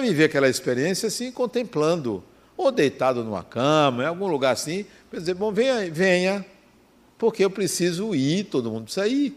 viver 0.00 0.24
aquela 0.24 0.48
experiência 0.48 1.08
assim, 1.08 1.32
contemplando, 1.32 2.22
ou 2.56 2.70
deitado 2.70 3.24
numa 3.24 3.42
cama, 3.42 4.04
em 4.04 4.06
algum 4.06 4.28
lugar 4.28 4.52
assim, 4.52 4.86
para 5.10 5.18
dizer, 5.18 5.34
bom, 5.34 5.52
venha, 5.52 5.90
venha, 5.90 6.46
porque 7.18 7.44
eu 7.44 7.50
preciso 7.50 8.14
ir, 8.14 8.44
todo 8.44 8.70
mundo 8.70 8.84
precisa 8.84 9.08
ir. 9.08 9.36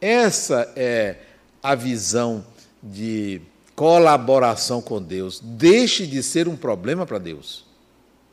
Essa 0.00 0.72
é 0.76 1.16
a 1.62 1.74
visão 1.74 2.44
de 2.82 3.40
colaboração 3.74 4.80
com 4.80 5.02
Deus. 5.02 5.40
Deixe 5.42 6.06
de 6.06 6.22
ser 6.22 6.48
um 6.48 6.56
problema 6.56 7.06
para 7.06 7.18
Deus. 7.18 7.67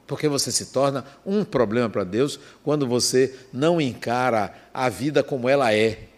Porque 0.08 0.28
você 0.28 0.52
se 0.52 0.68
torna 0.68 1.06
um 1.26 1.44
problema 1.44 1.90
para 1.90 2.04
Deus 2.04 2.40
quando 2.64 2.88
você 2.88 3.36
não 3.52 3.82
encara 3.82 4.54
a 4.74 4.88
vida 4.90 5.24
como 5.24 5.50
ela 5.50 5.74
é. 5.74 6.10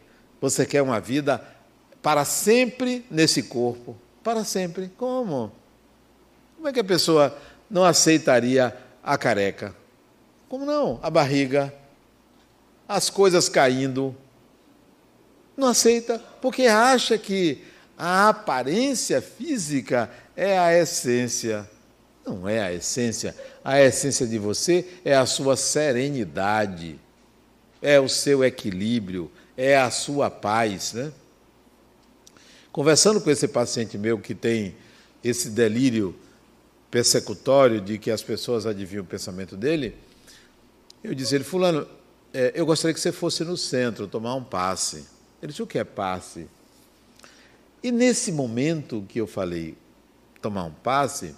Você 0.41 0.65
quer 0.65 0.81
uma 0.81 0.99
vida 0.99 1.43
para 2.01 2.25
sempre 2.25 3.05
nesse 3.09 3.43
corpo. 3.43 3.95
Para 4.23 4.43
sempre. 4.43 4.91
Como? 4.97 5.51
Como 6.55 6.67
é 6.67 6.73
que 6.73 6.79
a 6.79 6.83
pessoa 6.83 7.38
não 7.69 7.83
aceitaria 7.83 8.75
a 9.03 9.17
careca? 9.17 9.73
Como 10.49 10.65
não? 10.65 10.99
A 11.01 11.09
barriga, 11.09 11.73
as 12.88 13.09
coisas 13.09 13.47
caindo. 13.47 14.15
Não 15.55 15.67
aceita 15.69 16.19
porque 16.41 16.63
acha 16.63 17.17
que 17.17 17.63
a 17.97 18.29
aparência 18.29 19.21
física 19.21 20.09
é 20.35 20.57
a 20.57 20.77
essência. 20.77 21.69
Não 22.28 22.47
é 22.47 22.61
a 22.61 22.73
essência. 22.73 23.34
A 23.63 23.82
essência 23.82 24.28
de 24.28 24.38
você 24.38 24.86
é 25.05 25.15
a 25.15 25.25
sua 25.25 25.55
serenidade, 25.55 26.99
é 27.82 27.97
o 28.01 28.09
seu 28.09 28.43
equilíbrio, 28.43 29.32
é 29.55 29.78
a 29.78 29.89
sua 29.89 30.30
paz. 30.30 30.91
Né? 30.91 31.13
Conversando 32.69 33.21
com 33.21 33.32
esse 33.32 33.47
paciente 33.47 33.97
meu 33.97 34.19
que 34.19 34.36
tem 34.36 34.75
esse 35.23 35.49
delírio 35.49 36.13
persecutório 36.91 37.80
de 37.80 37.97
que 37.97 38.11
as 38.11 38.21
pessoas 38.21 38.65
adivinham 38.65 39.03
o 39.05 39.07
pensamento 39.07 39.55
dele, 39.55 39.95
eu 41.01 41.15
disse 41.15 41.34
ele, 41.34 41.45
fulano, 41.45 41.88
é, 42.34 42.51
eu 42.53 42.65
gostaria 42.65 42.93
que 42.93 42.99
você 42.99 43.13
fosse 43.13 43.45
no 43.45 43.55
centro 43.55 44.05
tomar 44.05 44.36
um 44.36 44.43
passe. 44.43 45.05
Ele 45.41 45.51
disse, 45.51 45.63
o 45.63 45.67
que 45.67 45.80
é 45.80 45.86
passe? 45.86 46.49
E 47.82 47.89
nesse 47.89 48.34
momento 48.34 49.05
que 49.07 49.21
eu 49.21 49.28
falei 49.28 49.78
tomar 50.41 50.65
um 50.65 50.71
passe, 50.71 51.34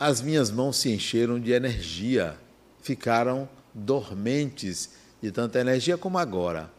as 0.00 0.22
minhas 0.22 0.50
mãos 0.50 0.78
se 0.78 0.90
encheram 0.90 1.38
de 1.38 1.52
energia, 1.52 2.36
ficaram 2.82 3.46
dormentes 3.74 4.90
de 5.22 5.30
tanta 5.30 5.60
energia 5.60 5.96
como 5.96 6.18
agora. 6.18 6.70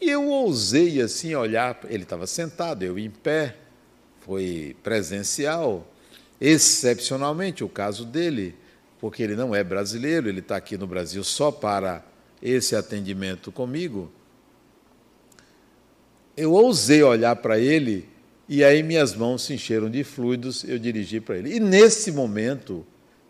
E 0.00 0.08
eu 0.08 0.26
ousei 0.26 1.00
assim 1.00 1.34
olhar, 1.34 1.78
ele 1.90 2.04
estava 2.04 2.26
sentado, 2.26 2.82
eu 2.82 2.98
em 2.98 3.10
pé, 3.10 3.54
foi 4.20 4.74
presencial, 4.82 5.86
excepcionalmente 6.40 7.62
o 7.62 7.68
caso 7.68 8.06
dele, 8.06 8.56
porque 8.98 9.22
ele 9.22 9.36
não 9.36 9.54
é 9.54 9.62
brasileiro, 9.62 10.28
ele 10.28 10.40
está 10.40 10.56
aqui 10.56 10.78
no 10.78 10.86
Brasil 10.86 11.22
só 11.22 11.52
para 11.52 12.02
esse 12.40 12.74
atendimento 12.74 13.52
comigo 13.52 14.10
eu 16.40 16.52
ousei 16.52 17.02
olhar 17.02 17.36
para 17.36 17.58
ele 17.58 18.08
e 18.52 18.64
aí 18.64 18.82
minhas 18.82 19.14
mãos 19.14 19.44
se 19.44 19.54
encheram 19.54 19.88
de 19.88 20.02
fluidos, 20.02 20.64
eu 20.64 20.76
dirigi 20.76 21.20
para 21.20 21.38
ele. 21.38 21.54
E 21.54 21.60
nesse 21.60 22.10
momento 22.10 22.84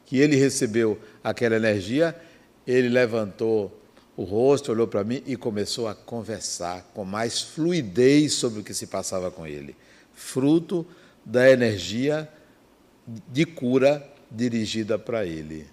que 0.06 0.16
ele 0.16 0.34
recebeu 0.34 0.98
aquela 1.22 1.56
energia, 1.56 2.18
ele 2.66 2.88
levantou 2.88 3.78
o 4.16 4.24
rosto, 4.24 4.72
olhou 4.72 4.88
para 4.88 5.04
mim 5.04 5.22
e 5.26 5.36
começou 5.36 5.88
a 5.88 5.94
conversar 5.94 6.90
com 6.94 7.04
mais 7.04 7.42
fluidez 7.42 8.32
sobre 8.32 8.60
o 8.60 8.64
que 8.64 8.72
se 8.72 8.86
passava 8.86 9.30
com 9.30 9.46
ele, 9.46 9.76
fruto 10.14 10.86
da 11.22 11.50
energia 11.50 12.26
de 13.28 13.44
cura 13.44 14.02
dirigida 14.30 14.98
para 14.98 15.26
ele. 15.26 15.66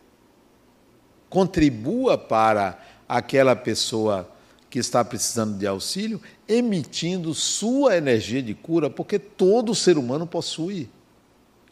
Contribua 1.30 2.18
para 2.18 2.86
aquela 3.08 3.56
pessoa 3.56 4.30
que 4.78 4.82
está 4.82 5.03
precisando 5.03 5.57
de 5.57 5.65
auxílio, 5.65 6.21
emitindo 6.47 7.34
sua 7.34 7.97
energia 7.97 8.43
de 8.43 8.53
cura, 8.53 8.91
porque 8.91 9.17
todo 9.17 9.73
ser 9.73 9.97
humano 9.97 10.28
possui. 10.28 10.88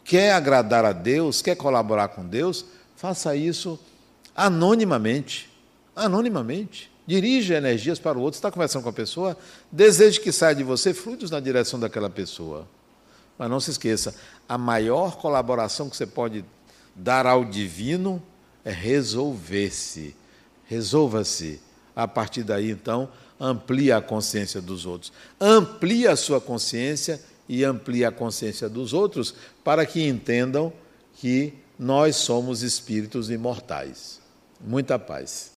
Quer 0.02 0.32
agradar 0.32 0.84
a 0.84 0.90
Deus, 0.90 1.40
quer 1.40 1.54
colaborar 1.54 2.08
com 2.08 2.26
Deus, 2.26 2.64
faça 2.96 3.36
isso 3.36 3.78
anonimamente. 4.34 5.48
Anonimamente. 5.94 6.90
Dirija 7.06 7.54
energias 7.54 8.00
para 8.00 8.18
o 8.18 8.22
outro. 8.22 8.38
Está 8.38 8.50
conversando 8.50 8.82
com 8.82 8.88
a 8.88 8.92
pessoa, 8.92 9.36
deseje 9.70 10.20
que 10.20 10.32
saia 10.32 10.56
de 10.56 10.64
você 10.64 10.92
fluidos 10.92 11.30
na 11.30 11.38
direção 11.38 11.78
daquela 11.78 12.10
pessoa. 12.10 12.66
Mas 13.38 13.48
não 13.48 13.60
se 13.60 13.70
esqueça, 13.70 14.16
a 14.48 14.58
maior 14.58 15.16
colaboração 15.16 15.88
que 15.88 15.96
você 15.96 16.06
pode 16.06 16.44
dar 16.92 17.24
ao 17.24 17.44
divino 17.44 18.20
é 18.64 18.72
resolver-se. 18.72 20.16
Resolva-se 20.64 21.60
a 21.96 22.06
partir 22.06 22.42
daí, 22.42 22.70
então, 22.70 23.08
amplia 23.40 23.96
a 23.96 24.02
consciência 24.02 24.60
dos 24.60 24.84
outros. 24.84 25.10
Amplia 25.40 26.12
a 26.12 26.16
sua 26.16 26.40
consciência 26.40 27.20
e 27.48 27.64
amplia 27.64 28.08
a 28.08 28.12
consciência 28.12 28.68
dos 28.68 28.92
outros 28.92 29.34
para 29.64 29.86
que 29.86 30.06
entendam 30.06 30.70
que 31.14 31.54
nós 31.78 32.16
somos 32.16 32.62
espíritos 32.62 33.30
imortais. 33.30 34.20
Muita 34.60 34.98
paz. 34.98 35.55